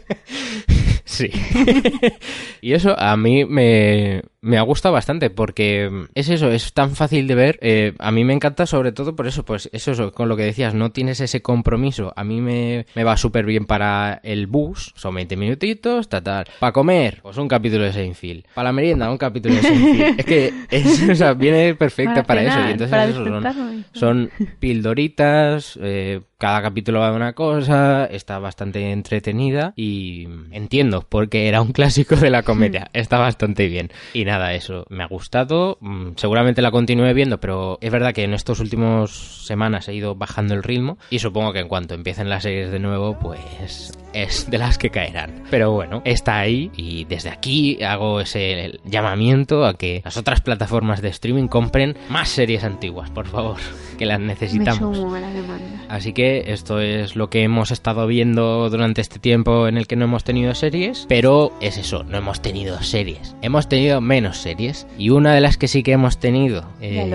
sí. 1.05 1.29
y 2.61 2.73
eso 2.73 2.97
a 2.97 3.15
mí 3.17 3.45
me, 3.45 4.21
me 4.41 4.57
ha 4.57 4.61
gustado 4.63 4.93
bastante 4.93 5.29
porque 5.29 6.07
es 6.15 6.29
eso, 6.29 6.51
es 6.51 6.73
tan 6.73 6.95
fácil 6.95 7.27
de 7.27 7.35
ver. 7.35 7.59
Eh, 7.61 7.93
a 7.99 8.11
mí 8.11 8.23
me 8.23 8.33
encanta 8.33 8.65
sobre 8.65 8.91
todo 8.91 9.15
por 9.15 9.27
eso, 9.27 9.45
pues 9.45 9.69
eso, 9.71 10.11
con 10.11 10.29
lo 10.29 10.35
que 10.35 10.43
decías, 10.43 10.73
no 10.73 10.91
tienes 10.91 11.19
ese 11.19 11.41
compromiso. 11.41 12.11
A 12.15 12.23
mí 12.23 12.41
me, 12.41 12.85
va 13.03 13.17
súper 13.17 13.45
bien 13.45 13.65
para 13.65 14.19
el 14.23 14.47
bus, 14.47 14.93
son 14.95 15.15
20 15.15 15.37
minutitos, 15.37 16.09
tal, 16.09 16.23
tal. 16.23 16.45
Para 16.59 16.73
comer, 16.73 17.19
pues 17.21 17.37
un 17.37 17.47
capítulo 17.47 17.83
de 17.83 17.93
Seinfeld. 17.93 18.45
Para 18.53 18.69
la 18.69 18.73
merienda, 18.73 19.11
un 19.11 19.17
capítulo 19.17 19.55
de 19.55 19.61
Seinfeld. 19.61 20.19
es 20.19 20.25
que 20.25 20.53
es, 20.69 21.09
o 21.09 21.15
sea, 21.15 21.33
viene 21.33 21.75
perfecta 21.75 22.23
para, 22.23 22.43
eso. 22.43 22.59
Y 22.67 22.71
entonces 22.71 23.09
eso 23.09 23.23
son, 23.23 23.85
son 23.93 24.31
pildoritas, 24.59 25.77
eh, 25.81 26.21
cada 26.41 26.63
capítulo 26.63 27.01
va 27.01 27.11
de 27.11 27.15
una 27.15 27.33
cosa, 27.33 28.05
está 28.05 28.39
bastante 28.39 28.91
entretenida 28.91 29.73
y 29.75 30.27
entiendo 30.49 31.05
porque 31.07 31.47
era 31.47 31.61
un 31.61 31.71
clásico 31.71 32.15
de 32.15 32.31
la 32.31 32.41
comedia. 32.41 32.89
Está 32.93 33.19
bastante 33.19 33.67
bien. 33.67 33.91
Y 34.11 34.25
nada, 34.25 34.30
eso 34.53 34.85
me 34.89 35.03
ha 35.03 35.07
gustado. 35.07 35.77
Mm, 35.81 36.11
seguramente 36.15 36.61
la 36.61 36.71
continúe 36.71 37.13
viendo, 37.13 37.39
pero 37.39 37.77
es 37.81 37.91
verdad 37.91 38.13
que 38.13 38.23
en 38.23 38.33
estos 38.33 38.59
últimos 38.59 39.45
semanas 39.45 39.87
he 39.87 39.93
ido 39.93 40.15
bajando 40.15 40.53
el 40.53 40.63
ritmo 40.63 40.97
y 41.09 41.19
supongo 41.19 41.53
que 41.53 41.59
en 41.59 41.67
cuanto 41.67 41.93
empiecen 41.93 42.29
las 42.29 42.43
series 42.43 42.71
de 42.71 42.79
nuevo, 42.79 43.17
pues 43.19 43.91
es 44.13 44.49
de 44.49 44.57
las 44.57 44.77
que 44.77 44.89
caerán. 44.89 45.43
Pero 45.49 45.71
bueno, 45.71 46.01
está 46.05 46.39
ahí 46.39 46.71
y 46.75 47.05
desde 47.05 47.29
aquí 47.29 47.81
hago 47.83 48.21
ese 48.21 48.79
llamamiento 48.85 49.65
a 49.65 49.73
que 49.73 50.01
las 50.03 50.17
otras 50.17 50.41
plataformas 50.41 51.01
de 51.01 51.09
streaming 51.09 51.47
compren 51.47 51.97
más 52.09 52.29
series 52.29 52.63
antiguas, 52.63 53.09
por 53.09 53.27
favor 53.27 53.57
que 53.97 54.05
las 54.05 54.19
necesitamos. 54.19 54.97
Así 55.89 56.13
que 56.13 56.45
esto 56.47 56.79
es 56.79 57.15
lo 57.15 57.29
que 57.29 57.43
hemos 57.43 57.71
estado 57.71 58.07
viendo 58.07 58.69
durante 58.69 59.01
este 59.01 59.19
tiempo 59.19 59.67
en 59.67 59.77
el 59.77 59.87
que 59.87 59.95
no 59.95 60.05
hemos 60.05 60.23
tenido 60.23 60.55
series, 60.55 61.05
pero 61.07 61.51
es 61.61 61.77
eso, 61.77 62.03
no 62.03 62.17
hemos 62.17 62.41
tenido 62.41 62.81
series. 62.81 63.35
Hemos 63.41 63.67
tenido 63.67 64.01
menos 64.01 64.20
series. 64.29 64.87
Y 64.97 65.09
una 65.09 65.33
de 65.33 65.41
las 65.41 65.57
que 65.57 65.67
sí 65.67 65.83
que 65.83 65.91
hemos 65.91 66.17
tenido 66.17 66.63
eh, 66.79 67.09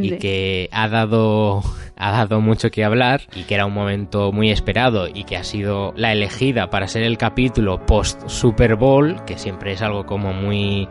y 0.00 0.18
que 0.18 0.68
ha 0.72 0.88
dado 0.88 1.62
ha 2.02 2.10
dado 2.10 2.40
mucho 2.40 2.70
que 2.70 2.84
hablar 2.84 3.22
y 3.34 3.44
que 3.44 3.54
era 3.54 3.64
un 3.64 3.74
momento 3.74 4.32
muy 4.32 4.50
esperado 4.50 5.06
y 5.06 5.22
que 5.22 5.36
ha 5.36 5.44
sido 5.44 5.92
la 5.96 6.10
elegida 6.10 6.68
para 6.68 6.88
ser 6.88 7.04
el 7.04 7.16
capítulo 7.16 7.86
post 7.86 8.28
Super 8.28 8.74
Bowl, 8.74 9.24
que 9.24 9.38
siempre 9.38 9.72
es 9.72 9.82
algo 9.82 10.04
como 10.04 10.32
muy 10.32 10.88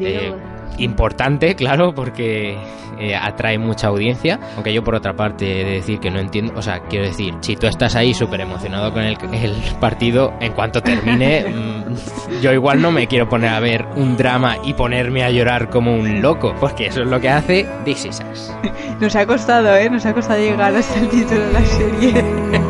eh, 0.00 0.32
importante, 0.78 1.54
claro, 1.56 1.94
porque 1.94 2.56
eh, 3.00 3.16
atrae 3.16 3.58
mucha 3.58 3.88
audiencia, 3.88 4.38
aunque 4.54 4.72
yo 4.72 4.84
por 4.84 4.94
otra 4.94 5.16
parte 5.16 5.62
he 5.62 5.64
de 5.64 5.70
decir 5.72 5.98
que 5.98 6.10
no 6.10 6.20
entiendo, 6.20 6.52
o 6.56 6.62
sea, 6.62 6.80
quiero 6.88 7.06
decir, 7.06 7.34
si 7.40 7.56
tú 7.56 7.66
estás 7.66 7.96
ahí 7.96 8.14
súper 8.14 8.42
emocionado 8.42 8.92
con 8.92 9.02
el, 9.02 9.16
el, 9.32 9.56
partido, 9.80 10.32
en 10.40 10.52
cuanto 10.52 10.80
termine, 10.80 11.44
mm, 11.48 12.40
yo 12.40 12.52
igual 12.52 12.80
no 12.80 12.92
me 12.92 13.08
quiero 13.08 13.28
poner 13.28 13.50
a 13.50 13.58
ver 13.58 13.84
un 13.96 14.16
drama 14.16 14.58
y 14.64 14.74
ponerme 15.12 15.24
a 15.24 15.30
llorar 15.30 15.68
como 15.68 15.94
un 15.94 16.22
loco, 16.22 16.54
porque 16.58 16.86
eso 16.86 17.02
es 17.02 17.08
lo 17.08 17.20
que 17.20 17.28
hace 17.28 17.68
This 17.84 18.06
Is 18.06 18.22
Nos 19.00 19.14
ha 19.14 19.26
costado, 19.26 19.76
¿eh? 19.76 19.90
Nos 19.90 20.06
ha 20.06 20.14
costado 20.14 20.40
llegar 20.40 20.74
hasta 20.74 20.98
el 20.98 21.08
título 21.10 21.40
de 21.40 21.52
la 21.52 21.64
serie. 21.66 22.24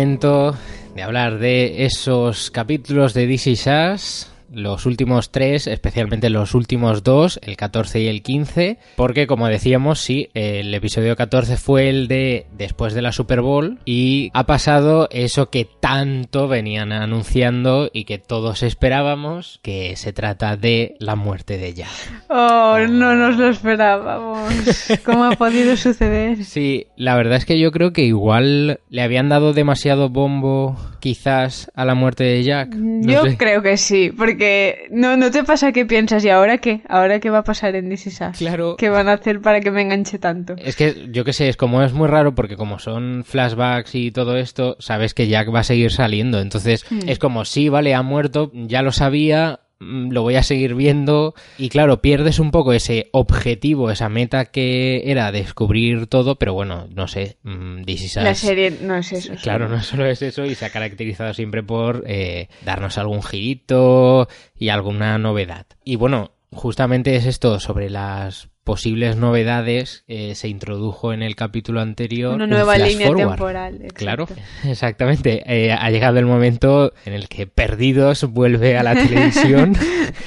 momento 0.00 0.56
de 0.94 1.02
hablar 1.02 1.38
de 1.38 1.84
esos 1.84 2.50
capítulos 2.50 3.12
de 3.12 3.26
DC 3.26 3.54
Sass 3.54 4.32
los 4.62 4.86
últimos 4.86 5.30
tres, 5.30 5.66
especialmente 5.66 6.30
los 6.30 6.54
últimos 6.54 7.02
dos, 7.02 7.40
el 7.42 7.56
14 7.56 8.00
y 8.00 8.06
el 8.08 8.22
15, 8.22 8.78
porque 8.96 9.26
como 9.26 9.48
decíamos, 9.48 10.00
sí, 10.00 10.28
el 10.34 10.72
episodio 10.74 11.16
14 11.16 11.56
fue 11.56 11.88
el 11.88 12.08
de 12.08 12.46
después 12.56 12.94
de 12.94 13.02
la 13.02 13.12
Super 13.12 13.40
Bowl 13.40 13.78
y 13.84 14.30
ha 14.34 14.46
pasado 14.46 15.08
eso 15.10 15.50
que 15.50 15.66
tanto 15.80 16.48
venían 16.48 16.92
anunciando 16.92 17.90
y 17.92 18.04
que 18.04 18.18
todos 18.18 18.62
esperábamos, 18.62 19.60
que 19.62 19.96
se 19.96 20.12
trata 20.12 20.56
de 20.56 20.94
la 20.98 21.16
muerte 21.16 21.58
de 21.58 21.74
Jack. 21.74 21.88
Oh, 22.28 22.78
no 22.88 23.14
nos 23.14 23.36
lo 23.36 23.48
esperábamos. 23.48 24.52
¿Cómo 25.04 25.24
ha 25.24 25.32
podido 25.32 25.76
suceder? 25.76 26.44
Sí, 26.44 26.86
la 26.96 27.14
verdad 27.16 27.36
es 27.36 27.44
que 27.44 27.58
yo 27.58 27.72
creo 27.72 27.92
que 27.92 28.02
igual 28.02 28.80
le 28.88 29.02
habían 29.02 29.28
dado 29.28 29.52
demasiado 29.52 30.08
bombo 30.08 30.76
quizás 31.00 31.70
a 31.74 31.84
la 31.84 31.94
muerte 31.94 32.24
de 32.24 32.42
Jack. 32.42 32.76
yo 33.02 33.22
creo 33.36 33.62
que 33.62 33.76
sí, 33.76 34.12
porque 34.16 34.49
no, 34.90 35.16
no 35.16 35.30
te 35.30 35.44
pasa 35.44 35.72
que 35.72 35.86
piensas, 35.86 36.24
¿y 36.24 36.30
ahora 36.30 36.58
qué? 36.58 36.82
¿Ahora 36.88 37.20
qué 37.20 37.30
va 37.30 37.38
a 37.38 37.44
pasar 37.44 37.76
en 37.76 37.88
This 37.88 38.06
Is 38.06 38.20
Claro. 38.38 38.76
¿Qué 38.76 38.88
van 38.88 39.08
a 39.08 39.14
hacer 39.14 39.40
para 39.40 39.60
que 39.60 39.70
me 39.70 39.82
enganche 39.82 40.18
tanto? 40.18 40.54
Es 40.58 40.76
que 40.76 41.08
yo 41.10 41.24
qué 41.24 41.32
sé, 41.32 41.48
es 41.48 41.56
como 41.56 41.82
es 41.82 41.92
muy 41.92 42.08
raro 42.08 42.34
porque 42.34 42.56
como 42.56 42.78
son 42.78 43.24
flashbacks 43.24 43.94
y 43.94 44.10
todo 44.10 44.36
esto, 44.36 44.76
sabes 44.78 45.14
que 45.14 45.28
Jack 45.28 45.52
va 45.54 45.60
a 45.60 45.64
seguir 45.64 45.90
saliendo. 45.90 46.40
Entonces 46.40 46.84
hmm. 46.90 47.08
es 47.08 47.18
como, 47.18 47.44
sí, 47.44 47.68
vale, 47.68 47.94
ha 47.94 48.02
muerto, 48.02 48.50
ya 48.54 48.82
lo 48.82 48.92
sabía, 48.92 49.60
lo 49.80 50.22
voy 50.22 50.36
a 50.36 50.42
seguir 50.42 50.74
viendo 50.74 51.34
y 51.56 51.70
claro, 51.70 52.02
pierdes 52.02 52.38
un 52.38 52.50
poco 52.50 52.74
ese 52.74 53.08
objetivo, 53.12 53.90
esa 53.90 54.10
meta 54.10 54.44
que 54.46 55.10
era 55.10 55.32
descubrir 55.32 56.06
todo, 56.06 56.36
pero 56.36 56.52
bueno, 56.52 56.86
no 56.94 57.08
sé, 57.08 57.38
mm, 57.42 57.82
La 58.16 58.34
serie 58.34 58.70
no 58.82 58.96
es 58.96 59.12
eso. 59.12 59.32
Claro, 59.42 59.68
no 59.68 59.82
solo 59.82 60.04
es 60.04 60.20
eso 60.20 60.44
y 60.44 60.54
se 60.54 60.66
ha 60.66 60.70
caracterizado 60.70 61.32
siempre 61.32 61.62
por 61.62 62.04
eh, 62.06 62.48
darnos 62.62 62.98
algún 62.98 63.22
girito 63.22 64.28
y 64.54 64.68
alguna 64.68 65.16
novedad. 65.18 65.66
Y 65.82 65.96
bueno, 65.96 66.32
justamente 66.52 67.16
es 67.16 67.24
esto 67.24 67.58
sobre 67.58 67.88
las 67.88 68.49
posibles 68.64 69.16
novedades 69.16 70.04
eh, 70.06 70.34
se 70.34 70.48
introdujo 70.48 71.12
en 71.12 71.22
el 71.22 71.36
capítulo 71.36 71.80
anterior. 71.80 72.34
Una 72.34 72.46
nueva 72.46 72.78
línea 72.78 73.12
temporal. 73.14 73.86
Claro, 73.94 74.28
exactamente. 74.64 75.42
Eh, 75.46 75.72
ha 75.72 75.90
llegado 75.90 76.18
el 76.18 76.26
momento 76.26 76.92
en 77.04 77.12
el 77.12 77.28
que 77.28 77.46
Perdidos 77.46 78.24
vuelve 78.24 78.76
a 78.76 78.82
la 78.82 78.94
televisión 78.94 79.76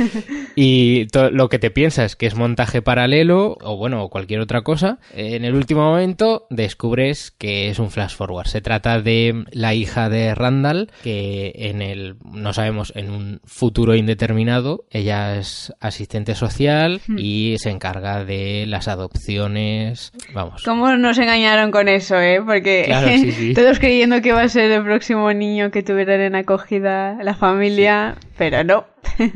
y 0.56 1.08
lo 1.32 1.50
que 1.50 1.60
te 1.60 1.72
piensas 1.72 2.16
que 2.16 2.26
es 2.26 2.36
montaje 2.36 2.82
paralelo 2.82 3.58
o 3.62 3.78
bueno, 3.78 4.10
cualquier 4.10 4.40
otra 4.40 4.62
cosa, 4.62 5.00
en 5.14 5.46
el 5.46 5.56
último 5.56 5.82
momento 5.82 6.48
descubres 6.50 7.32
que 7.32 7.70
es 7.70 7.80
un 7.80 7.92
flash 7.92 8.16
forward. 8.16 8.48
Se 8.48 8.62
trata 8.62 9.02
de 9.02 9.46
la 9.52 9.74
hija 9.74 10.10
de 10.10 10.36
Randall 10.36 10.92
que 11.04 11.54
en 11.56 11.82
el, 11.82 12.16
no 12.24 12.54
sabemos, 12.54 12.94
en 12.96 13.10
un 13.10 13.42
futuro 13.46 13.96
indeterminado, 13.96 14.86
ella 14.90 15.38
es 15.38 15.74
asistente 15.80 16.36
social 16.36 17.02
hmm. 17.08 17.18
y 17.18 17.56
se 17.58 17.70
encarga 17.70 18.23
de 18.24 18.66
las 18.68 18.88
adopciones. 18.88 20.12
Vamos. 20.34 20.64
¿Cómo 20.64 20.96
nos 20.98 21.18
engañaron 21.18 21.72
con 21.72 21.88
eso, 21.88 22.20
eh? 22.20 22.42
Porque 22.46 23.54
todos 23.56 23.80
creyendo 23.80 24.22
que 24.22 24.30
iba 24.30 24.42
a 24.42 24.50
ser 24.50 24.72
el 24.72 24.84
próximo 24.84 25.32
niño 25.34 25.72
que 25.72 25.84
tuvieran 25.84 26.22
en 26.22 26.36
acogida 26.36 27.18
la 27.24 27.36
familia, 27.36 28.16
pero 28.38 28.64
no. 28.64 28.93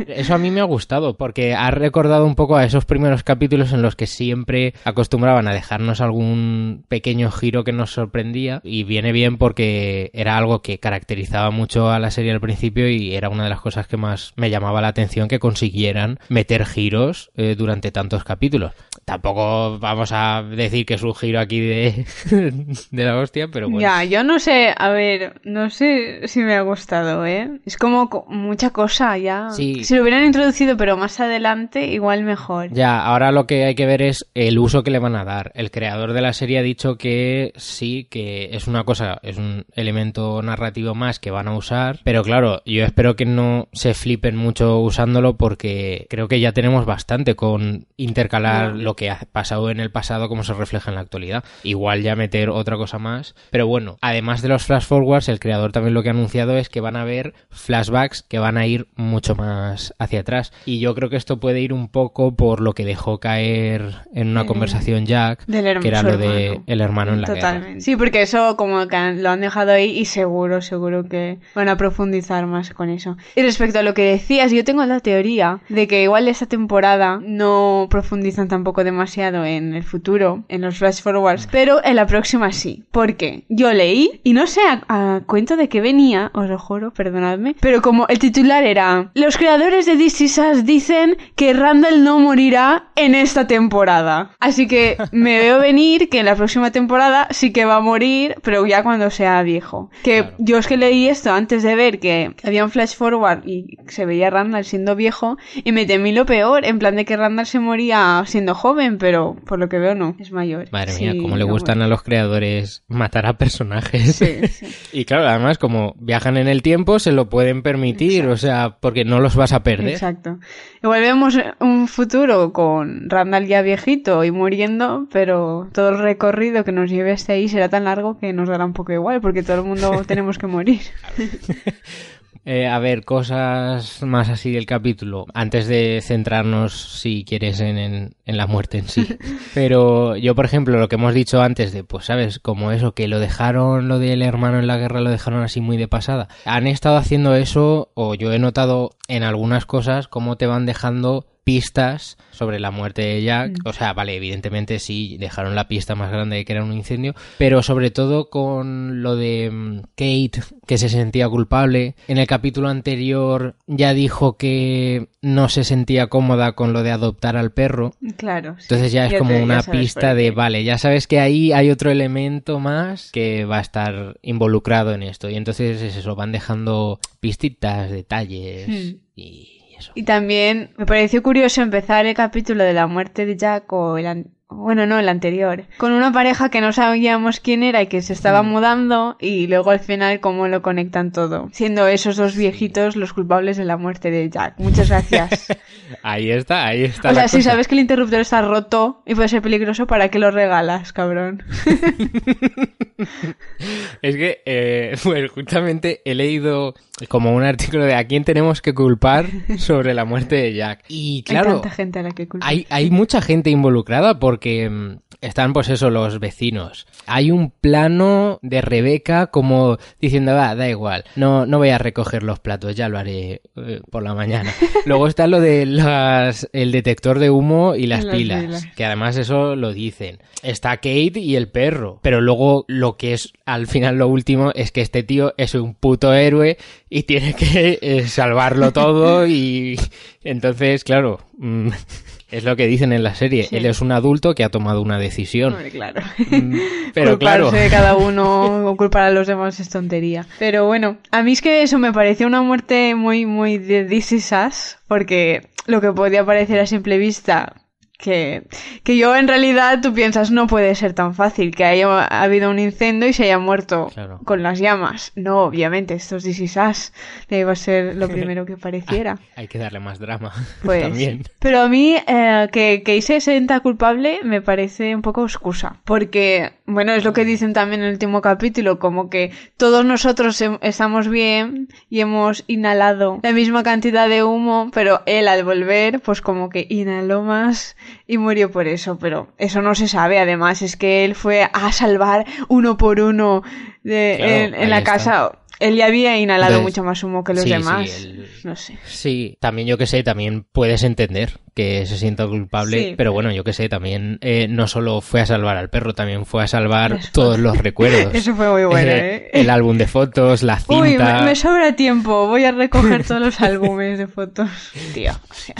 Eso 0.07 0.33
a 0.33 0.37
mí 0.37 0.51
me 0.51 0.61
ha 0.61 0.65
gustado, 0.65 1.17
porque 1.17 1.53
ha 1.53 1.71
recordado 1.71 2.25
un 2.25 2.35
poco 2.35 2.55
a 2.55 2.65
esos 2.65 2.85
primeros 2.85 3.23
capítulos 3.23 3.73
en 3.73 3.81
los 3.81 3.95
que 3.95 4.07
siempre 4.07 4.73
acostumbraban 4.83 5.47
a 5.47 5.53
dejarnos 5.53 6.01
algún 6.01 6.85
pequeño 6.87 7.31
giro 7.31 7.63
que 7.63 7.71
nos 7.71 7.91
sorprendía, 7.91 8.61
y 8.63 8.83
viene 8.83 9.11
bien 9.11 9.37
porque 9.37 10.11
era 10.13 10.37
algo 10.37 10.61
que 10.61 10.79
caracterizaba 10.79 11.51
mucho 11.51 11.91
a 11.91 11.99
la 11.99 12.11
serie 12.11 12.31
al 12.31 12.41
principio 12.41 12.89
y 12.89 13.15
era 13.15 13.29
una 13.29 13.43
de 13.43 13.49
las 13.49 13.61
cosas 13.61 13.87
que 13.87 13.97
más 13.97 14.33
me 14.35 14.49
llamaba 14.49 14.81
la 14.81 14.89
atención 14.89 15.27
que 15.27 15.39
consiguieran 15.39 16.19
meter 16.29 16.65
giros 16.65 17.31
eh, 17.35 17.55
durante 17.57 17.91
tantos 17.91 18.23
capítulos. 18.23 18.73
Tampoco 19.05 19.79
vamos 19.79 20.11
a 20.11 20.43
decir 20.43 20.85
que 20.85 20.95
es 20.95 21.03
un 21.03 21.15
giro 21.15 21.39
aquí 21.39 21.59
de, 21.59 22.05
de 22.91 23.05
la 23.05 23.17
hostia, 23.17 23.47
pero 23.47 23.69
bueno. 23.69 23.81
Ya, 23.81 24.03
yo 24.03 24.23
no 24.23 24.39
sé, 24.39 24.73
a 24.75 24.89
ver, 24.89 25.39
no 25.43 25.69
sé 25.69 26.27
si 26.27 26.41
me 26.41 26.55
ha 26.55 26.61
gustado, 26.61 27.25
¿eh? 27.25 27.59
Es 27.65 27.77
como 27.77 28.09
mucha 28.27 28.71
cosa 28.71 29.17
ya. 29.17 29.49
Si 29.57 29.95
lo 29.95 30.01
hubieran 30.01 30.25
introducido, 30.25 30.77
pero 30.77 30.97
más 30.97 31.19
adelante, 31.19 31.87
igual 31.87 32.23
mejor. 32.23 32.71
Ya, 32.71 33.03
ahora 33.03 33.31
lo 33.31 33.47
que 33.47 33.65
hay 33.65 33.75
que 33.75 33.85
ver 33.85 34.01
es 34.01 34.25
el 34.33 34.59
uso 34.59 34.83
que 34.83 34.91
le 34.91 34.99
van 34.99 35.15
a 35.15 35.25
dar. 35.25 35.51
El 35.55 35.71
creador 35.71 36.13
de 36.13 36.21
la 36.21 36.33
serie 36.33 36.59
ha 36.59 36.63
dicho 36.63 36.97
que 36.97 37.53
sí, 37.55 38.07
que 38.09 38.49
es 38.51 38.67
una 38.67 38.83
cosa, 38.83 39.19
es 39.23 39.37
un 39.37 39.65
elemento 39.73 40.41
narrativo 40.41 40.95
más 40.95 41.19
que 41.19 41.31
van 41.31 41.47
a 41.47 41.55
usar, 41.55 41.99
pero 42.03 42.23
claro, 42.23 42.61
yo 42.65 42.83
espero 42.83 43.15
que 43.15 43.25
no 43.25 43.67
se 43.73 43.93
flipen 43.93 44.35
mucho 44.35 44.79
usándolo 44.79 45.37
porque 45.37 46.07
creo 46.09 46.27
que 46.27 46.39
ya 46.39 46.51
tenemos 46.51 46.85
bastante 46.85 47.35
con 47.35 47.87
intercalar 47.97 48.75
lo 48.75 48.95
que 48.95 49.09
ha 49.09 49.19
pasado 49.31 49.69
en 49.69 49.79
el 49.79 49.91
pasado 49.91 50.29
como 50.29 50.43
se 50.43 50.53
refleja 50.53 50.91
en 50.91 50.95
la 50.95 51.01
actualidad. 51.01 51.43
Igual 51.63 52.01
ya 52.01 52.15
meter 52.15 52.49
otra 52.49 52.77
cosa 52.77 52.99
más. 52.99 53.35
Pero 53.51 53.67
bueno, 53.67 53.97
además 54.01 54.41
de 54.41 54.49
los 54.49 54.65
flash 54.65 54.85
forwards, 54.85 55.29
el 55.29 55.39
creador 55.39 55.71
también 55.71 55.93
lo 55.93 56.03
que 56.03 56.09
ha 56.09 56.13
anunciado 56.13 56.57
es 56.57 56.69
que 56.69 56.81
van 56.81 56.95
a 56.95 57.01
haber 57.01 57.33
flashbacks 57.49 58.23
que 58.23 58.39
van 58.39 58.57
a 58.57 58.67
ir 58.67 58.87
mucho 58.95 59.35
más 59.35 59.46
hacia 59.47 60.19
atrás. 60.19 60.51
Y 60.65 60.79
yo 60.79 60.95
creo 60.95 61.09
que 61.09 61.17
esto 61.17 61.39
puede 61.39 61.61
ir 61.61 61.73
un 61.73 61.89
poco 61.89 62.35
por 62.35 62.61
lo 62.61 62.73
que 62.73 62.85
dejó 62.85 63.19
caer 63.19 63.95
en 64.13 64.29
una 64.29 64.45
conversación 64.45 65.05
Jack, 65.05 65.45
que 65.45 65.87
era 65.87 66.03
lo 66.03 66.17
de 66.17 66.61
el 66.65 66.81
hermano 66.81 67.13
en 67.13 67.21
la 67.21 67.27
Totalmente. 67.27 67.81
Sí, 67.81 67.95
porque 67.95 68.21
eso 68.21 68.55
como 68.57 68.87
que 68.87 69.13
lo 69.13 69.29
han 69.29 69.41
dejado 69.41 69.71
ahí 69.71 69.97
y 69.97 70.05
seguro, 70.05 70.61
seguro 70.61 71.07
que 71.07 71.39
van 71.55 71.69
a 71.69 71.77
profundizar 71.77 72.45
más 72.47 72.73
con 72.73 72.89
eso. 72.89 73.17
Y 73.35 73.41
respecto 73.41 73.79
a 73.79 73.83
lo 73.83 73.93
que 73.93 74.03
decías, 74.03 74.51
yo 74.51 74.63
tengo 74.63 74.85
la 74.85 74.99
teoría 74.99 75.59
de 75.69 75.87
que 75.87 76.03
igual 76.03 76.27
esta 76.27 76.45
temporada 76.45 77.19
no 77.23 77.87
profundizan 77.89 78.47
tampoco 78.47 78.83
demasiado 78.83 79.45
en 79.45 79.73
el 79.73 79.83
futuro, 79.83 80.43
en 80.49 80.61
los 80.61 80.77
flash 80.77 81.01
forwards, 81.01 81.47
pero 81.51 81.83
en 81.83 81.95
la 81.95 82.07
próxima 82.07 82.51
sí. 82.51 82.83
Porque 82.91 83.43
yo 83.49 83.71
leí, 83.73 84.21
y 84.23 84.33
no 84.33 84.47
sé 84.47 84.61
a, 84.87 85.21
cuento 85.25 85.55
de 85.55 85.69
qué 85.69 85.81
venía, 85.81 86.31
os 86.33 86.49
lo 86.49 86.59
juro, 86.59 86.91
perdonadme, 86.91 87.55
pero 87.59 87.81
como 87.81 88.07
el 88.07 88.19
titular 88.19 88.63
era, 88.63 89.11
los 89.13 89.36
creadores 89.37 89.85
de 89.85 89.95
DC 89.95 90.27
Sass 90.27 90.65
dicen 90.65 91.17
que 91.35 91.53
Randall 91.53 92.03
no 92.03 92.19
morirá 92.19 92.89
en 92.95 93.15
esta 93.15 93.47
temporada. 93.47 94.31
Así 94.39 94.67
que 94.67 94.97
me 95.11 95.37
veo 95.37 95.59
venir 95.59 96.09
que 96.09 96.19
en 96.19 96.25
la 96.25 96.35
próxima 96.35 96.71
temporada 96.71 97.27
sí 97.31 97.53
que 97.53 97.65
va 97.65 97.77
a 97.77 97.81
morir, 97.81 98.35
pero 98.41 98.65
ya 98.65 98.83
cuando 98.83 99.09
sea 99.09 99.41
viejo. 99.43 99.89
Que 100.03 100.31
yo 100.39 100.57
es 100.57 100.67
que 100.67 100.77
leí 100.77 101.07
esto 101.07 101.31
antes 101.31 101.63
de 101.63 101.75
ver 101.75 101.99
que 101.99 102.33
había 102.43 102.63
un 102.63 102.71
flash 102.71 102.95
forward 102.95 103.45
y 103.45 103.77
se 103.87 104.05
veía 104.05 104.29
Randall 104.29 104.65
siendo 104.65 104.95
viejo, 104.95 105.37
y 105.63 105.71
me 105.71 105.85
temí 105.85 106.11
lo 106.11 106.25
peor, 106.25 106.65
en 106.65 106.79
plan 106.79 106.95
de 106.95 107.05
que 107.05 107.15
Randall 107.15 107.45
se 107.45 107.59
moría 107.59 108.23
siendo 108.25 108.55
joven, 108.55 108.97
pero 108.97 109.35
por 109.45 109.59
lo 109.59 109.69
que 109.69 109.77
veo 109.77 109.95
no, 109.95 110.15
es 110.19 110.31
mayor. 110.31 110.67
Madre 110.71 110.93
mía, 110.99 111.13
cómo 111.21 111.37
le 111.37 111.43
gustan 111.43 111.81
a 111.81 111.87
los 111.87 112.01
creadores 112.01 112.83
matar 112.87 113.25
a 113.25 113.37
personajes. 113.37 114.21
y 114.91 115.05
claro, 115.05 115.27
además 115.27 115.57
como 115.57 115.95
viajan 115.99 116.37
en 116.37 116.47
el 116.47 116.61
tiempo 116.61 116.99
se 116.99 117.11
lo 117.11 117.29
pueden 117.29 117.61
permitir, 117.61 118.27
o 118.27 118.37
sea, 118.37 118.77
porque 118.81 119.05
no 119.05 119.19
los 119.27 119.35
vas 119.35 119.51
a 119.51 119.61
perder. 119.61 119.89
Exacto. 119.89 120.39
Igual 120.81 121.01
vemos 121.01 121.37
un 121.59 121.89
futuro 121.89 122.53
con 122.53 123.09
Randall 123.09 123.45
ya 123.45 123.61
viejito 123.61 124.23
y 124.23 124.31
muriendo, 124.31 125.07
pero 125.11 125.67
todo 125.73 125.89
el 125.89 125.99
recorrido 125.99 126.63
que 126.63 126.71
nos 126.71 126.89
lleve 126.89 127.11
hasta 127.11 127.33
ahí 127.33 127.49
será 127.49 127.67
tan 127.67 127.83
largo 127.83 128.17
que 128.17 128.31
nos 128.31 128.47
dará 128.47 128.63
un 128.63 128.71
poco 128.71 128.93
igual, 128.93 129.19
porque 129.19 129.43
todo 129.43 129.57
el 129.57 129.63
mundo 129.63 130.03
tenemos 130.07 130.37
que 130.37 130.47
morir. 130.47 130.79
Eh, 132.49 132.65
a 132.65 132.79
ver, 132.79 133.03
cosas 133.03 134.01
más 134.03 134.29
así 134.29 134.53
del 134.53 134.65
capítulo, 134.65 135.25
antes 135.33 135.67
de 135.67 135.99
centrarnos, 136.01 136.99
si 137.01 137.25
quieres, 137.25 137.59
en, 137.59 137.77
en, 137.77 138.37
la 138.37 138.47
muerte 138.47 138.77
en 138.77 138.87
sí. 138.87 139.05
Pero 139.53 140.15
yo, 140.15 140.33
por 140.33 140.45
ejemplo, 140.45 140.79
lo 140.79 140.87
que 140.87 140.95
hemos 140.95 141.13
dicho 141.13 141.41
antes 141.41 141.73
de, 141.73 141.83
pues, 141.83 142.05
¿sabes? 142.05 142.39
Como 142.39 142.71
eso, 142.71 142.93
que 142.93 143.09
lo 143.09 143.19
dejaron, 143.19 143.89
lo 143.89 143.99
del 143.99 144.21
hermano 144.21 144.59
en 144.59 144.67
la 144.67 144.77
guerra, 144.77 145.01
lo 145.01 145.09
dejaron 145.09 145.43
así 145.43 145.59
muy 145.59 145.75
de 145.75 145.89
pasada. 145.89 146.29
Han 146.45 146.67
estado 146.67 146.95
haciendo 146.95 147.35
eso, 147.35 147.91
o 147.95 148.15
yo 148.15 148.31
he 148.31 148.39
notado 148.39 148.91
en 149.09 149.23
algunas 149.23 149.65
cosas, 149.65 150.07
cómo 150.07 150.37
te 150.37 150.47
van 150.47 150.65
dejando 150.65 151.25
pistas 151.47 152.17
sobre 152.31 152.59
la 152.59 152.71
muerte 152.71 153.03
de 153.03 153.23
Jack. 153.23 153.51
Mm. 153.51 153.67
O 153.69 153.71
sea, 153.71 153.93
vale, 153.93 154.17
evidentemente 154.17 154.79
sí 154.79 155.15
dejaron 155.17 155.55
la 155.55 155.69
pista 155.69 155.95
más 155.95 156.11
grande 156.11 156.35
de 156.35 156.43
que 156.43 156.51
era 156.51 156.61
un 156.61 156.73
incendio, 156.73 157.15
pero 157.37 157.63
sobre 157.63 157.89
todo 157.89 158.29
con 158.29 159.01
lo 159.01 159.15
de 159.15 159.49
mm, 159.49 159.79
Kate, 159.95 160.41
que 160.65 160.77
se 160.77 160.89
sentía 160.89 161.29
culpable. 161.29 161.95
En 162.09 162.17
el 162.17 162.27
capítulo 162.27 162.67
anterior 162.67 163.55
ya 163.65 163.93
dijo 163.93 164.35
que 164.35 165.07
no 165.21 165.47
se 165.47 165.63
sentía 165.63 166.07
cómoda 166.07 166.51
con 166.51 166.73
lo 166.73 166.83
de 166.83 166.91
adoptar 166.91 167.37
al 167.37 167.53
perro. 167.53 167.93
Claro. 168.17 168.57
Entonces 168.59 168.91
ya 168.91 169.05
es 169.05 169.17
como 169.17 169.41
una 169.41 169.63
pista 169.63 170.15
de, 170.15 170.31
vale, 170.31 170.65
ya 170.65 170.77
sabes 170.77 171.07
que 171.07 171.21
ahí 171.21 171.53
hay 171.53 171.69
otro 171.69 171.91
elemento 171.91 172.59
más 172.59 173.09
que 173.13 173.45
va 173.45 173.59
a 173.59 173.61
estar 173.61 174.19
involucrado 174.21 174.93
en 174.93 175.01
esto. 175.01 175.29
Y 175.29 175.35
entonces 175.35 175.81
es 175.81 175.95
eso, 175.95 176.13
van 176.13 176.33
dejando 176.33 176.99
pistitas, 177.21 177.89
detalles 177.89 178.67
hmm. 178.67 178.97
y 179.15 179.56
y 179.95 180.03
también 180.03 180.71
me 180.77 180.85
pareció 180.85 181.23
curioso 181.23 181.61
empezar 181.61 182.05
el 182.05 182.15
capítulo 182.15 182.63
de 182.63 182.73
la 182.73 182.87
muerte 182.87 183.25
de 183.25 183.37
Jack 183.37 183.71
o 183.73 183.97
el, 183.97 184.27
bueno, 184.49 184.85
no, 184.85 184.97
el 184.97 185.09
anterior, 185.09 185.65
con 185.77 185.91
una 185.91 186.13
pareja 186.13 186.49
que 186.49 186.61
no 186.61 186.71
sabíamos 186.71 187.41
quién 187.41 187.63
era 187.63 187.81
y 187.81 187.87
que 187.87 188.01
se 188.01 188.13
estaba 188.13 188.43
mm. 188.43 188.47
mudando 188.47 189.17
y 189.19 189.47
luego 189.47 189.71
al 189.71 189.81
final 189.81 190.21
cómo 190.21 190.47
lo 190.47 190.61
conectan 190.61 191.11
todo, 191.11 191.49
siendo 191.51 191.85
esos 191.87 192.15
dos 192.15 192.35
viejitos 192.35 192.95
los 192.95 193.11
culpables 193.11 193.57
de 193.57 193.65
la 193.65 193.75
muerte 193.75 194.09
de 194.09 194.29
Jack. 194.29 194.53
Muchas 194.57 194.89
gracias. 194.89 195.47
ahí 196.01 196.31
está, 196.31 196.65
ahí 196.65 196.85
está. 196.85 197.11
O 197.11 197.13
sea, 197.13 197.27
si 197.27 197.41
sabes 197.41 197.67
que 197.67 197.75
el 197.75 197.81
interruptor 197.81 198.21
está 198.21 198.41
roto 198.41 199.03
y 199.05 199.15
puede 199.15 199.27
ser 199.27 199.41
peligroso, 199.41 199.85
¿para 199.85 200.09
qué 200.09 200.17
lo 200.17 200.31
regalas, 200.31 200.93
cabrón? 200.93 201.43
es 204.01 204.15
que, 204.15 204.41
eh, 204.45 204.95
pues 205.03 205.29
justamente 205.29 206.01
he 206.05 206.15
leído 206.15 206.73
como 207.07 207.35
un 207.35 207.43
artículo 207.43 207.85
de 207.85 207.95
a 207.95 208.07
quién 208.07 208.23
tenemos 208.23 208.61
que 208.61 208.73
culpar 208.73 209.27
sobre 209.57 209.93
la 209.93 210.05
muerte 210.05 210.35
de 210.35 210.53
Jack. 210.53 210.83
Y 210.87 211.23
claro, 211.23 211.61
hay, 211.63 211.69
gente 211.71 211.99
a 211.99 212.03
la 212.03 212.11
que 212.11 212.27
hay, 212.41 212.65
hay 212.69 212.89
mucha 212.89 213.21
gente 213.21 213.49
involucrada 213.49 214.19
porque 214.19 214.69
mm, 214.69 214.99
están 215.21 215.53
pues 215.53 215.69
eso 215.69 215.89
los 215.89 216.19
vecinos. 216.19 216.87
Hay 217.05 217.31
un 217.31 217.51
plano 217.51 218.39
de 218.41 218.61
Rebeca 218.61 219.27
como 219.27 219.77
diciendo, 219.99 220.33
va, 220.33 220.55
da 220.55 220.69
igual, 220.69 221.05
no, 221.15 221.45
no 221.45 221.57
voy 221.57 221.69
a 221.69 221.77
recoger 221.77 222.23
los 222.23 222.39
platos, 222.39 222.75
ya 222.75 222.89
lo 222.89 222.97
haré 222.97 223.41
eh, 223.55 223.81
por 223.89 224.03
la 224.03 224.13
mañana. 224.13 224.53
Luego 224.85 225.07
está 225.07 225.27
lo 225.27 225.39
de 225.39 225.65
las, 225.65 226.49
el 226.53 226.71
detector 226.71 227.19
de 227.19 227.29
humo 227.29 227.75
y 227.75 227.87
las, 227.87 228.05
pilas, 228.05 228.67
que 228.75 228.85
además 228.85 229.17
eso 229.17 229.55
lo 229.55 229.73
dicen. 229.73 230.19
Está 230.43 230.77
Kate 230.77 231.19
y 231.19 231.35
el 231.35 231.49
perro, 231.49 231.99
pero 232.03 232.21
luego 232.21 232.63
lo 232.67 232.95
que 232.95 233.13
es 233.13 233.33
al 233.45 233.67
final 233.67 233.97
lo 233.97 234.07
último 234.07 234.51
es 234.53 234.71
que 234.71 234.81
este 234.81 235.03
tío 235.03 235.33
es 235.37 235.55
un 235.55 235.73
puto 235.73 236.13
héroe 236.13 236.57
y 236.89 237.03
tiene 237.03 237.33
que 237.33 237.79
eh, 237.81 238.07
salvarlo 238.07 238.71
todo 238.71 239.27
y 239.27 239.77
entonces, 240.23 240.83
claro, 240.83 241.21
mm, 241.37 241.69
es 242.29 242.43
lo 242.43 242.55
que 242.55 242.67
dicen 242.67 242.91
en 242.93 243.03
la 243.03 243.15
serie. 243.15 243.47
Él 243.51 243.65
es 243.65 243.81
un 243.81 243.91
adulto 243.91 244.35
que 244.35 244.43
ha 244.43 244.49
tomado 244.49 244.81
una 244.81 244.99
decisión. 244.99 245.55
claro. 245.71 246.01
Mm, 246.29 246.57
pero 246.93 247.17
claro. 247.17 247.51
de 247.51 247.69
cada 247.69 247.95
uno 247.95 248.69
o 248.69 248.77
culpar 248.77 249.03
a 249.03 249.11
los 249.11 249.27
demás 249.27 249.59
es 249.59 249.69
tontería. 249.69 250.25
Pero 250.39 250.65
bueno, 250.65 250.97
a 251.11 251.23
mí 251.23 251.31
es 251.31 251.41
que 251.41 251.61
eso 251.61 251.77
me 251.79 251.93
pareció 251.93 252.27
una 252.27 252.41
muerte 252.41 252.95
muy, 252.95 253.25
muy 253.25 253.57
de 253.57 253.85
This 253.85 254.11
Is 254.11 254.31
Us, 254.31 254.77
porque 254.87 255.47
lo 255.65 255.81
que 255.81 255.91
podía 255.91 256.25
parecer 256.25 256.59
a 256.59 256.65
simple 256.65 256.97
vista 256.97 257.53
que, 257.97 258.43
que 258.83 258.95
yo 258.95 259.15
en 259.15 259.27
realidad 259.27 259.79
tú 259.81 259.93
piensas 259.93 260.29
no 260.29 260.47
puede 260.47 260.75
ser 260.75 260.93
tan 260.93 261.15
fácil 261.15 261.55
que 261.55 261.65
haya 261.65 262.05
habido 262.05 262.51
un 262.51 262.59
incendio 262.59 263.09
y 263.09 263.13
se 263.13 263.23
haya 263.23 263.39
muerto 263.39 263.91
con 264.23 264.43
las 264.43 264.59
llamas. 264.59 265.11
No, 265.15 265.43
obviamente, 265.43 265.95
estos 265.95 266.23
disisas 266.23 266.93
iba 267.29 267.51
a 267.51 267.55
ser 267.55 267.95
lo 267.95 268.07
primero 268.17 268.45
que 268.45 268.55
pareciera. 268.55 269.17
hay 269.35 269.47
que 269.47 269.57
darle 269.57 269.79
más 269.79 269.99
drama 269.99 270.31
pues, 270.63 270.83
también. 270.83 271.23
Pero 271.39 271.61
a 271.61 271.69
mí 271.69 271.95
eh, 272.07 272.47
que, 272.51 272.83
que 272.85 273.01
se 273.01 273.19
sienta 273.19 273.59
culpable 273.61 274.19
me 274.23 274.41
parece 274.41 274.95
un 274.95 275.01
poco 275.01 275.23
excusa, 275.23 275.77
porque 275.83 276.53
bueno, 276.67 276.93
es 276.93 277.03
lo 277.03 277.13
que 277.13 277.25
dicen 277.25 277.53
también 277.53 277.81
en 277.81 277.87
el 277.87 277.93
último 277.93 278.21
capítulo, 278.21 278.77
como 278.77 279.09
que 279.09 279.31
todos 279.55 279.85
nosotros 279.85 280.43
estamos 280.61 281.07
bien 281.07 281.69
y 281.89 282.01
hemos 282.01 282.43
inhalado 282.47 283.19
la 283.23 283.31
misma 283.31 283.63
cantidad 283.63 284.09
de 284.09 284.23
humo, 284.23 284.69
pero 284.73 285.01
él 285.05 285.29
al 285.29 285.43
volver, 285.43 286.01
pues 286.01 286.21
como 286.21 286.49
que 286.49 286.67
inhaló 286.69 287.23
más 287.23 287.75
y 288.07 288.17
murió 288.17 288.51
por 288.51 288.67
eso, 288.67 288.97
pero 288.97 289.27
eso 289.37 289.61
no 289.61 289.75
se 289.75 289.87
sabe. 289.87 290.19
Además, 290.19 290.61
es 290.61 290.75
que 290.77 291.05
él 291.05 291.15
fue 291.15 291.49
a 291.51 291.71
salvar 291.71 292.25
uno 292.47 292.77
por 292.77 292.99
uno 292.99 293.43
en, 293.83 294.69
la 294.69 294.83
casa. 294.83 295.39
Él 295.59 295.75
ya 295.75 295.87
había 295.87 296.17
inhalado 296.17 296.61
mucho 296.61 296.83
más 296.83 297.03
humo 297.03 297.23
que 297.23 297.33
los 297.33 297.45
demás. 297.45 298.07
No 298.43 298.55
sé. 298.55 298.77
Sí, 298.85 299.37
también 299.39 299.67
yo 299.67 299.77
que 299.77 299.87
sé, 299.87 300.03
también 300.03 300.43
puedes 300.43 300.83
entender 300.83 301.39
que 301.53 301.85
se 301.87 301.97
sienta 301.97 302.27
culpable, 302.27 302.93
pero 302.97 303.11
bueno, 303.11 303.31
yo 303.31 303.43
que 303.43 303.51
sé, 303.51 303.67
también 303.67 304.19
eh, 304.21 304.47
no 304.47 304.67
solo 304.67 305.01
fue 305.01 305.21
a 305.21 305.25
salvar 305.25 305.57
al 305.57 305.69
perro, 305.71 305.93
también 305.95 306.25
fue 306.25 306.43
a 306.43 306.47
salvar 306.47 306.99
todos 307.11 307.39
los 307.39 307.57
recuerdos. 307.63 308.13
Eso 308.13 308.35
fue 308.35 308.49
muy 308.49 308.65
bueno, 308.65 308.91
¿eh? 308.91 309.31
El 309.33 309.49
álbum 309.49 309.77
de 309.77 309.87
fotos, 309.87 310.43
la 310.43 310.59
cinta... 310.59 310.75
Uy, 310.79 310.97
me, 311.25 311.35
sobra 311.35 311.75
tiempo, 311.75 312.27
voy 312.27 312.45
a 312.45 312.51
recoger 312.51 313.03
todos 313.07 313.21
los 313.21 313.41
álbumes 313.41 313.97
de 313.97 314.07
fotos. 314.07 314.49
Tío, 314.93 315.13
o 315.13 315.33
sea... 315.33 315.55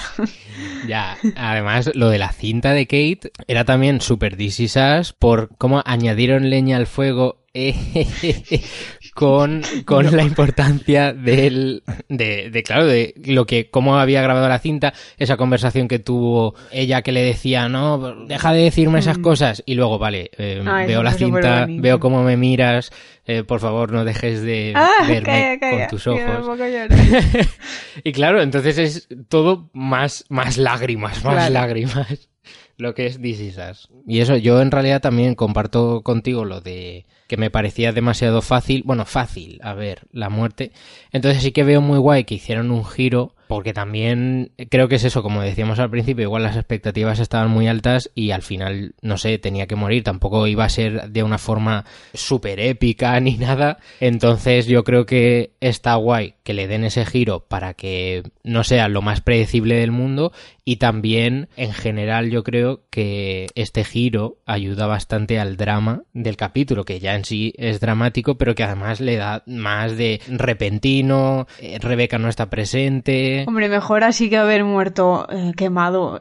Ya, 0.88 1.17
además 1.36 1.91
lo 1.95 2.09
de 2.09 2.19
la 2.19 2.32
cinta 2.32 2.73
de 2.73 2.86
Kate 2.86 3.32
era 3.47 3.65
también 3.65 4.01
súper 4.01 4.38
disisas 4.38 5.13
por 5.13 5.49
cómo 5.57 5.82
añadieron 5.86 6.49
leña 6.49 6.78
al 6.78 6.88
fuego 6.88 7.38
con, 9.18 9.63
con 9.84 10.15
la 10.15 10.22
importancia 10.22 11.11
del, 11.11 11.82
de, 12.07 12.51
de, 12.51 12.61
claro, 12.61 12.86
de 12.86 13.15
lo 13.26 13.47
que, 13.47 13.68
cómo 13.72 13.97
había 13.97 14.22
grabado 14.22 14.47
la 14.47 14.59
cinta, 14.59 14.93
esa 15.18 15.38
conversación 15.38 15.88
que 15.88 15.97
tuvo 15.97 16.53
ella 16.72 17.01
que 17.01 17.11
le 17.11 17.24
decía, 17.24 17.68
no, 17.68 18.28
deja 18.28 18.53
de 18.53 18.61
decirme 18.61 18.99
esas 18.99 19.18
mm. 19.18 19.22
cosas, 19.24 19.63
y 19.65 19.74
luego, 19.74 19.97
vale, 19.97 20.30
eh, 20.38 20.61
veo 20.86 21.01
la 21.01 21.13
cinta, 21.13 21.65
veo 21.68 21.99
cómo 21.99 22.22
me 22.22 22.38
miras, 22.38 22.91
eh, 23.26 23.43
por 23.43 23.59
favor, 23.59 23.91
no 23.91 24.05
dejes 24.05 24.43
de 24.43 24.74
ah, 24.76 24.88
verme 25.07 25.57
con 25.59 25.88
tus 25.88 26.05
ojos. 26.05 26.59
y 28.03 28.11
claro, 28.11 28.43
entonces 28.43 28.78
es 28.78 29.07
todo 29.30 29.72
más, 29.74 30.26
más 30.30 30.59
lágrimas, 30.59 31.26
más 31.26 31.49
lágrimas 31.49 32.30
lo 32.78 32.93
que 32.93 33.07
es 33.07 33.20
This 33.20 33.57
Y 34.05 34.20
eso, 34.20 34.36
yo 34.36 34.61
en 34.61 34.70
realidad 34.70 35.01
también 35.01 35.34
comparto 35.34 36.03
contigo 36.03 36.45
lo 36.45 36.61
de 36.61 37.07
que 37.28 37.38
me 37.38 37.49
parecía 37.51 37.91
demasiado 37.91 38.41
fácil, 38.41 38.84
bueno, 38.86 39.05
fácil, 39.05 39.59
a 39.63 39.73
ver, 39.73 40.07
la 40.11 40.30
muerte. 40.30 40.71
Entonces 41.11 41.43
sí 41.43 41.51
que 41.51 41.63
veo 41.63 41.82
muy 41.82 41.99
guay 41.99 42.23
que 42.23 42.36
hicieron 42.36 42.71
un 42.71 42.86
giro 42.86 43.36
porque 43.48 43.74
también 43.74 44.52
creo 44.70 44.88
que 44.88 44.95
es 44.95 45.04
eso, 45.04 45.24
como 45.24 45.41
decíamos 45.41 45.80
al 45.80 45.89
principio, 45.89 46.24
igual 46.24 46.43
las 46.43 46.56
expectativas 46.56 47.20
estaban 47.20 47.50
muy 47.50 47.68
altas 47.68 48.12
y 48.16 48.32
al 48.32 48.41
final, 48.41 48.95
no 49.02 49.18
sé, 49.18 49.38
tenía 49.38 49.68
que 49.68 49.76
morir, 49.76 50.04
tampoco 50.04 50.48
iba 50.48 50.66
a 50.66 50.70
ser 50.70 51.10
de 51.10 51.24
una 51.24 51.38
forma 51.38 51.86
súper 52.14 52.60
épica 52.60 53.20
ni 53.20 53.38
nada, 53.38 53.78
entonces 54.00 54.68
yo 54.68 54.84
creo 54.84 55.06
que 55.06 55.52
está 55.60 55.95
guay 55.95 56.36
que 56.43 56.54
le 56.54 56.68
den 56.68 56.84
ese 56.84 57.06
giro 57.06 57.41
para 57.41 57.74
que 57.74 58.24
no 58.43 58.64
sea 58.64 58.88
lo 58.88 59.02
más 59.02 59.22
predecible 59.22 59.76
del 59.76 59.91
mundo 59.91 60.32
y 60.68 60.78
también 60.78 61.48
en 61.56 61.72
general 61.72 62.30
yo 62.30 62.43
creo 62.43 62.82
que 62.89 63.48
este 63.56 63.86
giro 63.86 64.38
ayuda 64.45 64.86
bastante 64.86 65.39
al 65.39 65.56
drama 65.56 66.04
del 66.14 66.36
capítulo, 66.36 66.84
que 66.84 67.00
ya 67.00 67.16
en 67.16 67.24
sí 67.24 67.54
es 67.58 67.80
dramático, 67.80 68.38
pero 68.38 68.54
que 68.54 68.64
además 68.64 69.00
le 69.00 69.16
da 69.16 69.43
más 69.45 69.95
de 69.95 70.20
repentino, 70.28 71.48
eh, 71.62 71.80
Rebeca 71.80 72.18
no 72.18 72.28
está 72.28 72.50
presente, 72.50 73.36
Hombre, 73.47 73.69
mejor 73.69 74.03
así 74.03 74.29
que 74.29 74.38
haber 74.38 74.63
muerto 74.63 75.27
eh, 75.29 75.51
quemado. 75.55 76.19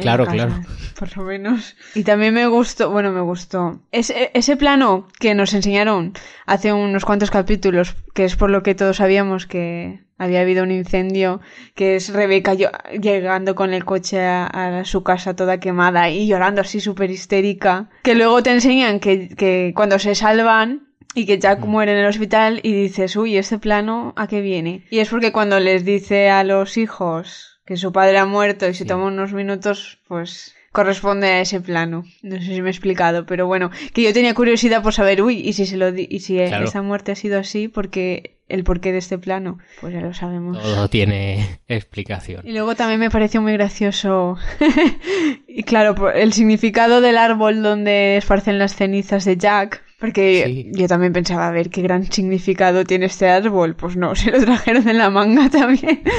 claro, 0.00 0.26
claro. 0.26 0.54
Por 0.98 1.16
lo 1.16 1.24
menos. 1.24 1.76
Y 1.94 2.04
también 2.04 2.34
me 2.34 2.46
gustó, 2.46 2.90
bueno, 2.90 3.12
me 3.12 3.20
gustó. 3.20 3.80
Ese, 3.92 4.30
ese 4.34 4.56
plano 4.56 5.06
que 5.18 5.34
nos 5.34 5.54
enseñaron 5.54 6.14
hace 6.46 6.72
unos 6.72 7.04
cuantos 7.04 7.30
capítulos, 7.30 7.94
que 8.14 8.24
es 8.24 8.36
por 8.36 8.50
lo 8.50 8.62
que 8.62 8.74
todos 8.74 8.96
sabíamos 8.96 9.46
que 9.46 10.00
había 10.20 10.42
habido 10.42 10.64
un 10.64 10.70
incendio, 10.70 11.40
que 11.74 11.96
es 11.96 12.12
Rebeca 12.12 12.52
llegando 12.54 13.54
con 13.54 13.72
el 13.72 13.86
coche 13.86 14.20
a, 14.20 14.82
su 14.84 15.02
casa 15.02 15.34
toda 15.34 15.60
quemada 15.60 16.10
y 16.10 16.26
llorando 16.26 16.60
así 16.60 16.78
súper 16.78 17.10
histérica. 17.10 17.88
Que 18.02 18.14
luego 18.14 18.42
te 18.42 18.52
enseñan 18.52 19.00
que, 19.00 19.30
que 19.30 19.72
cuando 19.74 19.98
se 19.98 20.14
salvan, 20.14 20.89
y 21.14 21.26
que 21.26 21.38
Jack 21.38 21.60
mm. 21.60 21.68
muere 21.68 21.92
en 21.92 21.98
el 21.98 22.06
hospital 22.06 22.60
y 22.62 22.72
dices, 22.72 23.16
uy, 23.16 23.36
¿este 23.36 23.58
plano 23.58 24.12
a 24.16 24.26
qué 24.26 24.40
viene? 24.40 24.84
Y 24.90 24.98
es 24.98 25.08
porque 25.08 25.32
cuando 25.32 25.60
les 25.60 25.84
dice 25.84 26.30
a 26.30 26.44
los 26.44 26.76
hijos 26.76 27.60
que 27.66 27.76
su 27.76 27.92
padre 27.92 28.18
ha 28.18 28.26
muerto 28.26 28.68
y 28.68 28.74
se 28.74 28.84
toma 28.84 29.06
unos 29.06 29.32
minutos, 29.32 29.98
pues 30.08 30.54
corresponde 30.72 31.28
a 31.28 31.40
ese 31.40 31.60
plano. 31.60 32.04
No 32.22 32.36
sé 32.36 32.46
si 32.46 32.62
me 32.62 32.68
he 32.68 32.72
explicado, 32.72 33.26
pero 33.26 33.46
bueno, 33.46 33.70
que 33.92 34.02
yo 34.02 34.12
tenía 34.12 34.34
curiosidad 34.34 34.82
por 34.82 34.92
saber, 34.92 35.22
uy, 35.22 35.40
y 35.40 35.52
si 35.52 35.66
se 35.66 35.76
lo 35.76 35.88
y 35.88 36.20
si 36.20 36.38
esa 36.38 36.82
muerte 36.82 37.12
ha 37.12 37.16
sido 37.16 37.38
así, 37.38 37.68
porque 37.68 38.38
el 38.48 38.64
porqué 38.64 38.92
de 38.92 38.98
este 38.98 39.18
plano, 39.18 39.58
pues 39.80 39.92
ya 39.92 40.00
lo 40.00 40.14
sabemos. 40.14 40.60
Todo 40.60 40.88
tiene 40.88 41.60
explicación. 41.68 42.46
Y 42.46 42.52
luego 42.52 42.74
también 42.74 43.00
me 43.00 43.10
pareció 43.10 43.40
muy 43.40 43.52
gracioso, 43.52 44.36
y 45.48 45.62
claro, 45.64 46.10
el 46.12 46.32
significado 46.32 47.00
del 47.00 47.18
árbol 47.18 47.62
donde 47.62 48.16
esparcen 48.16 48.58
las 48.58 48.74
cenizas 48.74 49.24
de 49.24 49.36
Jack, 49.36 49.82
porque 50.00 50.70
yo 50.72 50.88
también 50.88 51.12
pensaba, 51.12 51.46
a 51.46 51.50
ver 51.50 51.68
qué 51.68 51.82
gran 51.82 52.10
significado 52.10 52.84
tiene 52.84 53.06
este 53.06 53.28
árbol. 53.28 53.76
Pues 53.76 53.96
no, 53.96 54.14
se 54.16 54.30
lo 54.30 54.40
trajeron 54.40 54.88
en 54.88 54.98
la 54.98 55.10
manga 55.10 55.48
también. 55.48 56.02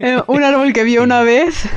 Eh, 0.00 0.20
un 0.26 0.42
árbol 0.42 0.72
que 0.72 0.84
vio 0.84 1.02
una 1.02 1.22
vez. 1.22 1.68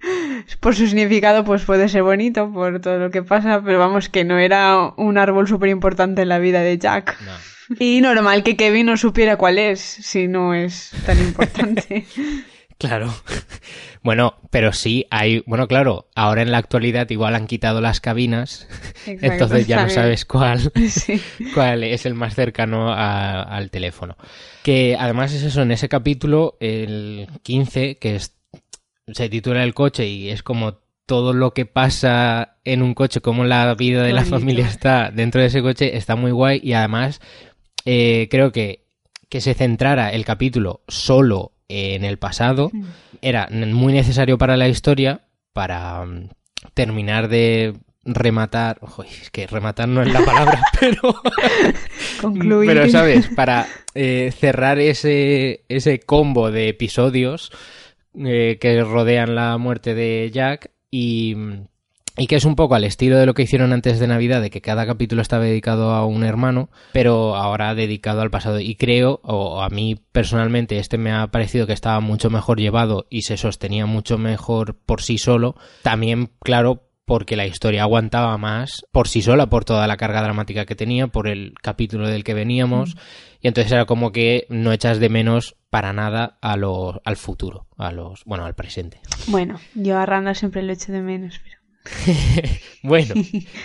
por 0.60 0.74
su 0.74 0.86
significado, 0.86 1.44
pues 1.44 1.62
puede 1.62 1.88
ser 1.88 2.02
bonito 2.02 2.50
por 2.52 2.80
todo 2.80 2.98
lo 2.98 3.10
que 3.10 3.22
pasa, 3.22 3.62
pero 3.62 3.78
vamos, 3.78 4.08
que 4.08 4.24
no 4.24 4.38
era 4.38 4.92
un 4.96 5.18
árbol 5.18 5.46
súper 5.46 5.68
importante 5.68 6.22
en 6.22 6.28
la 6.28 6.38
vida 6.38 6.60
de 6.60 6.78
Jack. 6.78 7.16
Y 7.78 8.00
normal 8.00 8.42
que 8.42 8.56
Kevin 8.56 8.86
no 8.86 8.96
supiera 8.96 9.36
cuál 9.36 9.58
es, 9.58 9.80
si 9.80 10.26
no 10.26 10.54
es 10.54 10.90
tan 11.06 11.18
importante. 11.18 12.06
Claro. 12.80 13.14
Bueno, 14.02 14.36
pero 14.48 14.72
sí 14.72 15.06
hay, 15.10 15.42
bueno, 15.46 15.68
claro, 15.68 16.08
ahora 16.14 16.40
en 16.40 16.50
la 16.50 16.56
actualidad 16.56 17.10
igual 17.10 17.34
han 17.34 17.46
quitado 17.46 17.82
las 17.82 18.00
cabinas, 18.00 18.66
entonces 19.06 19.66
ya 19.66 19.82
no 19.82 19.90
sabes 19.90 20.24
cuál, 20.24 20.72
cuál 21.54 21.84
es 21.84 22.06
el 22.06 22.14
más 22.14 22.34
cercano 22.34 22.94
al 22.94 23.70
teléfono. 23.70 24.16
Que 24.62 24.96
además 24.98 25.34
es 25.34 25.42
eso, 25.42 25.60
en 25.60 25.70
ese 25.70 25.90
capítulo, 25.90 26.56
el 26.60 27.28
15, 27.42 27.98
que 27.98 28.18
se 28.18 29.28
titula 29.28 29.64
El 29.64 29.74
coche 29.74 30.06
y 30.06 30.30
es 30.30 30.42
como 30.42 30.78
todo 31.04 31.34
lo 31.34 31.52
que 31.52 31.66
pasa 31.66 32.56
en 32.64 32.80
un 32.80 32.94
coche, 32.94 33.20
como 33.20 33.44
la 33.44 33.74
vida 33.74 34.02
de 34.02 34.14
la 34.14 34.24
familia 34.24 34.66
está 34.66 35.10
dentro 35.10 35.42
de 35.42 35.48
ese 35.48 35.60
coche, 35.60 35.98
está 35.98 36.16
muy 36.16 36.30
guay 36.30 36.58
y 36.64 36.72
además 36.72 37.20
eh, 37.84 38.28
creo 38.30 38.50
que 38.50 38.86
que 39.28 39.40
se 39.40 39.54
centrara 39.54 40.10
el 40.10 40.24
capítulo 40.24 40.82
solo 40.88 41.52
en 41.70 42.04
el 42.04 42.18
pasado 42.18 42.70
mm. 42.72 42.84
era 43.22 43.48
muy 43.50 43.92
necesario 43.92 44.38
para 44.38 44.56
la 44.56 44.68
historia, 44.68 45.22
para 45.52 46.04
mm, 46.04 46.28
terminar 46.74 47.28
de 47.28 47.74
rematar, 48.04 48.78
ojo, 48.80 49.02
es 49.02 49.30
que 49.30 49.46
rematar 49.46 49.88
no 49.88 50.02
es 50.02 50.12
la 50.12 50.24
palabra, 50.24 50.62
pero 50.80 51.14
concluir. 52.20 52.68
Pero 52.68 52.88
sabes, 52.88 53.28
para 53.28 53.66
eh, 53.94 54.32
cerrar 54.36 54.78
ese, 54.78 55.64
ese 55.68 56.00
combo 56.00 56.50
de 56.50 56.68
episodios 56.68 57.52
eh, 58.18 58.58
que 58.60 58.82
rodean 58.82 59.34
la 59.34 59.56
muerte 59.58 59.94
de 59.94 60.30
Jack 60.32 60.70
y 60.90 61.34
mm, 61.36 61.66
y 62.16 62.26
que 62.26 62.36
es 62.36 62.44
un 62.44 62.56
poco 62.56 62.74
al 62.74 62.84
estilo 62.84 63.16
de 63.16 63.26
lo 63.26 63.34
que 63.34 63.42
hicieron 63.42 63.72
antes 63.72 63.98
de 63.98 64.06
Navidad, 64.06 64.40
de 64.40 64.50
que 64.50 64.60
cada 64.60 64.86
capítulo 64.86 65.22
estaba 65.22 65.44
dedicado 65.44 65.92
a 65.92 66.04
un 66.06 66.24
hermano, 66.24 66.70
pero 66.92 67.36
ahora 67.36 67.74
dedicado 67.74 68.20
al 68.20 68.30
pasado. 68.30 68.60
Y 68.60 68.74
creo, 68.76 69.20
o 69.22 69.62
a 69.62 69.68
mí 69.68 69.96
personalmente, 70.12 70.78
este 70.78 70.98
me 70.98 71.12
ha 71.12 71.28
parecido 71.28 71.66
que 71.66 71.72
estaba 71.72 72.00
mucho 72.00 72.30
mejor 72.30 72.58
llevado 72.58 73.06
y 73.10 73.22
se 73.22 73.36
sostenía 73.36 73.86
mucho 73.86 74.18
mejor 74.18 74.74
por 74.74 75.02
sí 75.02 75.18
solo. 75.18 75.56
También, 75.82 76.30
claro, 76.40 76.90
porque 77.10 77.34
la 77.34 77.44
historia 77.44 77.82
aguantaba 77.82 78.38
más 78.38 78.86
por 78.92 79.08
sí 79.08 79.20
sola, 79.20 79.48
por 79.48 79.64
toda 79.64 79.88
la 79.88 79.96
carga 79.96 80.22
dramática 80.22 80.64
que 80.64 80.76
tenía, 80.76 81.08
por 81.08 81.26
el 81.26 81.54
capítulo 81.60 82.06
del 82.06 82.22
que 82.22 82.34
veníamos, 82.34 82.96
y 83.40 83.48
entonces 83.48 83.72
era 83.72 83.84
como 83.84 84.12
que 84.12 84.46
no 84.48 84.72
echas 84.72 85.00
de 85.00 85.08
menos 85.08 85.56
para 85.70 85.92
nada 85.92 86.38
a 86.40 86.56
lo, 86.56 87.02
al 87.04 87.16
futuro, 87.16 87.66
a 87.76 87.90
los, 87.90 88.22
bueno, 88.26 88.44
al 88.44 88.54
presente. 88.54 89.00
Bueno, 89.26 89.58
yo 89.74 89.98
a 89.98 90.06
Randa 90.06 90.34
siempre 90.34 90.62
lo 90.62 90.72
echo 90.72 90.92
de 90.92 91.02
menos, 91.02 91.40
pero... 91.42 91.59
bueno, 92.82 93.14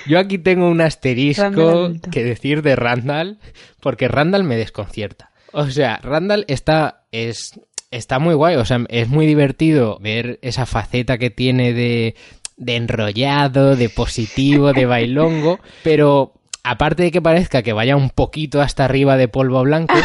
yo 0.08 0.20
aquí 0.20 0.38
tengo 0.38 0.70
un 0.70 0.82
asterisco 0.82 1.92
que 2.12 2.24
decir 2.24 2.62
de 2.62 2.76
Randall, 2.76 3.40
porque 3.82 4.08
Randall 4.08 4.44
me 4.44 4.56
desconcierta. 4.56 5.32
O 5.52 5.70
sea, 5.70 6.00
Randall 6.04 6.46
está, 6.48 7.06
es, 7.12 7.60
está 7.92 8.20
muy 8.20 8.34
guay, 8.34 8.56
o 8.56 8.66
sea, 8.66 8.84
es 8.90 9.08
muy 9.08 9.26
divertido 9.26 10.00
ver 10.00 10.40
esa 10.42 10.66
faceta 10.66 11.18
que 11.18 11.30
tiene 11.30 11.74
de, 11.74 12.16
de 12.58 12.76
enrollado, 12.76 13.76
de 13.76 13.90
positivo, 13.90 14.74
de 14.74 14.86
bailongo, 14.86 15.60
pero 15.84 16.34
aparte 16.64 17.04
de 17.04 17.12
que 17.12 17.22
parezca 17.22 17.62
que 17.62 17.74
vaya 17.74 17.96
un 17.96 18.10
poquito 18.10 18.62
hasta 18.62 18.86
arriba 18.86 19.18
de 19.18 19.28
polvo 19.28 19.64
blanco, 19.64 19.96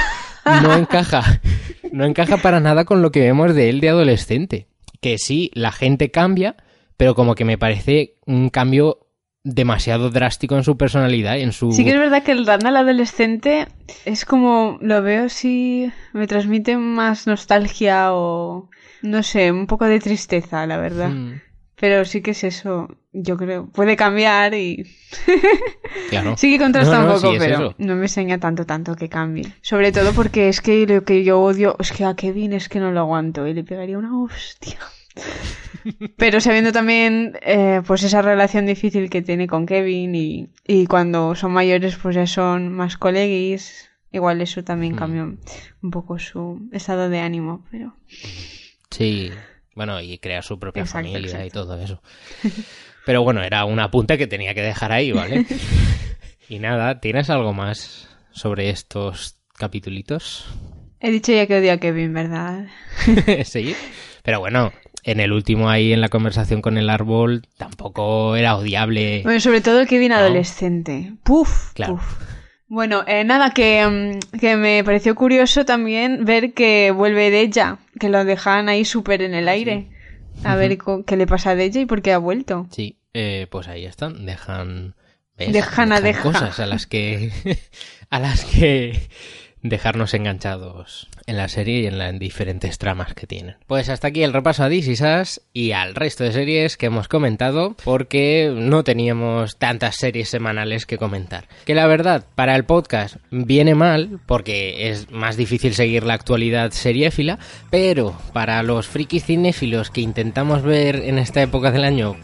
no 0.62 0.74
encaja, 0.76 1.40
no 1.92 2.04
encaja 2.04 2.36
para 2.38 2.60
nada 2.60 2.84
con 2.84 3.02
lo 3.02 3.10
que 3.10 3.20
vemos 3.20 3.54
de 3.54 3.70
él 3.70 3.80
de 3.80 3.88
adolescente. 3.88 4.66
Que 5.00 5.16
sí, 5.16 5.50
la 5.54 5.72
gente 5.72 6.10
cambia, 6.10 6.56
pero 7.00 7.14
como 7.14 7.34
que 7.34 7.46
me 7.46 7.56
parece 7.56 8.18
un 8.26 8.50
cambio 8.50 8.98
demasiado 9.42 10.10
drástico 10.10 10.54
en 10.58 10.64
su 10.64 10.76
personalidad 10.76 11.38
en 11.38 11.52
su... 11.52 11.72
Sí 11.72 11.82
que 11.82 11.92
es 11.92 11.98
verdad 11.98 12.22
que 12.22 12.32
el 12.32 12.44
Randall 12.44 12.76
adolescente 12.76 13.68
es 14.04 14.26
como, 14.26 14.76
lo 14.82 15.00
veo 15.00 15.30
si 15.30 15.90
me 16.12 16.26
transmite 16.26 16.76
más 16.76 17.26
nostalgia 17.26 18.12
o, 18.12 18.68
no 19.00 19.22
sé, 19.22 19.50
un 19.50 19.66
poco 19.66 19.86
de 19.86 19.98
tristeza, 19.98 20.66
la 20.66 20.76
verdad. 20.76 21.08
Hmm. 21.08 21.40
Pero 21.74 22.04
sí 22.04 22.20
que 22.20 22.32
es 22.32 22.44
eso, 22.44 22.88
yo 23.14 23.38
creo. 23.38 23.70
Puede 23.70 23.96
cambiar 23.96 24.52
y. 24.52 24.84
Claro. 26.10 26.36
sí 26.36 26.52
que 26.52 26.58
contrasta 26.62 26.98
No, 26.98 27.06
no, 27.06 27.14
un 27.14 27.14
poco, 27.14 27.30
sí, 27.30 27.36
es 27.36 27.42
pero 27.42 27.54
eso. 27.54 27.74
no 27.78 27.96
me 27.96 28.02
enseña 28.02 28.38
tanto, 28.38 28.66
tanto 28.66 28.94
que 28.94 29.08
cambie. 29.08 29.50
Sobre 29.62 29.90
todo 29.90 30.12
porque 30.12 30.50
es 30.50 30.60
que 30.60 30.86
lo 30.86 31.02
que 31.04 31.24
yo 31.24 31.40
odio 31.40 31.76
es 31.78 31.92
que 31.92 32.04
a 32.04 32.14
Kevin 32.14 32.52
es 32.52 32.68
que 32.68 32.78
no 32.78 32.92
lo 32.92 33.00
aguanto 33.00 33.46
y 33.46 33.54
le 33.54 33.64
pegaría 33.64 33.96
una 33.96 34.20
hostia. 34.20 34.78
Pero 36.16 36.40
sabiendo 36.40 36.72
también, 36.72 37.38
eh, 37.42 37.80
pues 37.86 38.02
esa 38.02 38.20
relación 38.22 38.66
difícil 38.66 39.08
que 39.10 39.22
tiene 39.22 39.46
con 39.46 39.66
Kevin 39.66 40.14
y, 40.14 40.48
y 40.66 40.86
cuando 40.86 41.34
son 41.34 41.52
mayores, 41.52 41.96
pues 41.96 42.14
ya 42.16 42.26
son 42.26 42.70
más 42.72 42.96
coleguis. 42.96 43.90
Igual 44.12 44.40
eso 44.42 44.64
también 44.64 44.94
Mm. 44.94 44.96
cambia 44.96 45.22
un 45.24 45.90
poco 45.90 46.18
su 46.18 46.68
estado 46.72 47.08
de 47.08 47.20
ánimo, 47.20 47.64
pero. 47.70 47.94
Sí, 48.90 49.30
bueno, 49.74 50.00
y 50.00 50.18
crear 50.18 50.42
su 50.42 50.58
propia 50.58 50.82
Exacto, 50.82 51.08
familia 51.10 51.46
y 51.46 51.50
todo 51.50 51.80
eso. 51.80 52.02
Pero 53.06 53.22
bueno, 53.22 53.42
era 53.42 53.64
un 53.64 53.78
apunte 53.80 54.18
que 54.18 54.26
tenía 54.26 54.52
que 54.54 54.62
dejar 54.62 54.92
ahí, 54.92 55.12
¿vale? 55.12 55.46
y 56.48 56.58
nada, 56.58 57.00
¿tienes 57.00 57.30
algo 57.30 57.54
más 57.54 58.08
sobre 58.32 58.70
estos 58.70 59.36
capitulitos? 59.56 60.46
He 61.00 61.10
dicho 61.10 61.32
ya 61.32 61.46
que 61.46 61.56
odio 61.58 61.72
a 61.72 61.78
Kevin, 61.78 62.12
¿verdad? 62.12 62.66
sí. 63.44 63.74
Pero 64.22 64.40
bueno, 64.40 64.72
en 65.02 65.20
el 65.20 65.32
último 65.32 65.68
ahí 65.70 65.92
en 65.92 66.00
la 66.00 66.08
conversación 66.08 66.60
con 66.62 66.78
el 66.78 66.90
árbol 66.90 67.46
tampoco 67.56 68.36
era 68.36 68.56
odiable. 68.56 69.22
Bueno, 69.24 69.40
sobre 69.40 69.60
todo 69.60 69.80
el 69.80 69.86
Kevin 69.88 70.10
No. 70.10 70.16
adolescente. 70.16 71.12
Puf, 71.22 71.72
Claro. 71.74 71.94
puf. 71.96 72.04
Bueno, 72.68 73.02
eh, 73.08 73.24
nada, 73.24 73.50
que, 73.50 73.84
mm, 74.32 74.38
que 74.38 74.56
me 74.56 74.84
pareció 74.84 75.14
curioso 75.16 75.64
también 75.64 76.24
ver 76.24 76.52
que 76.52 76.92
vuelve 76.92 77.30
de 77.30 77.40
ella, 77.40 77.78
que 77.98 78.08
lo 78.08 78.24
dejan 78.24 78.68
ahí 78.68 78.84
súper 78.84 79.22
en 79.22 79.34
el 79.34 79.48
aire. 79.48 79.88
A 80.44 80.54
ver 80.54 80.78
qué 81.06 81.16
le 81.16 81.26
pasa 81.26 81.54
de 81.56 81.64
ella 81.64 81.80
y 81.80 81.86
por 81.86 82.00
qué 82.00 82.12
ha 82.12 82.18
vuelto. 82.18 82.66
Sí, 82.70 82.96
eh, 83.12 83.46
pues 83.50 83.66
ahí 83.68 83.84
están, 83.86 84.24
dejan, 84.24 84.94
¿ves? 85.36 85.52
Dejan 85.52 85.92
a 85.92 86.00
deja. 86.00 86.22
cosas 86.22 86.60
a 86.60 86.66
las 86.66 86.86
que 86.86 87.32
a 88.10 88.18
las 88.20 88.44
que 88.44 89.08
dejarnos 89.62 90.14
enganchados 90.14 91.08
en 91.26 91.36
la 91.36 91.48
serie 91.48 91.80
y 91.80 91.86
en 91.86 91.98
las 91.98 92.18
diferentes 92.18 92.78
tramas 92.78 93.14
que 93.14 93.26
tienen. 93.26 93.56
Pues 93.66 93.88
hasta 93.88 94.08
aquí 94.08 94.22
el 94.22 94.32
repaso 94.32 94.64
a 94.64 94.68
This 94.68 94.88
Is 94.88 95.40
y 95.52 95.72
al 95.72 95.94
resto 95.94 96.24
de 96.24 96.32
series 96.32 96.76
que 96.76 96.86
hemos 96.86 97.08
comentado 97.08 97.76
porque 97.84 98.52
no 98.54 98.84
teníamos 98.84 99.56
tantas 99.56 99.96
series 99.96 100.28
semanales 100.28 100.86
que 100.86 100.98
comentar. 100.98 101.48
Que 101.64 101.74
la 101.74 101.86
verdad, 101.86 102.24
para 102.34 102.56
el 102.56 102.64
podcast 102.64 103.16
viene 103.30 103.74
mal 103.74 104.20
porque 104.26 104.90
es 104.90 105.10
más 105.10 105.36
difícil 105.36 105.74
seguir 105.74 106.04
la 106.04 106.14
actualidad 106.14 106.70
seriéfila, 106.72 107.38
pero 107.70 108.18
para 108.32 108.62
los 108.62 108.88
frikis 108.88 109.24
cinéfilos 109.24 109.90
que 109.90 110.00
intentamos 110.00 110.62
ver 110.62 110.96
en 110.96 111.18
esta 111.18 111.42
época 111.42 111.70
del 111.70 111.84
año 111.84 112.16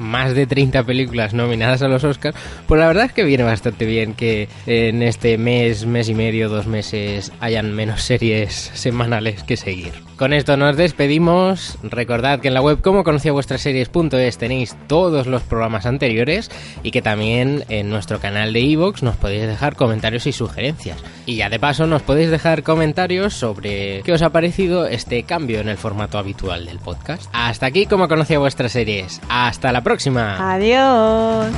más 0.00 0.34
de 0.34 0.46
30 0.46 0.84
películas 0.84 1.34
nominadas 1.34 1.82
a 1.82 1.88
los 1.88 2.04
Oscars, 2.04 2.36
pues 2.66 2.78
la 2.80 2.86
verdad 2.86 3.06
es 3.06 3.12
que 3.12 3.24
viene 3.24 3.44
bastante 3.44 3.86
bien 3.86 4.14
que 4.14 4.48
en 4.66 5.02
este 5.02 5.38
mes, 5.38 5.86
mes 5.86 6.08
y 6.08 6.14
medio, 6.14 6.48
dos 6.48 6.66
meses 6.66 7.32
hayan 7.40 7.72
menos 7.72 8.02
series 8.02 8.70
semanales 8.74 9.42
que 9.42 9.56
seguir. 9.56 9.92
Con 10.16 10.32
esto 10.32 10.56
nos 10.56 10.76
despedimos. 10.76 11.76
Recordad 11.82 12.38
que 12.40 12.48
en 12.48 12.54
la 12.54 12.62
web 12.62 12.80
como 12.80 13.02
conocía 13.02 13.32
vuestras 13.32 13.62
series.es 13.62 14.38
tenéis 14.38 14.76
todos 14.86 15.26
los 15.26 15.42
programas 15.42 15.86
anteriores 15.86 16.50
y 16.84 16.92
que 16.92 17.02
también 17.02 17.64
en 17.68 17.90
nuestro 17.90 18.20
canal 18.20 18.52
de 18.52 18.60
iVoox 18.60 19.02
nos 19.02 19.16
podéis 19.16 19.48
dejar 19.48 19.74
comentarios 19.74 20.26
y 20.26 20.32
sugerencias. 20.32 21.02
Y 21.26 21.36
ya 21.36 21.50
de 21.50 21.58
paso 21.58 21.86
nos 21.86 22.02
podéis 22.02 22.30
dejar 22.30 22.62
comentarios 22.62 23.34
sobre 23.34 24.02
qué 24.02 24.12
os 24.12 24.22
ha 24.22 24.30
parecido 24.30 24.86
este 24.86 25.24
cambio 25.24 25.58
en 25.60 25.68
el 25.68 25.78
formato 25.78 26.16
habitual 26.16 26.64
del 26.66 26.78
podcast. 26.78 27.28
Hasta 27.32 27.66
aquí 27.66 27.86
como 27.86 28.06
conocía 28.06 28.38
vuestras 28.38 28.72
series. 28.72 29.20
Hasta 29.28 29.72
la 29.72 29.82
próxima. 29.82 30.54
Adiós. 30.54 31.48